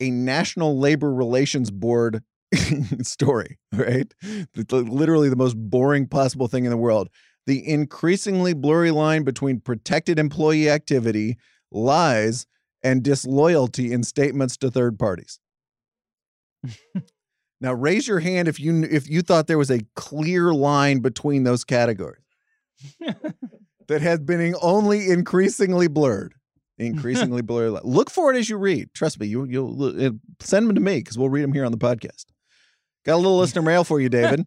A 0.00 0.10
National 0.10 0.78
Labor 0.78 1.12
Relations 1.12 1.70
Board 1.70 2.22
story, 3.02 3.58
right? 3.72 4.12
Literally 4.70 5.28
the 5.28 5.36
most 5.36 5.54
boring 5.54 6.06
possible 6.06 6.48
thing 6.48 6.64
in 6.64 6.70
the 6.70 6.76
world. 6.76 7.08
The 7.46 7.66
increasingly 7.66 8.54
blurry 8.54 8.90
line 8.90 9.22
between 9.22 9.60
protected 9.60 10.18
employee 10.18 10.68
activity, 10.68 11.36
lies, 11.70 12.46
and 12.82 13.02
disloyalty 13.02 13.92
in 13.92 14.02
statements 14.02 14.56
to 14.58 14.70
third 14.70 14.98
parties. 14.98 15.40
now 17.60 17.72
raise 17.72 18.06
your 18.06 18.20
hand 18.20 18.48
if 18.48 18.60
you 18.60 18.84
if 18.84 19.08
you 19.08 19.22
thought 19.22 19.46
there 19.46 19.58
was 19.58 19.70
a 19.70 19.80
clear 19.94 20.54
line 20.54 21.00
between 21.00 21.44
those 21.44 21.64
categories 21.64 22.22
that 23.88 24.00
has 24.00 24.20
been 24.20 24.54
only 24.62 25.10
increasingly 25.10 25.88
blurred. 25.88 26.34
Increasingly 26.78 27.42
blurred. 27.42 27.80
Look 27.84 28.10
for 28.10 28.32
it 28.32 28.38
as 28.38 28.50
you 28.50 28.56
read. 28.56 28.92
Trust 28.94 29.18
me, 29.18 29.26
you 29.26 29.44
you'll 29.44 29.82
uh, 29.82 30.10
send 30.40 30.68
them 30.68 30.74
to 30.74 30.80
me 30.80 30.98
because 30.98 31.18
we'll 31.18 31.28
read 31.28 31.42
them 31.42 31.52
here 31.52 31.64
on 31.64 31.72
the 31.72 31.78
podcast. 31.78 32.26
Got 33.04 33.16
a 33.16 33.16
little 33.16 33.38
listener 33.38 33.62
mail 33.62 33.84
for 33.84 34.00
you, 34.00 34.08
David. 34.08 34.46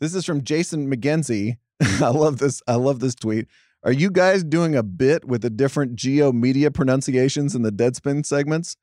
this 0.00 0.14
is 0.14 0.24
from 0.24 0.44
Jason 0.44 0.90
McGenzie. 0.92 1.56
I 2.00 2.08
love 2.08 2.38
this. 2.38 2.62
I 2.66 2.76
love 2.76 3.00
this 3.00 3.14
tweet. 3.14 3.48
Are 3.84 3.92
you 3.92 4.10
guys 4.10 4.44
doing 4.44 4.76
a 4.76 4.82
bit 4.82 5.24
with 5.24 5.42
the 5.42 5.50
different 5.50 5.96
Geo 5.96 6.30
Media 6.32 6.70
pronunciations 6.70 7.54
in 7.54 7.62
the 7.62 7.72
Deadspin 7.72 8.24
segments? 8.24 8.76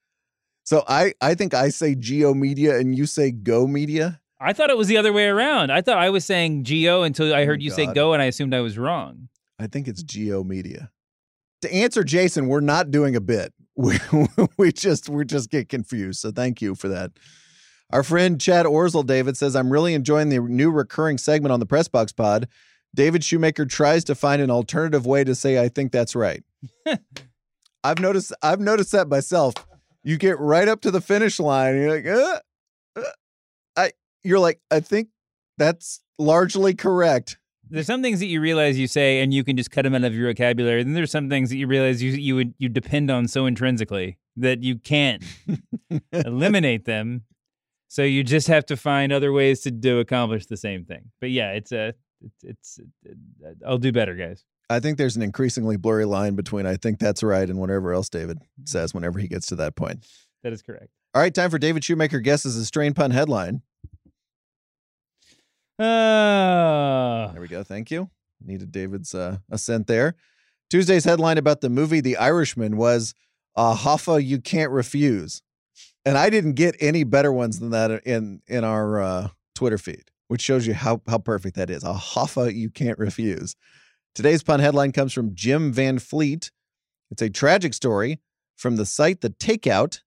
So 0.64 0.84
I 0.88 1.14
I 1.22 1.36
think 1.36 1.54
I 1.54 1.70
say 1.70 1.96
Geo 1.96 2.34
Media 2.34 2.78
and 2.78 2.98
you 2.98 3.06
say 3.06 3.32
Go 3.32 3.66
Media. 3.66 4.20
I 4.42 4.54
thought 4.54 4.70
it 4.70 4.78
was 4.78 4.88
the 4.88 4.98
other 4.98 5.12
way 5.12 5.28
around. 5.28 5.72
I 5.72 5.82
thought 5.82 5.98
I 5.98 6.10
was 6.10 6.26
saying 6.26 6.64
Geo 6.64 7.04
until 7.04 7.34
I 7.34 7.44
oh 7.44 7.46
heard 7.46 7.60
Oh, 7.62 7.64
you 7.64 7.72
say 7.72 7.88
go, 7.88 8.14
and 8.14 8.22
I 8.22 8.26
assumed 8.26 8.54
I 8.54 8.62
was 8.62 8.78
wrong. 8.78 9.30
I 9.58 9.68
think 9.68 9.88
it's 9.88 10.04
Geo 10.04 10.44
Media. 10.44 10.92
To 11.62 11.74
answer 11.74 12.04
Jason, 12.04 12.48
we're 12.48 12.62
not 12.62 12.92
doing 12.92 13.16
a 13.16 13.22
bit. 13.22 13.54
We, 13.80 13.98
we 14.58 14.72
just 14.74 15.08
we're 15.08 15.24
just 15.24 15.50
get 15.50 15.70
confused. 15.70 16.20
So 16.20 16.32
thank 16.32 16.62
you 16.62 16.76
for 16.76 16.90
that. 16.90 17.12
Our 17.92 18.04
friend 18.04 18.40
Chad 18.40 18.66
Orzel 18.66 19.06
David 19.06 19.38
says, 19.38 19.56
I'm 19.56 19.72
really 19.72 19.94
enjoying 19.94 20.28
the 20.28 20.40
new 20.40 20.70
recurring 20.70 21.18
segment 21.18 21.54
on 21.54 21.62
the 21.62 21.66
Pressbox 21.66 22.14
Pod. 22.14 22.50
David 22.96 23.24
Shoemaker 23.24 23.66
tries 23.66 24.04
to 24.06 24.16
find 24.16 24.42
an 24.42 24.50
alternative 24.50 25.06
way 25.06 25.24
to 25.24 25.36
say 25.36 25.62
I 25.62 25.70
think 25.70 25.92
that's 25.92 26.16
right. 26.16 26.44
I've 27.84 28.00
noticed 28.00 28.34
I've 28.42 28.60
noticed 28.60 28.92
that 28.92 29.08
myself. 29.08 29.54
You 30.04 30.18
get 30.18 30.40
right 30.40 30.68
up 30.68 30.82
to 30.82 30.92
the 30.92 31.02
finish 31.02 31.40
line, 31.40 31.76
and 31.76 31.82
you're 31.82 31.96
like, 31.96 32.06
uh, 32.06 32.40
uh, 32.96 33.12
I 33.76 33.92
you're 34.24 34.40
like, 34.40 34.62
I 34.72 34.80
think 34.80 35.10
that's 35.58 36.02
largely 36.18 36.74
correct. 36.74 37.38
There's 37.70 37.86
some 37.86 38.02
things 38.02 38.20
that 38.20 38.26
you 38.26 38.42
realize 38.42 38.80
you 38.80 38.88
say, 38.88 39.22
and 39.22 39.34
you 39.34 39.44
can 39.44 39.56
just 39.56 39.70
cut 39.70 39.84
them 39.84 39.94
out 39.94 40.04
of 40.04 40.16
your 40.16 40.30
vocabulary. 40.30 40.84
Then 40.84 40.94
there's 40.94 41.12
some 41.12 41.30
things 41.30 41.50
that 41.50 41.58
you 41.58 41.68
realize 41.68 42.02
you 42.02 42.12
you 42.12 42.36
would 42.36 42.54
you 42.58 42.70
depend 42.70 43.12
on 43.12 43.28
so 43.28 43.46
intrinsically 43.46 44.18
that 44.38 44.64
you 44.64 44.78
can't 44.78 45.24
eliminate 46.12 46.86
them. 46.86 47.24
So 47.88 48.04
you 48.04 48.24
just 48.24 48.48
have 48.48 48.66
to 48.68 48.78
find 48.78 49.12
other 49.12 49.32
ways 49.32 49.62
to 49.62 49.72
do 49.72 50.00
accomplish 50.00 50.46
the 50.46 50.58
same 50.58 50.86
thing. 50.86 51.12
But 51.20 51.32
yeah, 51.32 51.52
it's 51.52 51.72
a 51.72 51.94
it's, 52.22 52.44
it's 52.44 52.80
I'll 53.66 53.78
do 53.78 53.92
better, 53.92 54.16
guys. 54.16 54.46
I 54.70 54.80
think 54.80 54.98
there's 54.98 55.16
an 55.16 55.22
increasingly 55.24 55.78
blurry 55.78 56.06
line 56.06 56.36
between 56.36 56.66
I 56.66 56.76
think 56.76 57.00
that's 57.00 57.24
right 57.24 57.50
and 57.50 57.60
whatever 57.60 57.94
else 57.94 58.10
David 58.10 58.40
says 58.66 58.94
whenever 58.94 59.20
he 59.20 59.28
gets 59.28 59.48
to 59.48 59.56
that 59.56 59.76
point. 59.76 60.06
That 60.44 60.54
is 60.54 60.62
correct. 60.62 60.90
All 61.16 61.22
right, 61.22 61.34
time 61.34 61.50
for 61.50 61.58
David 61.58 61.84
Shoemaker 61.84 62.20
guesses 62.20 62.56
a 62.56 62.66
strain 62.66 62.94
pun 62.94 63.12
headline. 63.12 63.64
Uh, 65.80 67.32
There 67.32 67.42
we 67.42 67.48
go. 67.48 67.64
Thank 67.64 67.90
you. 67.90 68.10
Needed 68.42 68.72
David's 68.72 69.16
uh, 69.16 69.38
assent 69.50 69.88
there. 69.88 70.16
Tuesday's 70.70 71.06
headline 71.06 71.38
about 71.38 71.62
the 71.62 71.70
movie 71.70 72.00
The 72.00 72.18
Irishman 72.18 72.78
was 72.78 73.14
a 73.56 73.74
Hoffa 73.74 74.24
you 74.24 74.40
can't 74.40 74.72
refuse. 74.72 75.42
And 76.06 76.18
I 76.18 76.30
didn't 76.30 76.54
get 76.54 76.76
any 76.80 77.04
better 77.04 77.32
ones 77.32 77.60
than 77.60 77.72
that 77.72 77.92
in 78.06 78.42
in 78.48 78.64
our 78.64 79.02
uh, 79.02 79.28
Twitter 79.56 79.78
feed, 79.78 80.06
which 80.30 80.42
shows 80.42 80.66
you 80.66 80.74
how 80.74 81.02
how 81.08 81.18
perfect 81.18 81.56
that 81.58 81.70
is. 81.70 81.84
A 81.84 81.94
Hoffa 81.94 82.56
you 82.56 82.70
can't 82.70 82.98
refuse. 82.98 83.56
Today's 84.16 84.42
pun 84.42 84.60
headline 84.60 84.92
comes 84.94 85.12
from 85.12 85.36
Jim 85.36 85.74
Van 85.74 86.00
Fleet. 86.00 86.52
It's 87.12 87.22
a 87.22 87.30
tragic 87.30 87.74
story 87.74 88.20
from 88.56 88.78
the 88.78 88.86
site 88.86 89.22
The 89.22 89.32
Takeout. 89.32 90.02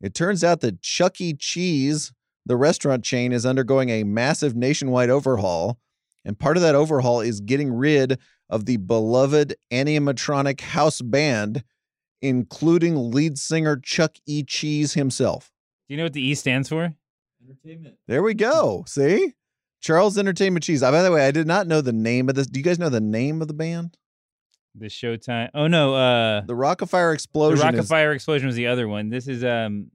It 0.00 0.14
turns 0.14 0.42
out 0.42 0.60
that 0.60 0.80
Chuck 0.82 1.20
E. 1.20 1.34
Cheese, 1.34 2.12
the 2.46 2.56
restaurant 2.56 3.04
chain, 3.04 3.32
is 3.32 3.44
undergoing 3.44 3.90
a 3.90 4.04
massive 4.04 4.56
nationwide 4.56 5.10
overhaul. 5.10 5.78
And 6.24 6.38
part 6.38 6.56
of 6.56 6.62
that 6.62 6.74
overhaul 6.74 7.20
is 7.20 7.40
getting 7.40 7.72
rid 7.72 8.18
of 8.48 8.64
the 8.64 8.76
beloved 8.78 9.54
animatronic 9.70 10.60
house 10.60 11.02
band, 11.02 11.64
including 12.22 13.10
lead 13.10 13.38
singer 13.38 13.76
Chuck 13.76 14.16
E. 14.26 14.42
Cheese 14.44 14.94
himself. 14.94 15.50
do 15.88 15.94
you 15.94 15.98
know 15.98 16.04
what 16.04 16.12
the 16.14 16.22
E 16.22 16.34
stands 16.34 16.68
for? 16.68 16.94
Entertainment. 17.42 17.96
There 18.06 18.22
we 18.22 18.34
go. 18.34 18.84
See? 18.86 19.34
Charles 19.80 20.18
Entertainment 20.18 20.64
Cheese. 20.64 20.82
Uh, 20.82 20.90
By 20.90 21.02
the 21.02 21.12
way, 21.12 21.26
I 21.26 21.30
did 21.30 21.46
not 21.46 21.66
know 21.66 21.80
the 21.80 21.92
name 21.92 22.28
of 22.28 22.34
this. 22.34 22.46
Do 22.46 22.58
you 22.58 22.64
guys 22.64 22.78
know 22.78 22.88
the 22.88 23.00
name 23.00 23.40
of 23.42 23.48
the 23.48 23.54
band? 23.54 23.96
The 24.74 24.86
Showtime. 24.86 25.50
Oh 25.54 25.66
no, 25.66 25.94
uh, 25.94 26.40
The 26.42 26.54
Rockafire 26.54 27.10
the 27.10 27.14
Explosion. 27.14 27.64
Rocket 27.64 27.80
is- 27.80 27.88
Fire 27.88 28.12
Explosion 28.12 28.46
was 28.46 28.56
the 28.56 28.66
other 28.68 28.86
one. 28.88 29.08
This 29.08 29.26
is 29.28 29.42
um. 29.44 29.90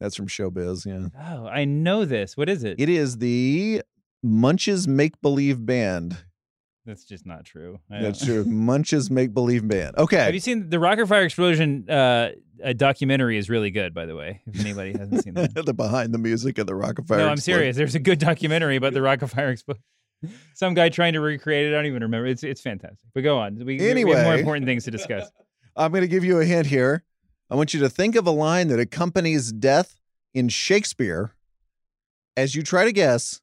that's 0.00 0.16
from 0.16 0.28
Showbiz. 0.28 0.86
Yeah. 0.86 1.08
Oh, 1.36 1.46
I 1.46 1.64
know 1.64 2.04
this. 2.04 2.36
What 2.36 2.48
is 2.48 2.64
it? 2.64 2.78
It 2.80 2.88
is 2.88 3.18
the 3.18 3.82
Munch's 4.22 4.86
Make 4.88 5.20
Believe 5.20 5.64
Band. 5.66 6.16
That's 6.88 7.04
just 7.04 7.26
not 7.26 7.44
true. 7.44 7.80
That's 7.90 8.24
true. 8.24 8.44
Munch's 8.46 9.10
Make 9.10 9.34
Believe 9.34 9.68
Band. 9.68 9.98
Okay. 9.98 10.16
Have 10.16 10.32
you 10.32 10.40
seen 10.40 10.70
the 10.70 10.78
Rockafire 10.78 11.22
Explosion? 11.26 11.84
Uh, 11.88 12.30
a 12.62 12.72
documentary 12.72 13.36
is 13.36 13.50
really 13.50 13.70
good, 13.70 13.92
by 13.92 14.06
the 14.06 14.16
way. 14.16 14.40
If 14.46 14.58
anybody 14.60 14.92
hasn't 14.98 15.22
seen 15.22 15.34
that. 15.34 15.54
the 15.66 15.74
behind 15.74 16.14
the 16.14 16.18
music 16.18 16.56
of 16.56 16.66
the 16.66 16.72
Rockafire. 16.72 17.18
no, 17.18 17.26
I'm 17.26 17.32
Explosion. 17.34 17.38
serious. 17.42 17.76
There's 17.76 17.94
a 17.94 17.98
good 18.00 18.18
documentary 18.18 18.76
about 18.76 18.94
the 18.94 19.00
Rockafire 19.08 19.52
Explosion. 19.52 19.82
Some 20.54 20.72
guy 20.72 20.88
trying 20.88 21.12
to 21.12 21.20
recreate 21.20 21.66
it. 21.66 21.74
I 21.74 21.76
don't 21.76 21.86
even 21.86 22.02
remember. 22.02 22.26
It's 22.26 22.42
it's 22.42 22.62
fantastic. 22.62 22.98
But 23.14 23.20
go 23.20 23.38
on. 23.38 23.56
We, 23.58 23.64
we- 23.78 24.04
we 24.04 24.10
have 24.12 24.24
more 24.24 24.36
important 24.36 24.64
things 24.64 24.84
to 24.84 24.90
discuss. 24.90 25.30
I'm 25.76 25.92
going 25.92 26.00
to 26.00 26.08
give 26.08 26.24
you 26.24 26.40
a 26.40 26.44
hint 26.46 26.66
here. 26.66 27.04
I 27.50 27.54
want 27.54 27.74
you 27.74 27.80
to 27.80 27.90
think 27.90 28.16
of 28.16 28.26
a 28.26 28.30
line 28.32 28.68
that 28.68 28.80
accompanies 28.80 29.52
death 29.52 30.00
in 30.32 30.48
Shakespeare 30.48 31.34
as 32.34 32.54
you 32.54 32.62
try 32.62 32.86
to 32.86 32.92
guess 32.92 33.42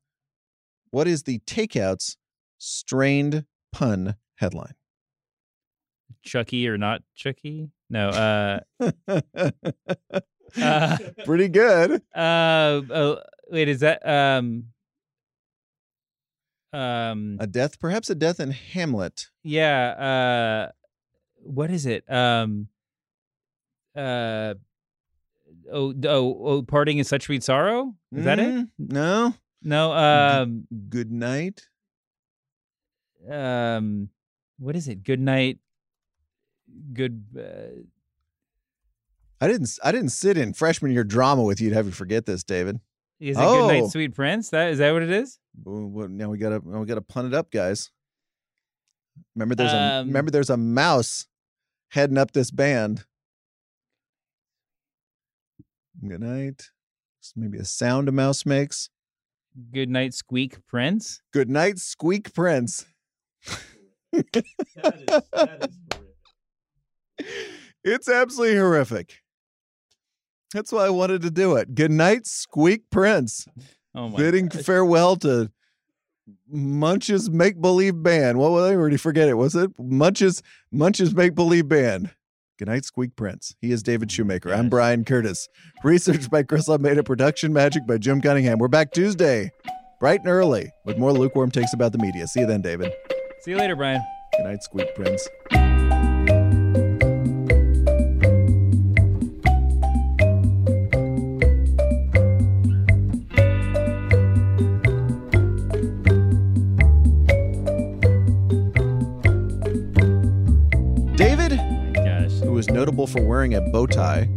what 0.90 1.08
is 1.08 1.24
the 1.24 1.40
takeout's 1.46 2.18
strained 2.58 3.46
pun 3.72 4.16
headline. 4.36 4.74
Chucky 6.24 6.68
or 6.68 6.78
not 6.78 7.02
Chucky? 7.16 7.70
No. 7.90 8.10
Uh. 8.10 8.60
uh, 10.58 10.98
Pretty 11.26 11.50
good. 11.50 12.02
uh 12.16 12.82
oh, 12.90 13.22
wait. 13.50 13.68
Is 13.70 13.82
that 13.82 14.08
um. 14.08 14.66
Um. 16.74 17.38
A 17.40 17.48
death, 17.48 17.80
perhaps 17.80 18.10
a 18.10 18.16
death 18.16 18.40
in 18.40 18.52
Hamlet. 18.52 19.28
Yeah. 19.44 20.70
Uh. 20.70 20.72
What 21.44 21.70
is 21.72 21.86
it? 21.86 22.04
Um. 22.12 22.68
Uh. 23.96 24.56
Oh, 25.72 25.94
oh, 26.06 26.42
oh, 26.46 26.62
parting 26.64 26.98
is 26.98 27.08
such 27.08 27.24
sweet 27.24 27.44
sorrow. 27.44 27.96
Is 28.16 28.26
that 28.26 28.40
it? 28.40 28.46
Mm, 28.54 28.70
No. 28.80 29.34
No. 29.64 29.94
Um. 29.94 30.68
Good 30.90 31.12
night. 31.12 31.68
Um. 33.30 34.10
What 34.58 34.76
is 34.76 34.88
it? 34.88 35.04
Good 35.04 35.20
night. 35.20 35.60
Good. 36.94 37.24
Uh, 37.38 37.82
I 39.42 39.48
didn't. 39.48 39.78
I 39.84 39.92
didn't 39.92 40.10
sit 40.10 40.38
in 40.38 40.54
freshman 40.54 40.92
year 40.92 41.04
drama 41.04 41.44
with 41.44 41.60
you 41.60 41.70
to 41.70 41.76
have 41.76 41.86
you 41.86 41.92
forget 41.92 42.26
this, 42.26 42.44
David. 42.44 42.80
is 43.20 43.38
it 43.38 43.40
good 43.40 43.46
Oh. 43.46 43.68
night, 43.68 43.90
sweet 43.92 44.14
prince? 44.16 44.50
That 44.50 44.72
is 44.72 44.78
that 44.80 44.92
what 44.92 45.04
it 45.04 45.12
is? 45.12 45.40
Well, 45.64 46.08
now 46.08 46.30
we 46.30 46.38
gotta. 46.38 46.62
Now 46.66 46.80
we 46.80 46.86
gotta 46.86 47.02
pun 47.02 47.26
it 47.26 47.34
up, 47.34 47.52
guys. 47.52 47.92
Remember, 49.36 49.56
there's 49.56 49.72
a. 49.74 49.78
Um, 49.78 50.08
Remember, 50.08 50.32
there's 50.32 50.50
a 50.50 50.58
mouse 50.58 51.28
heading 51.90 52.18
up 52.18 52.32
this 52.32 52.52
band. 52.52 53.06
Good 56.06 56.22
night. 56.22 56.70
It's 57.20 57.34
maybe 57.36 57.58
a 57.58 57.66
sound 57.66 58.08
a 58.10 58.12
mouse 58.12 58.46
makes. 58.46 58.90
Good 59.72 59.90
night, 59.90 60.14
squeak 60.14 60.66
prince. 60.68 61.22
Good 61.32 61.50
night, 61.50 61.80
Squeak 61.80 62.34
Prince. 62.34 62.86
That 64.12 64.46
is, 64.46 65.06
that 65.34 65.64
is 65.64 65.78
horrific. 65.94 66.36
It's 67.84 68.10
absolutely 68.10 68.58
horrific. 68.58 69.22
That's 70.54 70.72
why 70.72 70.86
I 70.86 70.90
wanted 70.90 71.22
to 71.24 71.32
do 71.32 71.56
it. 71.56 71.76
Good 71.76 71.92
night, 71.92 72.26
Squeak 72.26 72.90
Prince. 72.90 73.46
Oh 73.94 74.10
my. 74.10 74.18
Bidding 74.18 74.48
gosh. 74.48 74.64
farewell 74.64 75.16
to 75.18 75.52
Munch's 76.50 77.30
Make 77.30 77.62
Believe 77.62 78.02
Band. 78.02 78.38
What 78.38 78.52
well, 78.52 78.66
I 78.66 78.74
already 78.74 78.98
forget 78.98 79.28
it. 79.28 79.36
Was 79.36 79.56
it 79.56 79.72
Munch's 79.78 80.42
Munch's 80.72 81.14
Make 81.14 81.36
Believe 81.36 81.68
Band? 81.68 82.12
Good 82.58 82.70
night, 82.70 82.86
Squeak 82.86 83.16
Prince. 83.18 83.56
He 83.60 83.72
is 83.72 83.84
David 83.84 84.10
oh 84.10 84.14
Shoemaker. 84.14 84.54
I'm. 84.54 84.70
Bryan 84.70 85.04
Curtis. 85.04 85.50
Research 85.84 86.30
by 86.30 86.44
Chris 86.44 86.70
Almeida. 86.70 87.04
Production 87.04 87.52
magic 87.52 87.86
by 87.86 87.98
Jim 87.98 88.22
Cunningham. 88.22 88.60
We're 88.60 88.70
back 88.70 88.94
Tuesday, 88.94 89.52
bright 90.00 90.22
and 90.22 90.30
early, 90.30 90.72
with 90.86 90.98
more 90.98 91.12
lukewarm 91.12 91.52
takes 91.52 91.74
about 91.74 91.92
the 91.92 91.98
media. 91.98 92.28
See 92.28 92.40
you 92.40 92.46
then, 92.46 92.62
David. 92.62 92.94
See 93.46 93.52
you 93.52 93.58
later, 93.58 93.76
Bryan. 93.76 94.04
Good 94.36 94.44
night, 94.44 94.64
Squeak 94.64 94.96
Prince. 94.96 95.30
David, 111.16 111.60
oh 111.60 111.92
Gosh. 111.94 112.32
who 112.40 112.52
was 112.52 112.68
notable 112.72 113.06
for 113.06 113.22
wearing 113.22 113.54
a 113.54 113.62
bow 113.62 113.86
tie, 113.86 114.28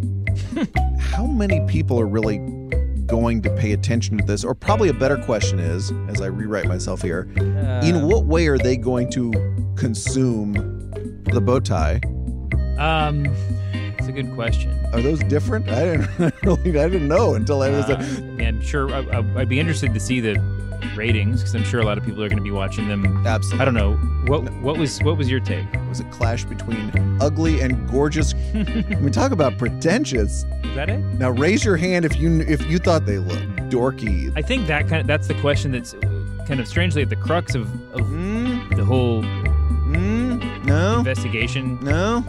how 1.01 1.25
many 1.25 1.67
people 1.67 1.99
are 1.99 2.07
really 2.07 2.58
going 3.09 3.43
to 3.43 3.51
pay 3.57 3.73
attention 3.73 4.17
to 4.19 4.25
this? 4.25 4.45
Or 4.45 4.55
probably 4.55 4.89
a 4.91 4.95
better 4.95 5.17
question 5.17 5.59
is, 5.59 5.91
as 6.09 6.21
I 6.21 6.27
rewrite 6.27 6.67
myself 6.67 7.03
here, 7.03 7.29
Uh, 7.39 7.81
in 7.85 8.07
what 8.07 8.27
way 8.27 8.47
are 8.47 8.59
they 8.59 8.77
going 8.77 9.11
to 9.11 9.33
consume 9.77 10.53
the 11.33 11.41
bow 11.41 11.59
tie? 11.61 12.01
Um, 12.79 13.27
it's 13.99 14.07
a 14.07 14.13
good 14.13 14.33
question. 14.35 14.73
Are 14.93 15.01
those 15.03 15.19
different? 15.21 15.69
I 15.69 15.97
didn't 15.97 16.35
really, 16.45 16.79
I 16.79 16.89
didn't 16.89 17.09
know 17.09 17.35
until 17.35 17.63
I 17.63 17.71
was. 17.71 17.85
Uh, 17.91 18.05
yeah, 18.39 18.49
I'm 18.49 18.61
sure 18.63 18.93
I, 18.95 19.19
I'd 19.41 19.49
be 19.49 19.59
interested 19.59 19.93
to 19.95 20.01
see 20.01 20.21
the 20.21 20.35
ratings 20.97 21.41
because 21.41 21.55
I'm 21.55 21.65
sure 21.65 21.81
a 21.81 21.85
lot 21.85 21.99
of 21.99 22.05
people 22.05 22.23
are 22.23 22.29
going 22.29 22.39
to 22.39 22.43
be 22.43 22.51
watching 22.51 22.89
them. 22.89 23.27
absolutely. 23.27 23.61
I 23.61 23.65
don't 23.65 23.75
know 23.75 23.95
what 24.27 24.51
what 24.55 24.77
was 24.79 24.99
what 25.03 25.17
was 25.17 25.31
your 25.31 25.41
take? 25.41 25.67
It 25.73 25.89
was 25.89 26.01
a 26.01 26.05
clash 26.05 26.45
between 26.45 27.19
ugly 27.21 27.61
and 27.61 27.89
gorgeous. 27.89 28.35
we 29.01 29.11
talk 29.11 29.33
about 29.33 29.59
pretentious. 29.59 30.45
Is 30.65 30.75
that 30.75 30.89
it? 30.91 30.99
Now 31.19 31.31
raise 31.31 31.65
your 31.65 31.77
hand 31.77 32.05
if 32.05 32.17
you 32.17 32.41
if 32.43 32.65
you 32.71 32.79
thought 32.79 33.07
they 33.07 33.19
looked 33.19 33.47
dorky. 33.71 34.33
I 34.37 34.43
think 34.43 34.67
that 34.67 34.89
kind 34.89 35.01
of 35.01 35.07
that's 35.07 35.29
the 35.29 35.35
question 35.41 35.73
that's 35.73 35.95
kind 36.47 36.61
of 36.61 36.67
strangely 36.69 37.03
at 37.03 37.09
the 37.11 37.17
crux 37.17 37.55
of, 37.55 37.63
of 37.93 38.01
Mm, 38.07 38.75
the 38.77 38.85
whole 38.85 39.23
mm, 39.23 40.65
no, 40.65 40.99
investigation. 41.01 41.79
no, 41.83 42.25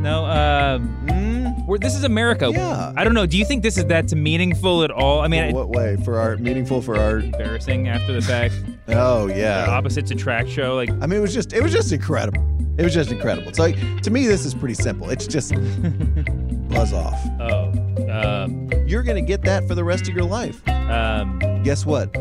No, 0.00 0.24
uh, 0.24 0.78
mm. 0.78 1.66
we're, 1.66 1.78
this 1.78 1.94
is 1.94 2.04
America. 2.04 2.50
Yeah. 2.52 2.92
I 2.96 3.04
don't 3.04 3.12
know. 3.14 3.26
Do 3.26 3.36
you 3.36 3.44
think 3.44 3.62
this 3.62 3.76
is 3.76 3.84
that's 3.84 4.14
meaningful 4.14 4.82
at 4.82 4.90
all? 4.90 5.20
I 5.20 5.28
mean, 5.28 5.40
In 5.42 5.48
it's 5.50 5.54
what 5.54 5.68
way 5.68 5.96
for 6.04 6.18
our 6.18 6.36
meaningful 6.38 6.80
for 6.80 6.96
our? 6.96 7.18
embarrassing 7.18 7.88
after 7.88 8.12
the 8.12 8.22
fact. 8.22 8.54
Oh 8.92 9.28
The 9.28 9.38
yeah. 9.38 9.66
opposites 9.68 10.10
attract 10.10 10.48
show. 10.48 10.74
Like, 10.74 10.90
I 10.90 11.06
mean, 11.06 11.12
it 11.12 11.20
was 11.20 11.32
just 11.32 11.52
it 11.52 11.62
was 11.62 11.72
just 11.72 11.92
incredible. 11.92 12.44
It 12.76 12.82
was 12.82 12.92
just 12.92 13.12
incredible. 13.12 13.52
So 13.54 13.62
like, 13.62 13.76
to 14.02 14.10
me, 14.10 14.26
this 14.26 14.44
is 14.44 14.52
pretty 14.54 14.74
simple. 14.74 15.10
It's 15.10 15.28
just 15.28 15.52
buzz 16.70 16.92
off. 16.92 17.14
oh, 17.40 17.70
um, 18.10 18.68
You're 18.86 19.04
gonna 19.04 19.20
get 19.20 19.42
that 19.42 19.68
for 19.68 19.74
the 19.76 19.84
rest 19.84 20.08
of 20.08 20.14
your 20.16 20.24
life. 20.24 20.66
um, 20.68 21.38
Guess 21.62 21.86
what? 21.86 22.12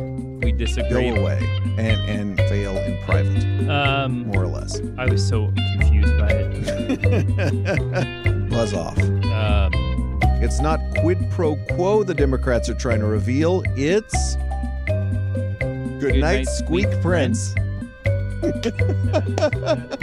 We 0.41 0.51
disagree. 0.51 1.11
Go 1.11 1.21
away 1.21 1.39
and 1.77 1.99
and 2.09 2.37
fail 2.49 2.75
in 2.77 2.97
private, 3.05 3.69
Um, 3.69 4.27
more 4.27 4.43
or 4.43 4.47
less. 4.47 4.81
I 4.97 5.05
was 5.05 5.25
so 5.27 5.51
confused 5.77 6.17
by 6.17 6.29
it. 6.31 8.49
buzz 8.49 8.73
off. 8.73 8.97
Um, 8.99 10.19
It's 10.41 10.59
not 10.61 10.79
quid 10.99 11.17
pro 11.31 11.55
quo 11.75 12.03
the 12.03 12.13
Democrats 12.13 12.69
are 12.69 12.75
trying 12.75 12.99
to 12.99 13.05
reveal. 13.07 13.61
It's 13.75 14.35
good, 15.99 16.15
night, 16.15 16.21
night, 16.21 16.47
squeak, 16.47 16.85
squeak, 16.87 17.01
prince. 17.01 17.53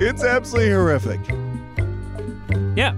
it's 0.00 0.24
absolutely 0.24 0.72
horrific. 0.72 1.20
yeah, 2.76 2.94